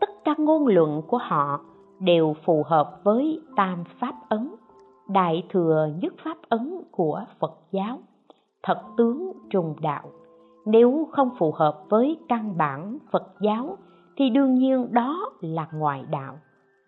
tất 0.00 0.10
cả 0.24 0.34
ngôn 0.38 0.66
luận 0.66 1.02
của 1.08 1.18
họ 1.18 1.60
đều 2.00 2.34
phù 2.44 2.62
hợp 2.66 3.00
với 3.04 3.40
tam 3.56 3.84
pháp 4.00 4.14
ấn, 4.28 4.54
đại 5.08 5.46
thừa 5.50 5.88
nhất 6.00 6.14
pháp 6.24 6.36
ấn 6.48 6.80
của 6.90 7.20
Phật 7.38 7.52
giáo, 7.72 7.98
thật 8.62 8.82
tướng 8.96 9.32
trùng 9.50 9.74
đạo. 9.80 10.10
Nếu 10.66 11.08
không 11.10 11.30
phù 11.38 11.52
hợp 11.52 11.82
với 11.88 12.18
căn 12.28 12.56
bản 12.56 12.98
Phật 13.10 13.32
giáo 13.40 13.76
thì 14.16 14.30
đương 14.30 14.54
nhiên 14.54 14.88
đó 14.92 15.30
là 15.40 15.68
ngoại 15.72 16.04
đạo. 16.10 16.38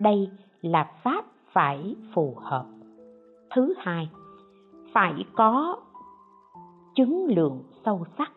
Đây 0.01 0.31
là 0.61 0.91
pháp 1.03 1.25
phải 1.53 1.97
phù 2.15 2.37
hợp. 2.43 2.67
Thứ 3.55 3.75
hai, 3.79 4.11
phải 4.93 5.25
có 5.37 5.77
chứng 6.97 7.27
lượng 7.27 7.63
sâu 7.85 8.05
sắc, 8.19 8.33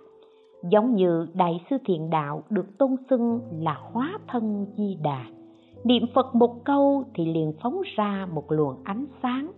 giống 0.63 0.95
như 0.95 1.27
đại 1.33 1.61
sư 1.69 1.77
thiện 1.85 2.09
đạo 2.09 2.43
được 2.49 2.77
tôn 2.77 2.95
xưng 3.09 3.39
là 3.51 3.77
hóa 3.91 4.19
thân 4.27 4.65
di 4.77 4.97
đà. 5.03 5.25
Niệm 5.83 6.03
phật 6.13 6.35
một 6.35 6.63
câu 6.63 7.03
thì 7.13 7.25
liền 7.25 7.53
phóng 7.63 7.81
ra 7.95 8.27
một 8.33 8.51
luồng 8.51 8.75
ánh 8.83 9.05
sáng. 9.23 9.51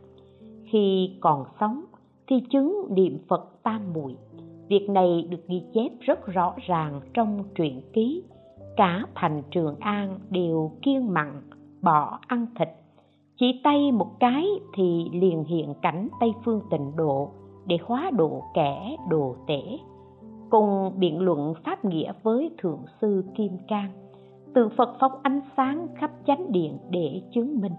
Khi 0.71 1.11
còn 1.21 1.45
sống 1.59 1.83
thì 2.27 2.35
chứng 2.49 2.87
niệm 2.89 3.17
phật 3.27 3.63
tam 3.63 3.93
muội. 3.93 4.15
Việc 4.67 4.89
này 4.89 5.27
được 5.29 5.47
ghi 5.47 5.63
chép 5.73 5.91
rất 5.99 6.27
rõ 6.27 6.53
ràng 6.67 7.01
trong 7.13 7.43
truyện 7.55 7.81
ký 7.93 8.23
cả 8.77 9.03
thành 9.15 9.43
trường 9.51 9.75
an 9.79 10.19
đều 10.29 10.71
kiêng 10.81 11.13
mặn 11.13 11.41
bỏ 11.81 12.19
ăn 12.27 12.45
thịt. 12.59 12.67
Chỉ 13.39 13.61
tay 13.63 13.91
một 13.91 14.19
cái 14.19 14.45
thì 14.73 15.09
liền 15.13 15.43
hiện 15.43 15.73
cảnh 15.81 16.07
tây 16.19 16.33
phương 16.45 16.61
tịnh 16.69 16.95
độ 16.95 17.31
để 17.71 17.77
hóa 17.85 18.11
độ 18.13 18.43
kẻ, 18.53 18.95
đồ 19.09 19.35
tể. 19.47 19.61
Cùng 20.49 20.91
biện 20.97 21.19
luận 21.19 21.53
pháp 21.65 21.85
nghĩa 21.85 22.13
với 22.23 22.49
thượng 22.57 22.79
sư 23.01 23.23
kim 23.35 23.57
cang, 23.67 23.91
từ 24.53 24.69
phật 24.77 24.95
phóng 24.99 25.11
ánh 25.23 25.41
sáng 25.57 25.87
khắp 25.95 26.11
chánh 26.27 26.51
điện 26.51 26.77
để 26.89 27.21
chứng 27.33 27.61
minh. 27.61 27.71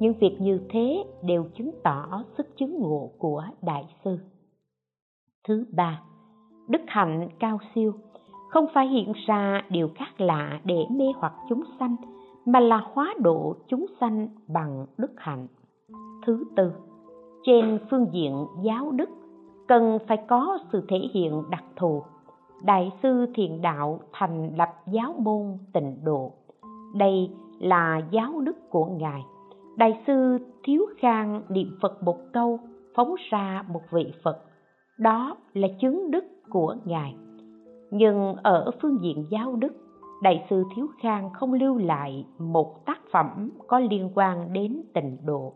Những 0.00 0.12
việc 0.20 0.36
như 0.40 0.60
thế 0.70 1.04
đều 1.22 1.44
chứng 1.54 1.70
tỏ 1.84 2.22
sức 2.38 2.46
chứng 2.56 2.78
ngộ 2.80 3.10
của 3.18 3.44
đại 3.62 3.84
sư. 4.04 4.18
Thứ 5.48 5.64
ba, 5.76 6.02
đức 6.68 6.82
hạnh 6.86 7.28
cao 7.38 7.58
siêu. 7.74 7.92
Không 8.50 8.66
phải 8.74 8.88
hiện 8.88 9.12
ra 9.26 9.62
điều 9.70 9.88
khác 9.94 10.20
lạ 10.20 10.60
để 10.64 10.84
mê 10.90 11.04
hoặc 11.16 11.32
chúng 11.48 11.62
sanh, 11.80 11.96
mà 12.46 12.60
là 12.60 12.80
hóa 12.92 13.14
độ 13.18 13.56
chúng 13.68 13.86
sanh 14.00 14.28
bằng 14.48 14.86
đức 14.98 15.12
hạnh. 15.16 15.46
Thứ 16.26 16.44
tư, 16.56 16.72
trên 17.42 17.78
phương 17.90 18.06
diện 18.12 18.46
giáo 18.62 18.90
đức 18.90 19.08
cần 19.68 19.98
phải 20.08 20.16
có 20.28 20.58
sự 20.72 20.84
thể 20.88 20.98
hiện 21.12 21.42
đặc 21.50 21.64
thù. 21.76 22.02
Đại 22.64 22.92
sư 23.02 23.26
thiền 23.34 23.62
đạo 23.62 24.00
thành 24.12 24.56
lập 24.56 24.68
giáo 24.86 25.14
môn 25.18 25.58
tịnh 25.72 26.04
độ. 26.04 26.32
Đây 26.94 27.30
là 27.58 28.00
giáo 28.10 28.40
đức 28.40 28.70
của 28.70 28.84
ngài. 28.84 29.22
Đại 29.76 30.02
sư 30.06 30.38
thiếu 30.64 30.86
khang 30.98 31.42
niệm 31.48 31.78
phật 31.82 32.02
một 32.02 32.18
câu, 32.32 32.58
phóng 32.94 33.14
ra 33.30 33.64
một 33.68 33.82
vị 33.90 34.12
phật. 34.22 34.38
Đó 34.98 35.36
là 35.52 35.68
chứng 35.80 36.10
đức 36.10 36.24
của 36.50 36.76
ngài. 36.84 37.16
Nhưng 37.90 38.34
ở 38.42 38.70
phương 38.82 38.98
diện 39.02 39.26
giáo 39.30 39.56
đức, 39.56 39.72
đại 40.22 40.46
sư 40.50 40.64
thiếu 40.76 40.86
khang 41.00 41.30
không 41.32 41.52
lưu 41.52 41.78
lại 41.78 42.26
một 42.38 42.86
tác 42.86 42.98
phẩm 43.12 43.50
có 43.66 43.78
liên 43.78 44.10
quan 44.14 44.52
đến 44.52 44.82
tịnh 44.94 45.16
độ 45.24 45.52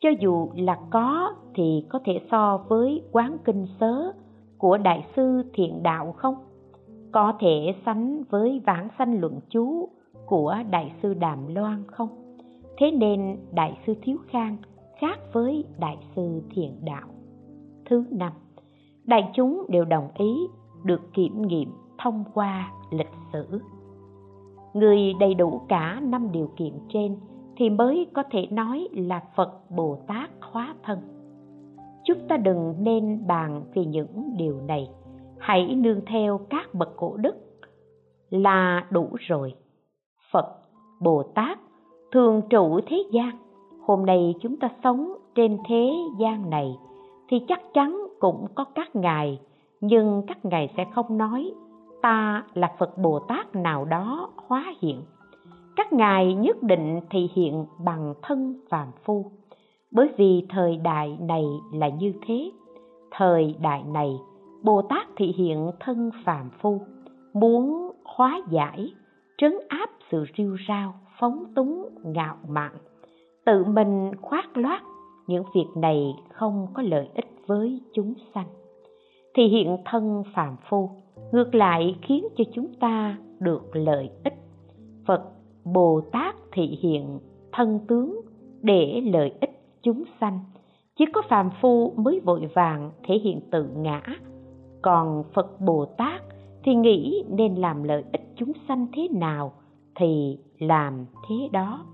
cho 0.00 0.10
dù 0.20 0.48
là 0.56 0.78
có 0.90 1.34
thì 1.54 1.86
có 1.88 1.98
thể 2.04 2.20
so 2.30 2.64
với 2.68 3.02
quán 3.12 3.36
kinh 3.44 3.66
sớ 3.80 4.12
của 4.58 4.78
đại 4.78 5.06
sư 5.16 5.42
thiện 5.54 5.82
đạo 5.82 6.14
không? 6.16 6.34
Có 7.12 7.32
thể 7.40 7.74
sánh 7.86 8.22
với 8.30 8.60
vãng 8.66 8.88
sanh 8.98 9.20
luận 9.20 9.40
chú 9.48 9.88
của 10.26 10.56
đại 10.70 10.92
sư 11.02 11.14
đàm 11.14 11.54
loan 11.54 11.84
không? 11.86 12.08
Thế 12.78 12.90
nên 12.90 13.36
đại 13.52 13.78
sư 13.86 13.94
thiếu 14.02 14.16
khang 14.28 14.56
khác 15.00 15.18
với 15.32 15.64
đại 15.78 15.98
sư 16.16 16.42
thiện 16.50 16.84
đạo. 16.84 17.08
Thứ 17.84 18.04
năm, 18.10 18.32
đại 19.04 19.30
chúng 19.34 19.66
đều 19.68 19.84
đồng 19.84 20.08
ý 20.14 20.36
được 20.84 21.00
kiểm 21.14 21.42
nghiệm 21.42 21.72
thông 21.98 22.24
qua 22.34 22.72
lịch 22.90 23.12
sử. 23.32 23.60
Người 24.74 25.14
đầy 25.20 25.34
đủ 25.34 25.60
cả 25.68 26.00
năm 26.02 26.32
điều 26.32 26.50
kiện 26.56 26.72
trên 26.88 27.16
thì 27.60 27.70
mới 27.70 28.06
có 28.12 28.22
thể 28.30 28.46
nói 28.50 28.88
là 28.92 29.22
phật 29.36 29.70
bồ 29.70 29.98
tát 30.06 30.30
hóa 30.40 30.74
thân. 30.82 30.98
Chúng 32.04 32.18
ta 32.28 32.36
đừng 32.36 32.74
nên 32.78 33.26
bàn 33.26 33.62
về 33.74 33.84
những 33.84 34.34
điều 34.36 34.60
này. 34.60 34.88
Hãy 35.38 35.74
nương 35.74 36.00
theo 36.06 36.40
các 36.50 36.74
bậc 36.74 36.96
cổ 36.96 37.16
đức 37.16 37.36
là 38.30 38.86
đủ 38.90 39.08
rồi. 39.18 39.54
Phật 40.32 40.46
bồ 41.00 41.22
tát 41.22 41.58
thường 42.12 42.42
trụ 42.50 42.80
thế 42.86 43.04
gian. 43.12 43.30
Hôm 43.86 44.06
nay 44.06 44.34
chúng 44.40 44.56
ta 44.56 44.68
sống 44.84 45.12
trên 45.34 45.58
thế 45.68 45.92
gian 46.18 46.50
này 46.50 46.76
thì 47.28 47.44
chắc 47.48 47.60
chắn 47.74 48.06
cũng 48.20 48.46
có 48.54 48.64
các 48.74 48.96
ngài, 48.96 49.40
nhưng 49.80 50.22
các 50.26 50.44
ngài 50.44 50.68
sẽ 50.76 50.84
không 50.94 51.18
nói 51.18 51.52
ta 52.02 52.44
là 52.54 52.74
phật 52.78 52.98
bồ 52.98 53.18
tát 53.18 53.54
nào 53.54 53.84
đó 53.84 54.30
hóa 54.36 54.74
hiện 54.80 55.02
các 55.80 55.92
ngài 55.92 56.34
nhất 56.34 56.62
định 56.62 57.00
thì 57.10 57.30
hiện 57.34 57.66
bằng 57.84 58.14
thân 58.22 58.60
phàm 58.70 58.88
phu. 59.04 59.24
Bởi 59.92 60.08
vì 60.16 60.46
thời 60.48 60.76
đại 60.76 61.18
này 61.20 61.44
là 61.72 61.88
như 61.88 62.12
thế. 62.26 62.50
Thời 63.10 63.54
đại 63.60 63.82
này 63.84 64.16
bồ 64.62 64.82
tát 64.82 65.06
thị 65.16 65.34
hiện 65.36 65.70
thân 65.80 66.10
phàm 66.24 66.50
phu, 66.60 66.80
muốn 67.34 67.92
hóa 68.04 68.40
giải, 68.50 68.92
trấn 69.38 69.52
áp 69.68 69.90
sự 70.10 70.24
riêu 70.36 70.56
rao, 70.68 70.94
phóng 71.20 71.44
túng, 71.56 71.88
ngạo 72.04 72.36
mạn. 72.48 72.72
Tự 73.44 73.64
mình 73.64 74.12
khoác 74.20 74.56
loát, 74.56 74.82
những 75.26 75.44
việc 75.54 75.68
này 75.76 76.14
không 76.32 76.66
có 76.74 76.82
lợi 76.82 77.08
ích 77.14 77.28
với 77.46 77.80
chúng 77.94 78.14
sanh. 78.34 78.48
Thì 79.34 79.48
hiện 79.48 79.76
thân 79.84 80.22
phàm 80.34 80.56
phu, 80.68 80.90
ngược 81.32 81.54
lại 81.54 81.96
khiến 82.02 82.24
cho 82.36 82.44
chúng 82.52 82.74
ta 82.80 83.18
được 83.38 83.62
lợi 83.72 84.10
ích. 84.24 84.34
Phật 85.06 85.22
bồ 85.72 86.00
tát 86.12 86.34
thị 86.52 86.78
hiện 86.82 87.18
thân 87.52 87.80
tướng 87.88 88.20
để 88.62 89.00
lợi 89.04 89.32
ích 89.40 89.62
chúng 89.82 90.04
sanh. 90.20 90.38
Chỉ 90.98 91.04
có 91.12 91.22
phàm 91.28 91.50
phu 91.60 91.92
mới 91.96 92.20
vội 92.20 92.50
vàng 92.54 92.90
thể 93.04 93.18
hiện 93.18 93.40
tự 93.50 93.68
ngã. 93.76 94.02
Còn 94.82 95.24
phật 95.34 95.60
bồ 95.60 95.84
tát 95.84 96.22
thì 96.64 96.74
nghĩ 96.74 97.24
nên 97.28 97.54
làm 97.54 97.82
lợi 97.82 98.04
ích 98.12 98.32
chúng 98.36 98.52
sanh 98.68 98.86
thế 98.92 99.08
nào 99.12 99.52
thì 99.94 100.38
làm 100.58 101.06
thế 101.28 101.48
đó. 101.52 101.84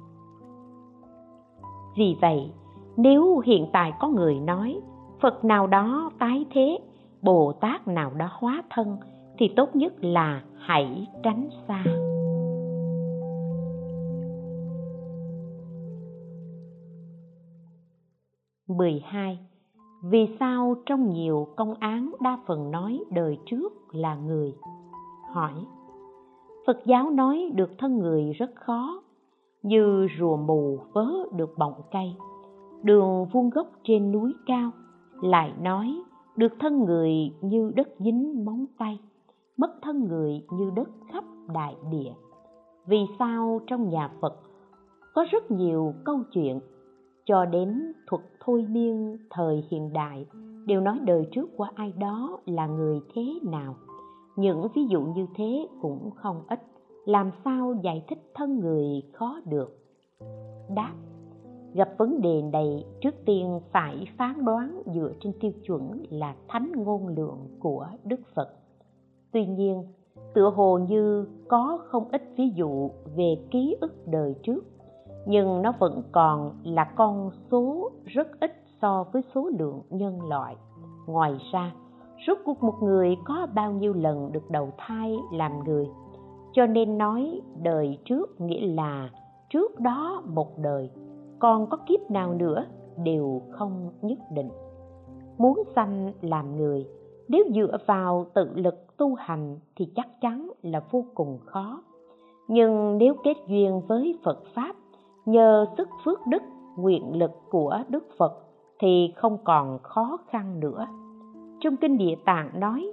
Vì 1.97 2.17
vậy, 2.21 2.51
nếu 2.97 3.39
hiện 3.39 3.67
tại 3.73 3.93
có 4.01 4.09
người 4.09 4.41
nói 4.41 4.81
phật 5.21 5.45
nào 5.45 5.67
đó 5.67 6.11
tái 6.19 6.45
thế 6.51 6.79
bồ 7.23 7.53
tát 7.53 7.89
nào 7.89 8.11
đó 8.15 8.29
hóa 8.33 8.63
thân, 8.71 8.97
thì 9.39 9.49
tốt 9.57 9.77
nhất 9.77 9.93
là 10.01 10.43
hãy 10.59 11.07
tránh 11.23 11.49
xa. 11.69 11.85
12. 18.69 19.39
Vì 20.03 20.37
sao 20.41 20.75
trong 20.87 21.11
nhiều 21.11 21.49
công 21.57 21.75
án 21.75 22.13
đa 22.21 22.39
phần 22.47 22.71
nói 22.71 23.05
đời 23.11 23.39
trước 23.47 23.73
là 23.93 24.15
người? 24.15 24.55
Hỏi 25.33 25.53
Phật 26.67 26.79
giáo 26.85 27.11
nói 27.11 27.51
được 27.55 27.71
thân 27.79 27.99
người 27.99 28.33
rất 28.33 28.51
khó, 28.55 29.03
như 29.63 30.07
rùa 30.19 30.37
mù 30.37 30.79
vớ 30.93 31.07
được 31.33 31.59
bọng 31.59 31.83
cây, 31.93 32.15
đường 32.83 33.27
vuông 33.33 33.51
gốc 33.51 33.67
trên 33.85 34.13
núi 34.13 34.33
cao, 34.47 34.71
lại 35.23 35.53
nói 35.61 36.03
được 36.37 36.53
thân 36.61 36.85
người 36.85 37.13
như 37.41 37.73
đất 37.77 37.89
dính 37.99 38.45
móng 38.45 38.67
tay, 38.79 39.01
mất 39.57 39.71
thân 39.83 40.05
người 40.05 40.43
như 40.53 40.71
đất 40.77 40.89
khắp 41.13 41.25
đại 41.55 41.77
địa. 41.91 42.13
Vì 42.87 42.99
sao 43.19 43.61
trong 43.67 43.89
nhà 43.89 44.11
Phật 44.21 44.35
có 45.15 45.27
rất 45.31 45.51
nhiều 45.51 45.95
câu 46.05 46.21
chuyện 46.33 46.61
cho 47.25 47.45
đến 47.45 47.93
thuật 48.07 48.23
thôi 48.47 48.67
miên 48.71 49.17
thời 49.31 49.65
hiện 49.71 49.93
đại, 49.93 50.27
đều 50.67 50.81
nói 50.81 50.99
đời 51.05 51.27
trước 51.33 51.57
của 51.57 51.67
ai 51.75 51.93
đó 51.93 52.39
là 52.47 52.67
người 52.67 53.01
thế 53.15 53.23
nào. 53.43 53.75
Những 54.37 54.67
ví 54.75 54.87
dụ 54.87 55.01
như 55.01 55.27
thế 55.37 55.69
cũng 55.83 56.11
không 56.17 56.43
ít, 56.49 56.61
làm 57.05 57.31
sao 57.45 57.75
giải 57.83 58.05
thích 58.09 58.19
thân 58.35 58.59
người 58.59 59.03
khó 59.13 59.41
được? 59.45 59.79
Đáp, 60.75 60.95
gặp 61.75 61.89
vấn 61.99 62.21
đề 62.21 62.43
này, 62.43 62.85
trước 63.01 63.15
tiên 63.25 63.61
phải 63.73 64.07
phán 64.19 64.45
đoán 64.45 64.83
dựa 64.95 65.13
trên 65.21 65.33
tiêu 65.41 65.53
chuẩn 65.67 66.03
là 66.11 66.37
thánh 66.49 66.73
ngôn 66.77 67.09
lượng 67.09 67.49
của 67.61 67.87
đức 68.05 68.21
phật. 68.35 68.49
Tuy 69.33 69.47
nhiên, 69.47 69.83
tựa 70.35 70.51
hồ 70.51 70.79
như 70.79 71.27
có 71.49 71.79
không 71.85 72.09
ít 72.13 72.23
ví 72.37 72.51
dụ 72.55 72.91
về 73.17 73.35
ký 73.51 73.77
ức 73.81 74.07
đời 74.07 74.35
trước 74.43 74.65
nhưng 75.27 75.63
nó 75.63 75.73
vẫn 75.79 76.03
còn 76.13 76.53
là 76.65 76.85
con 76.85 77.31
số 77.51 77.91
rất 78.05 78.41
ít 78.41 78.53
so 78.83 79.05
với 79.13 79.23
số 79.35 79.51
lượng 79.59 79.83
nhân 79.91 80.29
loại. 80.29 80.57
Ngoài 81.07 81.33
ra, 81.53 81.73
rốt 82.27 82.39
cuộc 82.45 82.63
một 82.63 82.75
người 82.83 83.17
có 83.25 83.47
bao 83.55 83.73
nhiêu 83.73 83.93
lần 83.93 84.33
được 84.33 84.51
đầu 84.51 84.71
thai 84.79 85.17
làm 85.33 85.65
người? 85.65 85.89
Cho 86.53 86.67
nên 86.67 86.99
nói 86.99 87.41
đời 87.63 87.99
trước 88.05 88.41
nghĩa 88.41 88.67
là 88.67 89.11
trước 89.51 89.81
đó 89.81 90.23
một 90.27 90.59
đời. 90.59 90.91
Còn 91.39 91.67
có 91.67 91.77
kiếp 91.77 92.11
nào 92.11 92.35
nữa 92.35 92.65
đều 92.97 93.43
không 93.51 93.91
nhất 94.03 94.19
định. 94.31 94.51
Muốn 95.39 95.63
sanh 95.75 96.13
làm 96.21 96.57
người, 96.57 96.87
nếu 97.29 97.45
dựa 97.55 97.79
vào 97.87 98.27
tự 98.35 98.51
lực 98.55 98.97
tu 98.97 99.15
hành 99.15 99.59
thì 99.77 99.93
chắc 99.97 100.21
chắn 100.21 100.51
là 100.63 100.81
vô 100.91 101.05
cùng 101.15 101.39
khó. 101.45 101.83
Nhưng 102.49 102.99
nếu 102.99 103.15
kết 103.25 103.37
duyên 103.47 103.81
với 103.89 104.19
phật 104.25 104.43
pháp 104.55 104.77
nhờ 105.27 105.67
sức 105.77 105.89
phước 106.05 106.27
đức 106.27 106.43
nguyện 106.77 107.19
lực 107.19 107.31
của 107.51 107.79
đức 107.89 108.05
phật 108.19 108.33
thì 108.79 109.13
không 109.17 109.39
còn 109.45 109.79
khó 109.83 110.19
khăn 110.29 110.61
nữa. 110.61 110.87
Trong 111.61 111.77
kinh 111.77 111.99
địa 111.99 112.15
tạng 112.25 112.61
nói, 112.61 112.93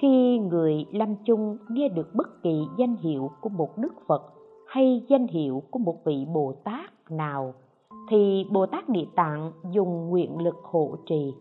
khi 0.00 0.38
người 0.38 0.84
lâm 0.92 1.14
chung 1.24 1.56
nghe 1.70 1.88
được 1.88 2.14
bất 2.14 2.42
kỳ 2.42 2.62
danh 2.78 2.96
hiệu 2.96 3.30
của 3.40 3.48
một 3.48 3.78
đức 3.78 3.92
phật 4.06 4.22
hay 4.66 5.04
danh 5.08 5.26
hiệu 5.26 5.62
của 5.70 5.78
một 5.78 6.04
vị 6.04 6.26
bồ 6.34 6.52
tát 6.64 7.10
nào, 7.10 7.54
thì 8.08 8.46
bồ 8.50 8.66
tát 8.66 8.88
địa 8.88 9.06
tạng 9.16 9.52
dùng 9.70 10.08
nguyện 10.08 10.42
lực 10.42 10.56
hộ 10.62 10.96
trì, 11.06 11.34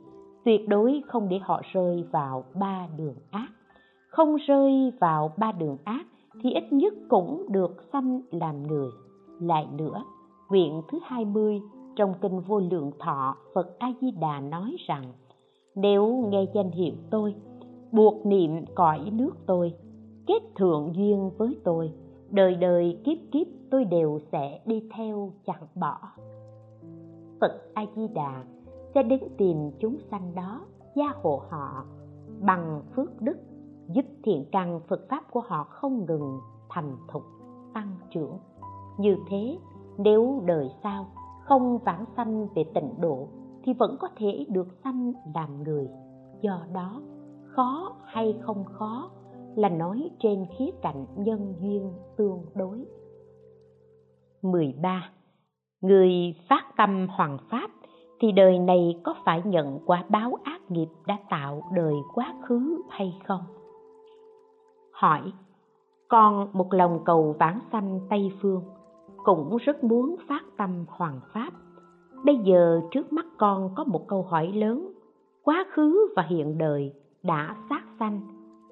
tuyệt 0.45 0.67
đối 0.67 1.01
không 1.07 1.29
để 1.29 1.39
họ 1.41 1.61
rơi 1.73 2.03
vào 2.11 2.43
ba 2.59 2.87
đường 2.97 3.15
ác. 3.31 3.47
Không 4.09 4.35
rơi 4.35 4.91
vào 4.99 5.31
ba 5.37 5.51
đường 5.51 5.77
ác 5.83 6.05
thì 6.43 6.53
ít 6.53 6.73
nhất 6.73 6.93
cũng 7.09 7.45
được 7.49 7.75
sanh 7.93 8.21
làm 8.31 8.67
người. 8.67 8.89
Lại 9.39 9.67
nữa 9.77 10.03
Nguyện 10.49 10.81
thứ 10.87 10.99
20 11.03 11.61
trong 11.95 12.13
kinh 12.21 12.39
vô 12.39 12.59
lượng 12.59 12.91
thọ, 12.99 13.35
Phật 13.53 13.79
A 13.79 13.91
Di 14.01 14.11
Đà 14.11 14.39
nói 14.39 14.75
rằng, 14.87 15.03
nếu 15.75 16.27
nghe 16.29 16.45
danh 16.53 16.71
hiệu 16.71 16.93
tôi, 17.09 17.35
buộc 17.91 18.25
niệm 18.25 18.65
cõi 18.75 18.99
nước 19.13 19.31
tôi, 19.45 19.73
kết 20.27 20.39
thượng 20.55 20.95
duyên 20.95 21.31
với 21.37 21.57
tôi, 21.63 21.91
đời 22.29 22.55
đời 22.55 23.01
kiếp 23.05 23.17
kiếp 23.31 23.47
tôi 23.71 23.85
đều 23.85 24.19
sẽ 24.31 24.61
đi 24.65 24.89
theo 24.95 25.31
chẳng 25.45 25.67
bỏ. 25.75 25.97
Phật 27.41 27.61
A 27.73 27.85
Di 27.95 28.07
Đà 28.07 28.43
sẽ 28.93 29.03
đến 29.03 29.19
tìm 29.37 29.71
chúng 29.79 29.97
sanh 30.11 30.35
đó, 30.35 30.61
gia 30.95 31.13
hộ 31.23 31.41
họ, 31.49 31.85
bằng 32.41 32.81
phước 32.95 33.21
đức, 33.21 33.37
giúp 33.87 34.05
thiện 34.23 34.45
căn 34.51 34.81
Phật 34.87 35.09
pháp 35.09 35.23
của 35.31 35.41
họ 35.47 35.63
không 35.63 36.05
ngừng 36.05 36.39
thành 36.69 36.97
thục, 37.07 37.23
tăng 37.73 37.95
trưởng. 38.11 38.37
Như 38.97 39.17
thế 39.29 39.57
nếu 40.03 40.43
đời 40.45 40.69
sau 40.83 41.05
không 41.43 41.77
vãng 41.77 42.05
sanh 42.17 42.47
về 42.55 42.63
tịnh 42.73 42.93
độ 42.99 43.27
thì 43.63 43.73
vẫn 43.73 43.97
có 43.99 44.07
thể 44.15 44.45
được 44.49 44.67
sanh 44.83 45.13
làm 45.35 45.63
người 45.63 45.87
do 46.41 46.65
đó 46.73 47.01
khó 47.55 47.95
hay 48.05 48.37
không 48.41 48.65
khó 48.65 49.11
là 49.55 49.69
nói 49.69 50.09
trên 50.19 50.45
khía 50.57 50.71
cạnh 50.81 51.05
nhân 51.17 51.55
duyên 51.59 51.93
tương 52.17 52.45
đối 52.55 52.85
13. 54.41 55.09
Người 55.81 56.35
phát 56.49 56.63
tâm 56.77 57.07
hoàng 57.07 57.37
pháp 57.49 57.69
thì 58.19 58.31
đời 58.31 58.59
này 58.59 59.01
có 59.03 59.15
phải 59.25 59.41
nhận 59.45 59.79
quả 59.85 60.05
báo 60.09 60.31
ác 60.43 60.71
nghiệp 60.71 60.87
đã 61.07 61.17
tạo 61.29 61.63
đời 61.75 61.93
quá 62.13 62.33
khứ 62.47 62.81
hay 62.89 63.19
không? 63.27 63.41
Hỏi, 64.93 65.21
con 66.07 66.49
một 66.53 66.73
lòng 66.73 66.99
cầu 67.05 67.35
vãng 67.39 67.59
sanh 67.71 67.99
Tây 68.09 68.31
Phương, 68.41 68.63
cũng 69.23 69.57
rất 69.57 69.83
muốn 69.83 70.15
phát 70.27 70.43
tâm 70.57 70.85
hoàng 70.87 71.19
pháp. 71.33 71.53
Bây 72.25 72.35
giờ 72.35 72.81
trước 72.91 73.13
mắt 73.13 73.25
con 73.37 73.69
có 73.75 73.83
một 73.83 74.07
câu 74.07 74.23
hỏi 74.23 74.47
lớn. 74.47 74.91
Quá 75.43 75.65
khứ 75.71 76.07
và 76.15 76.23
hiện 76.29 76.57
đời 76.57 76.93
đã 77.23 77.55
sát 77.69 77.81
sanh, 77.99 78.21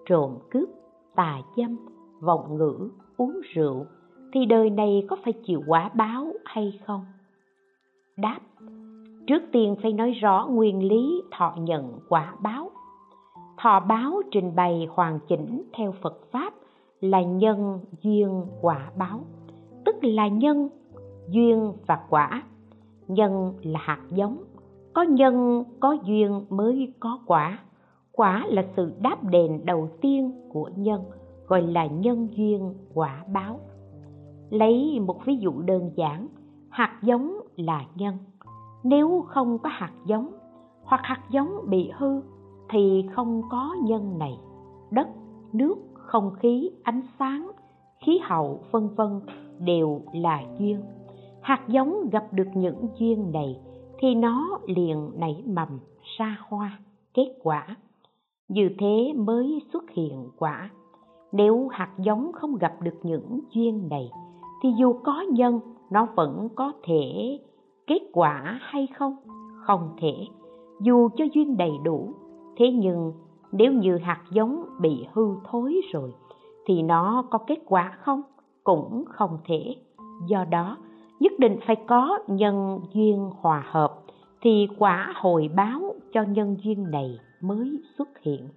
trộm 0.05 0.37
cướp, 0.51 0.69
tà 1.15 1.41
dâm, 1.57 1.77
vọng 2.21 2.57
ngữ, 2.57 2.89
uống 3.17 3.41
rượu, 3.53 3.85
thì 4.33 4.45
đời 4.45 4.69
này 4.69 5.05
có 5.09 5.17
phải 5.23 5.33
chịu 5.33 5.63
quả 5.67 5.89
báo 5.95 6.33
hay 6.45 6.79
không? 6.85 7.05
Đáp, 8.17 8.39
trước 9.27 9.43
tiên 9.51 9.75
phải 9.81 9.93
nói 9.93 10.11
rõ 10.11 10.47
nguyên 10.49 10.87
lý 10.87 11.21
thọ 11.31 11.53
nhận 11.57 11.99
quả 12.09 12.35
báo. 12.41 12.71
Thọ 13.57 13.79
báo 13.79 14.21
trình 14.31 14.55
bày 14.55 14.87
hoàn 14.89 15.19
chỉnh 15.27 15.63
theo 15.73 15.93
phật 16.01 16.31
pháp 16.31 16.53
là 17.01 17.21
nhân 17.21 17.79
duyên 18.01 18.45
quả 18.61 18.91
báo 18.97 19.19
tức 19.87 19.95
là 20.01 20.27
nhân, 20.27 20.69
duyên 21.29 21.73
và 21.85 21.99
quả. 22.09 22.43
Nhân 23.07 23.53
là 23.61 23.79
hạt 23.83 24.01
giống, 24.11 24.43
có 24.93 25.01
nhân, 25.01 25.63
có 25.79 25.97
duyên 26.03 26.45
mới 26.49 26.93
có 26.99 27.19
quả. 27.25 27.59
Quả 28.11 28.45
là 28.47 28.65
sự 28.75 28.91
đáp 29.01 29.17
đền 29.23 29.65
đầu 29.65 29.89
tiên 30.01 30.31
của 30.49 30.69
nhân, 30.75 31.01
gọi 31.47 31.61
là 31.61 31.85
nhân 31.85 32.27
duyên 32.31 32.73
quả 32.93 33.23
báo. 33.33 33.59
Lấy 34.49 34.99
một 34.99 35.25
ví 35.25 35.35
dụ 35.35 35.61
đơn 35.61 35.91
giản, 35.95 36.27
hạt 36.69 36.99
giống 37.01 37.37
là 37.55 37.85
nhân. 37.95 38.17
Nếu 38.83 39.25
không 39.27 39.59
có 39.59 39.69
hạt 39.73 39.93
giống 40.05 40.31
hoặc 40.83 41.01
hạt 41.03 41.21
giống 41.31 41.69
bị 41.69 41.91
hư, 41.97 42.21
thì 42.69 43.05
không 43.15 43.41
có 43.51 43.75
nhân 43.83 44.19
này. 44.19 44.39
Đất, 44.91 45.07
nước, 45.53 45.75
không 45.93 46.31
khí, 46.39 46.69
ánh 46.83 47.01
sáng, 47.19 47.51
khí 47.99 48.19
hậu, 48.23 48.59
vân 48.71 48.87
vân 48.95 49.19
đều 49.59 50.01
là 50.13 50.43
duyên. 50.59 50.81
Hạt 51.41 51.63
giống 51.67 52.09
gặp 52.11 52.33
được 52.33 52.47
những 52.55 52.87
duyên 52.99 53.31
này 53.31 53.59
thì 53.99 54.15
nó 54.15 54.59
liền 54.67 55.11
nảy 55.15 55.43
mầm 55.45 55.79
ra 56.17 56.37
hoa, 56.47 56.79
kết 57.13 57.33
quả. 57.43 57.75
Như 58.47 58.69
thế 58.79 59.13
mới 59.15 59.61
xuất 59.73 59.89
hiện 59.89 60.27
quả. 60.37 60.69
Nếu 61.31 61.67
hạt 61.67 61.89
giống 61.97 62.31
không 62.33 62.55
gặp 62.55 62.73
được 62.81 62.95
những 63.03 63.39
duyên 63.49 63.89
này 63.89 64.09
thì 64.63 64.69
dù 64.77 64.93
có 65.03 65.21
nhân, 65.21 65.59
nó 65.89 66.07
vẫn 66.15 66.49
có 66.55 66.71
thể 66.83 67.39
kết 67.87 67.99
quả 68.13 68.59
hay 68.61 68.87
không? 68.87 69.15
Không 69.65 69.89
thể. 70.01 70.13
Dù 70.81 71.09
cho 71.17 71.25
duyên 71.33 71.57
đầy 71.57 71.71
đủ, 71.83 72.13
thế 72.57 72.71
nhưng 72.71 73.13
nếu 73.51 73.73
như 73.73 73.97
hạt 73.97 74.23
giống 74.31 74.63
bị 74.81 75.05
hư 75.13 75.35
thối 75.43 75.81
rồi 75.93 76.13
thì 76.65 76.81
nó 76.81 77.23
có 77.29 77.37
kết 77.37 77.59
quả 77.65 77.97
không? 77.99 78.21
Cũng 78.67 79.03
không 79.09 79.37
thể. 79.45 79.75
Do 80.27 80.45
đó, 80.49 80.77
nhất 81.19 81.31
định 81.39 81.59
phải 81.67 81.75
có 81.87 82.19
nhân 82.27 82.79
duyên 82.93 83.29
hòa 83.39 83.63
hợp 83.71 83.93
thì 84.41 84.67
quả 84.77 85.13
hồi 85.15 85.49
báo 85.55 85.95
cho 86.13 86.23
nhân 86.23 86.55
duyên 86.63 86.91
này 86.91 87.19
mới 87.41 87.79
xuất 87.97 88.09
hiện. 88.21 88.49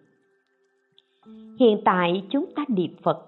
Hiện 1.61 1.81
tại 1.85 2.23
chúng 2.31 2.47
ta 2.57 2.65
niệm 2.69 2.95
phật, 3.03 3.27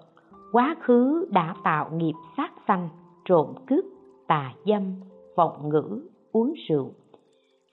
quá 0.51 0.75
khứ 0.81 1.27
đã 1.31 1.55
tạo 1.63 1.89
nghiệp 1.93 2.13
sát 2.37 2.51
sanh, 2.67 2.89
trộm 3.25 3.47
cướp, 3.67 3.85
tà 4.27 4.53
dâm, 4.65 4.83
vọng 5.35 5.69
ngữ, 5.69 6.01
uống 6.31 6.53
rượu. 6.69 6.91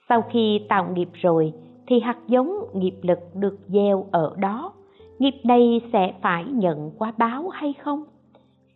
Sau 0.09 0.23
khi 0.31 0.61
tạo 0.69 0.91
nghiệp 0.93 1.09
rồi 1.13 1.53
thì 1.87 1.99
hạt 1.99 2.17
giống 2.27 2.51
nghiệp 2.73 2.95
lực 3.01 3.19
được 3.35 3.57
gieo 3.67 4.05
ở 4.11 4.35
đó. 4.37 4.73
Nghiệp 5.19 5.35
này 5.43 5.81
sẽ 5.93 6.13
phải 6.21 6.45
nhận 6.45 6.91
quả 6.97 7.13
báo 7.17 7.49
hay 7.49 7.73
không? 7.73 8.03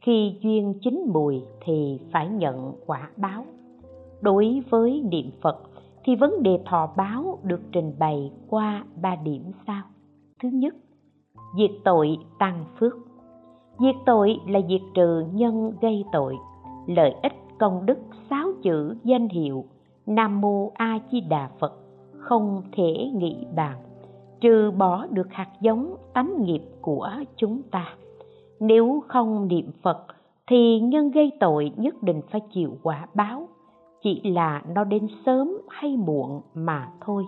Khi 0.06 0.36
duyên 0.42 0.74
chín 0.82 1.06
mùi 1.14 1.44
thì 1.62 2.00
phải 2.12 2.30
nhận 2.30 2.74
quả 2.86 3.10
báo. 3.18 3.46
Đối 4.22 4.62
với 4.70 5.02
niệm 5.12 5.32
phật 5.42 5.62
thì 6.04 6.16
vấn 6.16 6.44
đề 6.44 6.60
thọ 6.66 6.90
báo 6.98 7.40
được 7.44 7.62
trình 7.72 7.94
bày 8.00 8.32
qua 8.50 8.84
ba 9.02 9.16
điểm 9.16 9.44
sau. 9.68 9.84
Thứ 10.44 10.50
nhất, 10.54 10.76
diệt 11.58 11.72
tội 11.84 12.18
tăng 12.40 12.66
phước. 12.80 12.94
Diệt 13.80 13.96
tội 14.06 14.40
là 14.48 14.60
diệt 14.70 14.82
trừ 14.94 15.26
nhân 15.34 15.74
gây 15.82 16.04
tội, 16.12 16.36
lợi 16.88 17.16
ích 17.24 17.34
công 17.60 17.86
đức 17.86 17.98
sáu 18.30 18.48
chữ 18.64 18.96
danh 19.04 19.30
hiệu 19.30 19.66
nam 20.06 20.42
mô 20.42 20.72
a 20.74 21.00
di 21.12 21.22
đà 21.22 21.50
phật, 21.60 21.74
không 22.18 22.62
thể 22.72 23.12
nghĩ 23.14 23.46
bàn, 23.56 23.78
trừ 24.42 24.72
bỏ 24.72 25.08
được 25.12 25.28
hạt 25.32 25.50
giống 25.62 25.96
tánh 26.14 26.44
nghiệp 26.44 26.62
của 26.82 27.10
chúng 27.36 27.62
ta 27.72 27.96
nếu 28.60 29.04
không 29.08 29.48
niệm 29.48 29.72
phật, 29.82 30.06
thì 30.48 30.80
nhân 30.80 31.12
gây 31.12 31.32
tội 31.40 31.72
nhất 31.78 32.04
định 32.04 32.22
phải 32.32 32.42
chịu 32.54 32.78
quả 32.84 33.08
báo. 33.14 33.48
Chỉ 34.04 34.22
là 34.24 34.62
nó 34.76 34.84
đến 34.84 35.08
sớm 35.26 35.58
hay 35.70 35.98
muộn 35.98 36.42
mà 36.54 36.90
thôi. 37.02 37.26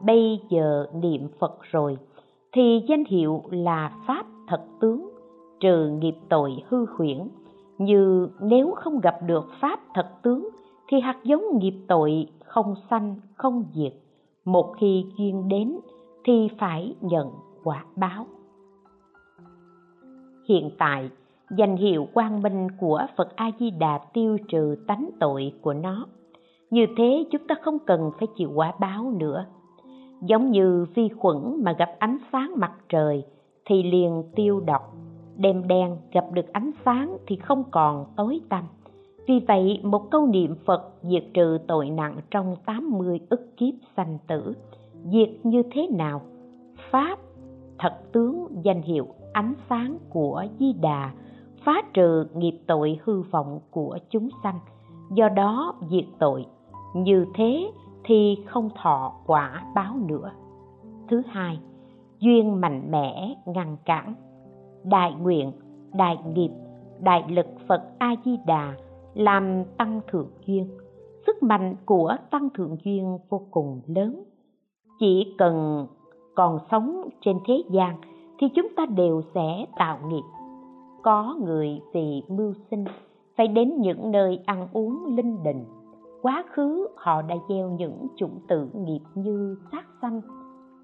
Bây 0.00 0.40
giờ 0.48 0.86
niệm 0.94 1.28
phật 1.38 1.58
rồi, 1.62 1.98
thì 2.52 2.82
danh 2.88 3.04
hiệu 3.04 3.42
là 3.50 3.92
pháp 4.06 4.26
thật 4.48 4.64
tướng, 4.80 5.10
trừ 5.60 5.88
nghiệp 5.88 6.16
tội 6.28 6.62
hư 6.68 6.86
huyễn. 6.96 7.28
Như 7.78 8.28
nếu 8.40 8.74
không 8.76 9.00
gặp 9.00 9.16
được 9.26 9.44
pháp 9.60 9.80
thật 9.94 10.08
tướng, 10.22 10.48
thì 10.88 11.00
hạt 11.00 11.18
giống 11.24 11.58
nghiệp 11.58 11.74
tội 11.88 12.26
không 12.44 12.74
sanh, 12.90 13.16
không 13.34 13.64
diệt. 13.74 13.92
Một 14.44 14.74
khi 14.78 15.04
duyên 15.18 15.48
đến, 15.48 15.78
thì 16.24 16.48
phải 16.58 16.94
nhận 17.00 17.30
quả 17.64 17.84
báo 17.96 18.26
hiện 20.48 20.70
tại 20.78 21.10
danh 21.56 21.76
hiệu 21.76 22.08
quang 22.14 22.42
minh 22.42 22.68
của 22.80 23.06
phật 23.16 23.36
a 23.36 23.50
di 23.60 23.70
đà 23.70 23.98
tiêu 24.12 24.38
trừ 24.48 24.76
tánh 24.86 25.10
tội 25.20 25.52
của 25.60 25.74
nó. 25.74 26.06
Như 26.70 26.86
thế 26.96 27.24
chúng 27.30 27.46
ta 27.46 27.54
không 27.62 27.78
cần 27.78 28.10
phải 28.18 28.28
chịu 28.36 28.50
quả 28.54 28.72
báo 28.80 29.12
nữa. 29.18 29.46
Giống 30.22 30.50
như 30.50 30.86
vi 30.94 31.08
khuẩn 31.08 31.36
mà 31.64 31.72
gặp 31.72 31.90
ánh 31.98 32.18
sáng 32.32 32.52
mặt 32.56 32.72
trời 32.88 33.24
thì 33.64 33.82
liền 33.82 34.22
tiêu 34.34 34.60
độc 34.60 34.92
đêm 35.36 35.68
đen 35.68 35.96
gặp 36.12 36.24
được 36.32 36.52
ánh 36.52 36.70
sáng 36.84 37.16
thì 37.26 37.36
không 37.36 37.64
còn 37.70 38.06
tối 38.16 38.40
tăm. 38.48 38.64
Vì 39.28 39.40
vậy, 39.48 39.80
một 39.82 40.10
câu 40.10 40.26
niệm 40.26 40.54
phật 40.64 40.92
diệt 41.02 41.24
trừ 41.34 41.58
tội 41.68 41.90
nặng 41.90 42.16
trong 42.30 42.56
80 42.66 43.20
ức 43.28 43.56
kiếp 43.56 43.74
sanh 43.96 44.18
tử, 44.26 44.54
diệt 45.04 45.28
như 45.42 45.62
thế 45.72 45.88
nào? 45.90 46.20
Pháp, 46.90 47.18
thật 47.78 47.92
tướng 48.12 48.46
danh 48.62 48.82
hiệu 48.82 49.06
ánh 49.32 49.54
sáng 49.68 49.98
của 50.10 50.44
di 50.58 50.72
đà, 50.72 51.12
phá 51.64 51.82
trừ 51.94 52.26
nghiệp 52.34 52.58
tội 52.66 52.98
hư 53.04 53.22
vọng 53.22 53.60
của 53.70 53.98
chúng 54.10 54.28
sanh. 54.42 54.58
Do 55.14 55.28
đó 55.28 55.74
diệt 55.90 56.04
tội, 56.18 56.46
như 56.94 57.26
thế 57.34 57.70
thì 58.04 58.38
không 58.46 58.70
thọ 58.82 59.12
quả 59.26 59.64
báo 59.74 59.96
nữa. 60.06 60.30
Thứ 61.08 61.22
hai, 61.26 61.60
duyên 62.18 62.60
mạnh 62.60 62.90
mẽ, 62.90 63.34
ngăn 63.46 63.76
cản. 63.84 64.14
Đại 64.84 65.14
nguyện, 65.14 65.52
đại 65.94 66.18
nghiệp, 66.34 66.50
đại 67.00 67.24
lực 67.28 67.46
phật 67.68 67.82
a 67.98 68.14
di 68.24 68.36
đà 68.46 68.74
làm 69.14 69.64
tăng 69.76 70.00
thượng 70.10 70.30
duyên. 70.46 70.68
Sức 71.26 71.42
mạnh 71.42 71.76
của 71.84 72.16
tăng 72.30 72.48
thượng 72.50 72.76
duyên 72.84 73.18
vô 73.28 73.46
cùng 73.50 73.80
lớn. 73.86 74.24
Chỉ 75.00 75.34
cần 75.38 75.86
còn 76.34 76.58
sống 76.70 77.08
trên 77.20 77.38
thế 77.46 77.62
gian 77.70 77.96
thì 78.42 78.48
chúng 78.48 78.68
ta 78.76 78.86
đều 78.86 79.22
sẽ 79.34 79.66
tạo 79.76 79.98
nghiệp. 80.06 80.22
Có 81.02 81.36
người 81.44 81.80
vì 81.94 82.22
mưu 82.28 82.52
sinh, 82.70 82.84
phải 83.36 83.48
đến 83.48 83.72
những 83.78 84.10
nơi 84.10 84.40
ăn 84.46 84.68
uống 84.72 85.16
linh 85.16 85.42
đình. 85.42 85.64
Quá 86.22 86.44
khứ 86.52 86.88
họ 86.96 87.22
đã 87.22 87.34
gieo 87.48 87.70
những 87.70 88.06
chủng 88.16 88.38
tử 88.48 88.68
nghiệp 88.74 89.00
như 89.14 89.56
sát 89.72 89.84
sanh 90.02 90.20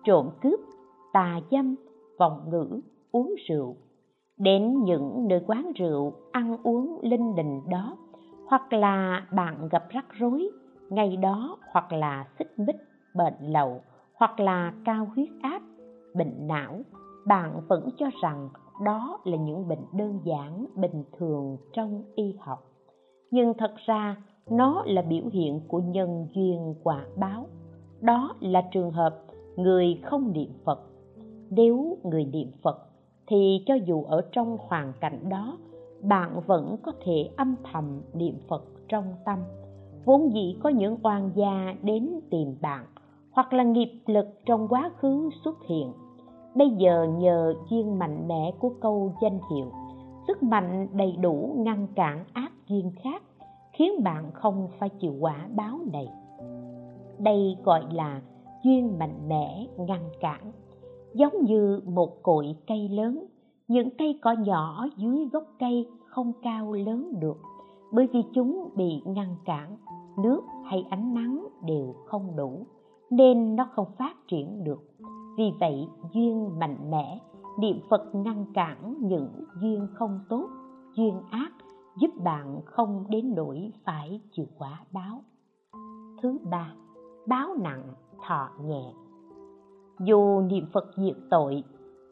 trộm 0.04 0.28
cướp, 0.42 0.60
tà 1.12 1.40
dâm, 1.50 1.74
vọng 2.18 2.40
ngữ, 2.50 2.80
uống 3.12 3.34
rượu. 3.48 3.76
Đến 4.38 4.82
những 4.84 5.28
nơi 5.28 5.40
quán 5.46 5.72
rượu, 5.76 6.12
ăn 6.32 6.56
uống 6.62 6.98
linh 7.02 7.34
đình 7.34 7.60
đó, 7.68 7.96
hoặc 8.46 8.72
là 8.72 9.26
bạn 9.32 9.68
gặp 9.68 9.84
rắc 9.90 10.06
rối 10.18 10.50
ngay 10.90 11.16
đó 11.16 11.58
hoặc 11.72 11.92
là 11.92 12.26
xích 12.38 12.58
mích, 12.58 12.76
bệnh 13.14 13.36
lậu, 13.40 13.80
hoặc 14.14 14.40
là 14.40 14.72
cao 14.84 15.06
huyết 15.14 15.28
áp, 15.42 15.62
bệnh 16.14 16.46
não 16.46 16.80
bạn 17.26 17.60
vẫn 17.68 17.88
cho 17.96 18.06
rằng 18.22 18.48
đó 18.84 19.20
là 19.24 19.36
những 19.36 19.68
bệnh 19.68 19.84
đơn 19.92 20.20
giản, 20.24 20.66
bình 20.74 21.04
thường 21.18 21.56
trong 21.72 22.02
y 22.14 22.34
học. 22.40 22.64
Nhưng 23.30 23.54
thật 23.54 23.74
ra, 23.86 24.16
nó 24.50 24.82
là 24.86 25.02
biểu 25.02 25.24
hiện 25.32 25.60
của 25.68 25.80
nhân 25.80 26.26
duyên 26.34 26.74
quả 26.82 27.04
báo. 27.16 27.46
Đó 28.00 28.36
là 28.40 28.62
trường 28.72 28.90
hợp 28.90 29.24
người 29.56 30.00
không 30.04 30.32
niệm 30.32 30.50
phật. 30.64 30.80
Nếu 31.50 31.98
người 32.04 32.24
niệm 32.24 32.50
phật, 32.62 32.78
thì 33.26 33.62
cho 33.66 33.74
dù 33.74 34.04
ở 34.04 34.22
trong 34.32 34.58
hoàn 34.60 34.92
cảnh 35.00 35.28
đó, 35.28 35.58
bạn 36.02 36.40
vẫn 36.46 36.76
có 36.82 36.92
thể 37.04 37.30
âm 37.36 37.54
thầm 37.72 38.00
niệm 38.14 38.34
phật 38.48 38.64
trong 38.88 39.04
tâm. 39.24 39.38
Vốn 40.04 40.32
dĩ 40.34 40.56
có 40.62 40.68
những 40.68 40.96
oan 41.02 41.30
gia 41.34 41.74
đến 41.82 42.20
tìm 42.30 42.56
bạn, 42.60 42.84
hoặc 43.30 43.52
là 43.52 43.64
nghiệp 43.64 44.00
lực 44.06 44.26
trong 44.46 44.68
quá 44.68 44.90
khứ 44.96 45.30
xuất 45.44 45.56
hiện 45.68 45.92
bây 46.58 46.70
giờ 46.70 47.06
nhờ 47.18 47.54
duyên 47.70 47.98
mạnh 47.98 48.28
mẽ 48.28 48.52
của 48.58 48.70
câu 48.80 49.12
danh 49.22 49.38
hiệu, 49.50 49.72
sức 50.26 50.42
mạnh 50.42 50.88
đầy 50.92 51.16
đủ 51.20 51.54
ngăn 51.56 51.86
cản 51.94 52.24
ác 52.32 52.52
duyên 52.68 52.92
khác, 53.02 53.22
khiến 53.72 54.02
bạn 54.04 54.30
không 54.32 54.68
phải 54.78 54.88
chịu 54.88 55.14
quả 55.20 55.48
báo 55.56 55.78
này. 55.92 56.08
Đây 57.18 57.56
gọi 57.64 57.82
là 57.92 58.22
duyên 58.62 58.98
mạnh 58.98 59.28
mẽ 59.28 59.66
ngăn 59.78 60.10
cản. 60.20 60.52
Giống 61.14 61.44
như 61.44 61.80
một 61.86 62.22
cội 62.22 62.56
cây 62.66 62.88
lớn, 62.88 63.24
những 63.68 63.90
cây 63.98 64.18
cỏ 64.22 64.32
nhỏ 64.32 64.86
dưới 64.96 65.28
gốc 65.32 65.44
cây 65.58 65.88
không 66.06 66.32
cao 66.42 66.72
lớn 66.72 67.12
được, 67.20 67.38
bởi 67.92 68.08
vì 68.12 68.22
chúng 68.34 68.70
bị 68.76 69.02
ngăn 69.04 69.36
cản, 69.44 69.76
nước 70.22 70.40
hay 70.64 70.84
ánh 70.90 71.14
nắng 71.14 71.46
đều 71.66 71.94
không 72.06 72.36
đủ, 72.36 72.66
nên 73.10 73.56
nó 73.56 73.68
không 73.74 73.86
phát 73.98 74.14
triển 74.28 74.64
được 74.64 74.87
vì 75.38 75.52
vậy, 75.60 75.88
duyên 76.12 76.58
mạnh 76.58 76.90
mẽ, 76.90 77.20
niệm 77.58 77.80
phật 77.90 78.14
ngăn 78.14 78.44
cản 78.54 78.94
những 79.00 79.28
duyên 79.60 79.86
không 79.94 80.20
tốt, 80.28 80.48
duyên 80.96 81.20
ác, 81.30 81.50
giúp 82.00 82.10
bạn 82.24 82.60
không 82.64 83.04
đến 83.08 83.34
nỗi 83.36 83.72
phải 83.84 84.20
chịu 84.32 84.46
quả 84.58 84.84
báo. 84.92 85.22
Thứ 86.22 86.38
ba, 86.50 86.72
báo 87.26 87.48
nặng, 87.60 87.82
thọ 88.26 88.48
nhẹ. 88.62 88.92
Dù 90.00 90.40
niệm 90.40 90.66
phật 90.72 90.84
diệt 90.96 91.16
tội, 91.30 91.64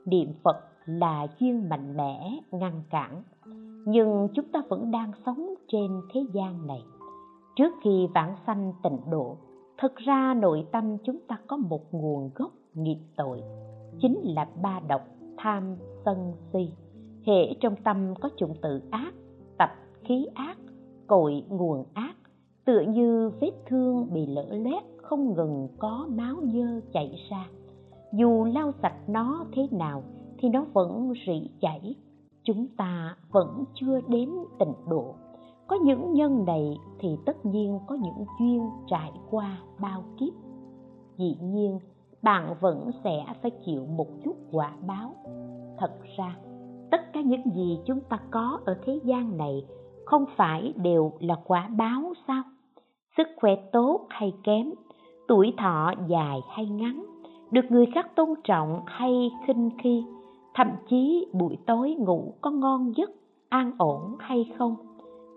niệm 0.05 0.33
phật 0.45 0.57
là 0.85 1.27
duyên 1.39 1.69
mạnh 1.69 1.97
mẽ, 1.97 2.41
ngăn 2.51 2.83
cản. 2.91 3.23
Nhưng 3.87 4.29
chúng 4.35 4.49
ta 4.53 4.61
vẫn 4.69 4.91
đang 4.91 5.13
sống 5.27 5.55
trên 5.69 6.01
thế 6.15 6.21
gian 6.33 6.67
này. 6.67 6.83
Trước 7.57 7.73
khi 7.85 8.09
vãng 8.15 8.35
sanh 8.47 8.73
tịnh 8.83 8.99
độ 9.11 9.37
thực 9.79 9.97
ra 9.97 10.35
nội 10.35 10.67
tâm 10.73 10.97
chúng 11.05 11.19
ta 11.29 11.39
có 11.47 11.57
một 11.57 11.95
nguồn 11.95 12.31
gốc 12.35 12.51
nghiệp 12.77 12.99
tội. 13.17 13.43
Chính 14.01 14.21
là 14.23 14.49
ba 14.63 14.81
độc 14.89 15.03
tham 15.37 15.77
sân 16.05 16.33
si. 16.53 16.71
Hệ 17.27 17.55
trong 17.61 17.77
tâm 17.85 18.15
có 18.21 18.29
chủng 18.37 18.55
tự 18.63 18.81
ác, 18.91 19.15
tập 19.59 19.71
khí 20.05 20.27
ác, 20.35 20.59
cội 21.07 21.43
nguồn 21.49 21.85
ác. 21.95 22.15
Tựa 22.65 22.81
như 22.81 23.31
vết 23.41 23.53
thương 23.67 24.13
bị 24.13 24.27
lỡ 24.27 24.47
lét 24.51 24.83
không 25.03 25.35
ngừng 25.35 25.69
có 25.79 26.09
máu 26.11 26.37
dơ 26.55 26.81
chảy 26.93 27.17
ra. 27.31 27.47
Dù 28.13 28.45
lau 28.45 28.73
sạch 28.83 29.09
nó 29.09 29.47
thế 29.53 29.69
nào 29.71 30.03
thì 30.39 30.49
nó 30.49 30.65
vẫn 30.73 31.13
rỉ 31.27 31.51
chảy. 31.61 31.95
Chúng 32.43 32.67
ta 32.77 33.17
vẫn 33.31 33.65
chưa 33.75 34.01
đến 34.09 34.31
tịnh 34.59 34.75
độ. 34.89 35.15
Có 35.67 35.77
những 35.85 36.13
nhân 36.13 36.45
này 36.45 36.79
thì 36.99 37.09
tất 37.27 37.47
nhiên 37.47 37.79
có 37.87 37.95
những 37.95 38.27
duyên 38.41 38.71
trải 38.87 39.13
qua 39.31 39.59
bao 39.81 40.03
kiếp. 40.19 40.33
Dĩ 41.19 41.37
nhiên 41.43 41.79
bạn 42.27 42.55
vẫn 42.61 42.91
sẽ 43.05 43.25
phải 43.43 43.51
chịu 43.67 43.87
một 43.87 44.07
chút 44.25 44.37
quả 44.53 44.73
báo. 44.87 45.15
Thật 45.79 45.93
ra, 46.17 46.37
tất 46.91 47.13
cả 47.13 47.21
những 47.21 47.43
gì 47.55 47.79
chúng 47.87 48.01
ta 48.01 48.19
có 48.31 48.61
ở 48.65 48.79
thế 48.85 49.01
gian 49.05 49.37
này 49.37 49.65
không 50.05 50.25
phải 50.37 50.73
đều 50.77 51.13
là 51.21 51.37
quả 51.47 51.69
báo 51.79 52.13
sao? 52.29 52.43
Sức 53.17 53.29
khỏe 53.37 53.57
tốt 53.73 54.07
hay 54.09 54.33
kém, 54.45 54.71
tuổi 55.29 55.55
thọ 55.59 55.93
dài 56.07 56.41
hay 56.51 56.67
ngắn, 56.67 57.05
được 57.51 57.65
người 57.69 57.87
khác 57.95 58.17
tôn 58.17 58.29
trọng 58.45 58.81
hay 58.87 59.31
khinh 59.47 59.71
khi, 59.83 60.05
thậm 60.55 60.69
chí 60.89 61.27
buổi 61.33 61.59
tối 61.67 61.95
ngủ 61.99 62.35
có 62.41 62.51
ngon 62.51 62.93
giấc, 62.97 63.11
an 63.49 63.73
ổn 63.79 64.17
hay 64.19 64.53
không, 64.59 64.77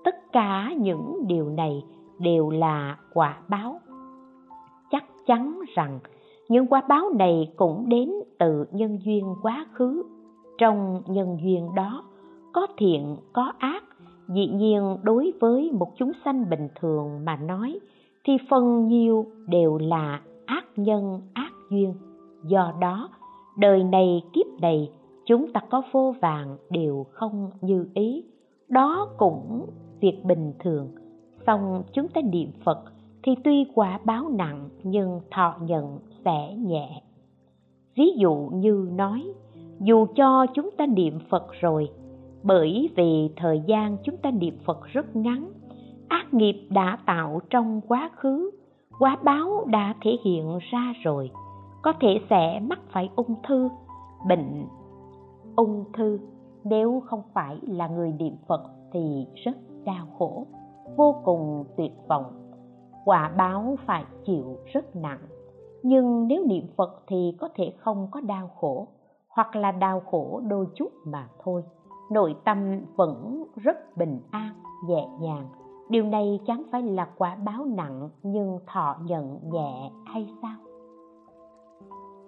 tất 0.04 0.32
cả 0.32 0.74
những 0.78 1.18
điều 1.28 1.50
này 1.50 1.84
đều 2.20 2.50
là 2.50 2.98
quả 3.14 3.40
báo. 3.48 3.80
Chắc 4.92 5.06
chắn 5.26 5.60
rằng 5.76 6.00
những 6.50 6.68
quả 6.68 6.82
báo 6.90 7.10
này 7.16 7.52
cũng 7.56 7.90
đến 7.90 8.12
từ 8.38 8.66
nhân 8.72 9.00
duyên 9.06 9.36
quá 9.42 9.66
khứ. 9.74 10.04
Trong 10.58 11.02
nhân 11.08 11.38
duyên 11.44 11.76
đó, 11.76 12.04
có 12.54 12.68
thiện, 12.78 13.18
có 13.34 13.52
ác. 13.58 13.84
Dĩ 14.28 14.48
nhiên, 14.48 14.98
đối 15.04 15.34
với 15.40 15.72
một 15.72 15.92
chúng 15.98 16.12
sanh 16.26 16.50
bình 16.50 16.68
thường 16.80 17.26
mà 17.26 17.36
nói, 17.36 17.80
thì 18.24 18.38
phần 18.50 18.88
nhiều 18.88 19.26
đều 19.48 19.78
là 19.78 20.22
ác 20.46 20.66
nhân, 20.76 21.22
ác 21.34 21.52
duyên. 21.70 21.94
Do 22.44 22.74
đó, 22.80 23.10
đời 23.58 23.84
này 23.84 24.22
kiếp 24.34 24.62
này, 24.62 24.92
chúng 25.26 25.54
ta 25.54 25.62
có 25.70 25.82
vô 25.92 26.16
vàng 26.22 26.58
đều 26.70 27.06
không 27.12 27.52
như 27.62 27.86
ý. 27.94 28.24
Đó 28.70 29.08
cũng 29.18 29.66
việc 30.00 30.26
bình 30.26 30.54
thường. 30.60 30.88
Xong 31.48 31.84
chúng 31.94 32.08
ta 32.08 32.22
niệm 32.22 32.52
phật 32.64 32.80
thì 33.24 33.36
tuy 33.44 33.66
quả 33.76 34.00
báo 34.06 34.30
nặng 34.30 34.70
nhưng 34.84 35.22
thọ 35.32 35.56
nhận 35.62 36.00
sẽ 36.26 36.56
nhẹ. 36.56 37.02
Ví 37.96 38.12
dụ 38.18 38.50
như 38.54 38.90
nói, 38.92 39.34
dù 39.80 40.06
cho 40.16 40.46
chúng 40.54 40.70
ta 40.78 40.86
niệm 40.86 41.20
phật 41.30 41.48
rồi, 41.60 41.90
bởi 42.44 42.90
vì 42.96 43.30
thời 43.36 43.62
gian 43.66 43.98
chúng 44.04 44.18
ta 44.18 44.32
niệm 44.32 44.58
phật 44.66 44.86
rất 44.86 45.16
ngắn, 45.16 45.52
ác 46.08 46.34
nghiệp 46.34 46.68
đã 46.70 46.98
tạo 47.06 47.40
trong 47.50 47.82
quá 47.88 48.10
khứ, 48.16 48.52
quá 49.00 49.18
báo 49.24 49.66
đã 49.68 49.96
thể 50.02 50.12
hiện 50.24 50.60
ra 50.72 50.94
rồi, 51.04 51.32
có 51.82 51.94
thể 52.00 52.22
sẽ 52.30 52.60
mắc 52.60 52.80
phải 52.92 53.10
ung 53.16 53.36
thư, 53.48 53.70
bệnh. 54.28 54.66
Ung 55.56 55.86
thư, 55.94 56.20
nếu 56.64 57.04
không 57.06 57.22
phải 57.34 57.60
là 57.62 57.88
người 57.88 58.14
niệm 58.20 58.36
phật 58.48 58.62
thì 58.94 59.26
rất 59.46 59.56
đau 59.86 60.08
khổ, 60.18 60.46
vô 60.98 61.16
cùng 61.24 61.64
tuyệt 61.78 61.92
vọng, 62.08 62.52
quả 63.06 63.32
báo 63.38 63.78
phải 63.86 64.04
chịu 64.26 64.58
rất 64.74 64.96
nặng 64.96 65.20
nhưng 65.84 66.28
nếu 66.28 66.46
niệm 66.46 66.68
phật 66.78 67.04
thì 67.08 67.36
có 67.40 67.50
thể 67.56 67.74
không 67.78 68.08
có 68.12 68.22
đau 68.22 68.48
khổ, 68.60 68.88
hoặc 69.30 69.56
là 69.56 69.72
đau 69.72 70.00
khổ 70.00 70.42
đôi 70.48 70.68
chút 70.76 70.92
mà 71.06 71.30
thôi. 71.44 71.64
Nội 72.12 72.36
tâm 72.46 72.82
vẫn 72.96 73.44
rất 73.56 73.98
bình 73.98 74.20
an, 74.32 74.54
nhẹ 74.88 75.08
nhàng. 75.20 75.50
Điều 75.90 76.04
này 76.04 76.40
chẳng 76.46 76.64
phải 76.72 76.82
là 76.82 77.10
quả 77.18 77.36
báo 77.46 77.66
nặng, 77.66 78.10
nhưng 78.24 78.60
thọ 78.68 78.96
nhận 79.04 79.40
nhẹ 79.52 79.92
hay 80.06 80.30
sao? 80.42 80.58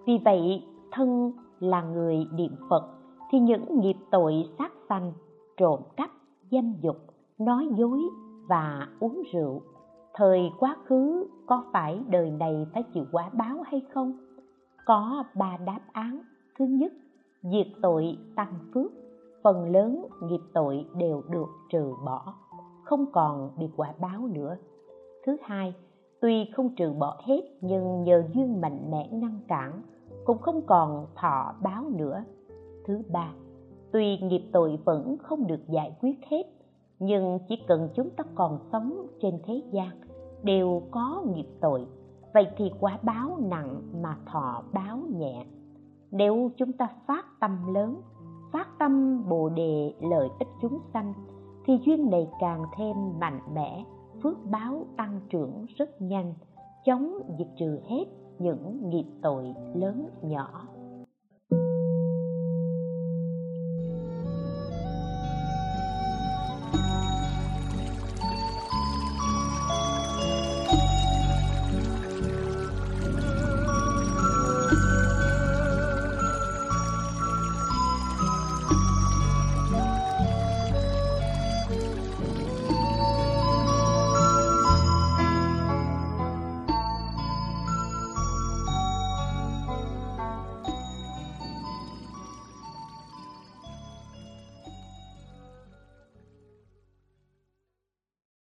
Vì 0.05 0.17
vậy, 0.25 0.65
thân 0.91 1.31
là 1.59 1.81
người 1.81 2.25
niệm 2.33 2.55
phật 2.69 2.89
thì 3.31 3.39
những 3.39 3.79
nghiệp 3.79 3.97
tội 4.11 4.49
sát 4.57 4.71
sanh, 4.89 5.13
trộm 5.57 5.79
cắp, 5.97 6.09
dâm 6.51 6.73
dục, 6.81 6.97
nói 7.37 7.67
dối 7.75 8.01
và 8.47 8.87
uống 8.99 9.21
rượu 9.33 9.61
thời 10.21 10.51
quá 10.59 10.75
khứ 10.85 11.27
có 11.45 11.63
phải 11.73 11.99
đời 12.09 12.31
này 12.31 12.67
phải 12.73 12.83
chịu 12.93 13.05
quả 13.11 13.29
báo 13.33 13.61
hay 13.65 13.81
không? 13.93 14.13
Có 14.85 15.23
ba 15.35 15.57
đáp 15.65 15.79
án. 15.91 16.21
Thứ 16.59 16.65
nhất, 16.65 16.93
diệt 17.41 17.67
tội 17.81 18.17
tăng 18.35 18.53
phước. 18.73 18.91
Phần 19.43 19.71
lớn 19.71 20.05
nghiệp 20.23 20.39
tội 20.53 20.85
đều 20.95 21.21
được 21.29 21.47
trừ 21.69 21.93
bỏ, 22.05 22.33
không 22.83 23.05
còn 23.11 23.51
bị 23.57 23.65
quả 23.77 23.93
báo 24.01 24.27
nữa. 24.27 24.57
Thứ 25.25 25.37
hai, 25.41 25.73
tuy 26.21 26.51
không 26.55 26.75
trừ 26.75 26.93
bỏ 26.93 27.21
hết, 27.25 27.41
nhưng 27.61 28.03
nhờ 28.03 28.23
duyên 28.33 28.61
mạnh 28.61 28.91
mẽ 28.91 29.09
ngăn 29.11 29.39
cản, 29.47 29.81
cũng 30.25 30.37
không 30.37 30.61
còn 30.67 31.07
thọ 31.15 31.55
báo 31.63 31.83
nữa. 31.89 32.23
Thứ 32.85 33.01
ba, 33.11 33.33
tuy 33.91 34.17
nghiệp 34.17 34.43
tội 34.53 34.79
vẫn 34.85 35.17
không 35.17 35.47
được 35.47 35.67
giải 35.67 35.97
quyết 36.01 36.17
hết, 36.29 36.43
nhưng 36.99 37.39
chỉ 37.49 37.55
cần 37.67 37.89
chúng 37.95 38.09
ta 38.09 38.23
còn 38.35 38.59
sống 38.71 39.07
trên 39.21 39.39
thế 39.45 39.61
gian 39.71 40.01
đều 40.43 40.81
có 40.91 41.23
nghiệp 41.27 41.47
tội. 41.61 41.85
Vậy 42.33 42.47
thì 42.57 42.71
quả 42.79 42.97
báo 43.01 43.37
nặng 43.41 43.81
mà 44.01 44.17
thọ 44.25 44.63
báo 44.73 44.97
nhẹ. 44.97 45.45
Nếu 46.11 46.51
chúng 46.57 46.73
ta 46.73 46.87
phát 47.07 47.25
tâm 47.39 47.73
lớn, 47.73 48.01
phát 48.51 48.67
tâm 48.79 49.23
bồ 49.29 49.49
đề 49.49 49.93
lợi 50.01 50.29
ích 50.39 50.47
chúng 50.61 50.79
sanh, 50.93 51.13
thì 51.65 51.79
duyên 51.85 52.09
này 52.09 52.27
càng 52.39 52.63
thêm 52.77 52.95
mạnh 53.19 53.39
mẽ, 53.53 53.85
phước 54.23 54.37
báo 54.51 54.85
tăng 54.97 55.21
trưởng 55.29 55.65
rất 55.77 56.01
nhanh, 56.01 56.33
chống 56.85 57.13
diệt 57.37 57.47
trừ 57.57 57.79
hết 57.87 58.05
những 58.39 58.89
nghiệp 58.89 59.05
tội 59.21 59.53
lớn 59.73 60.09
nhỏ. 60.21 60.67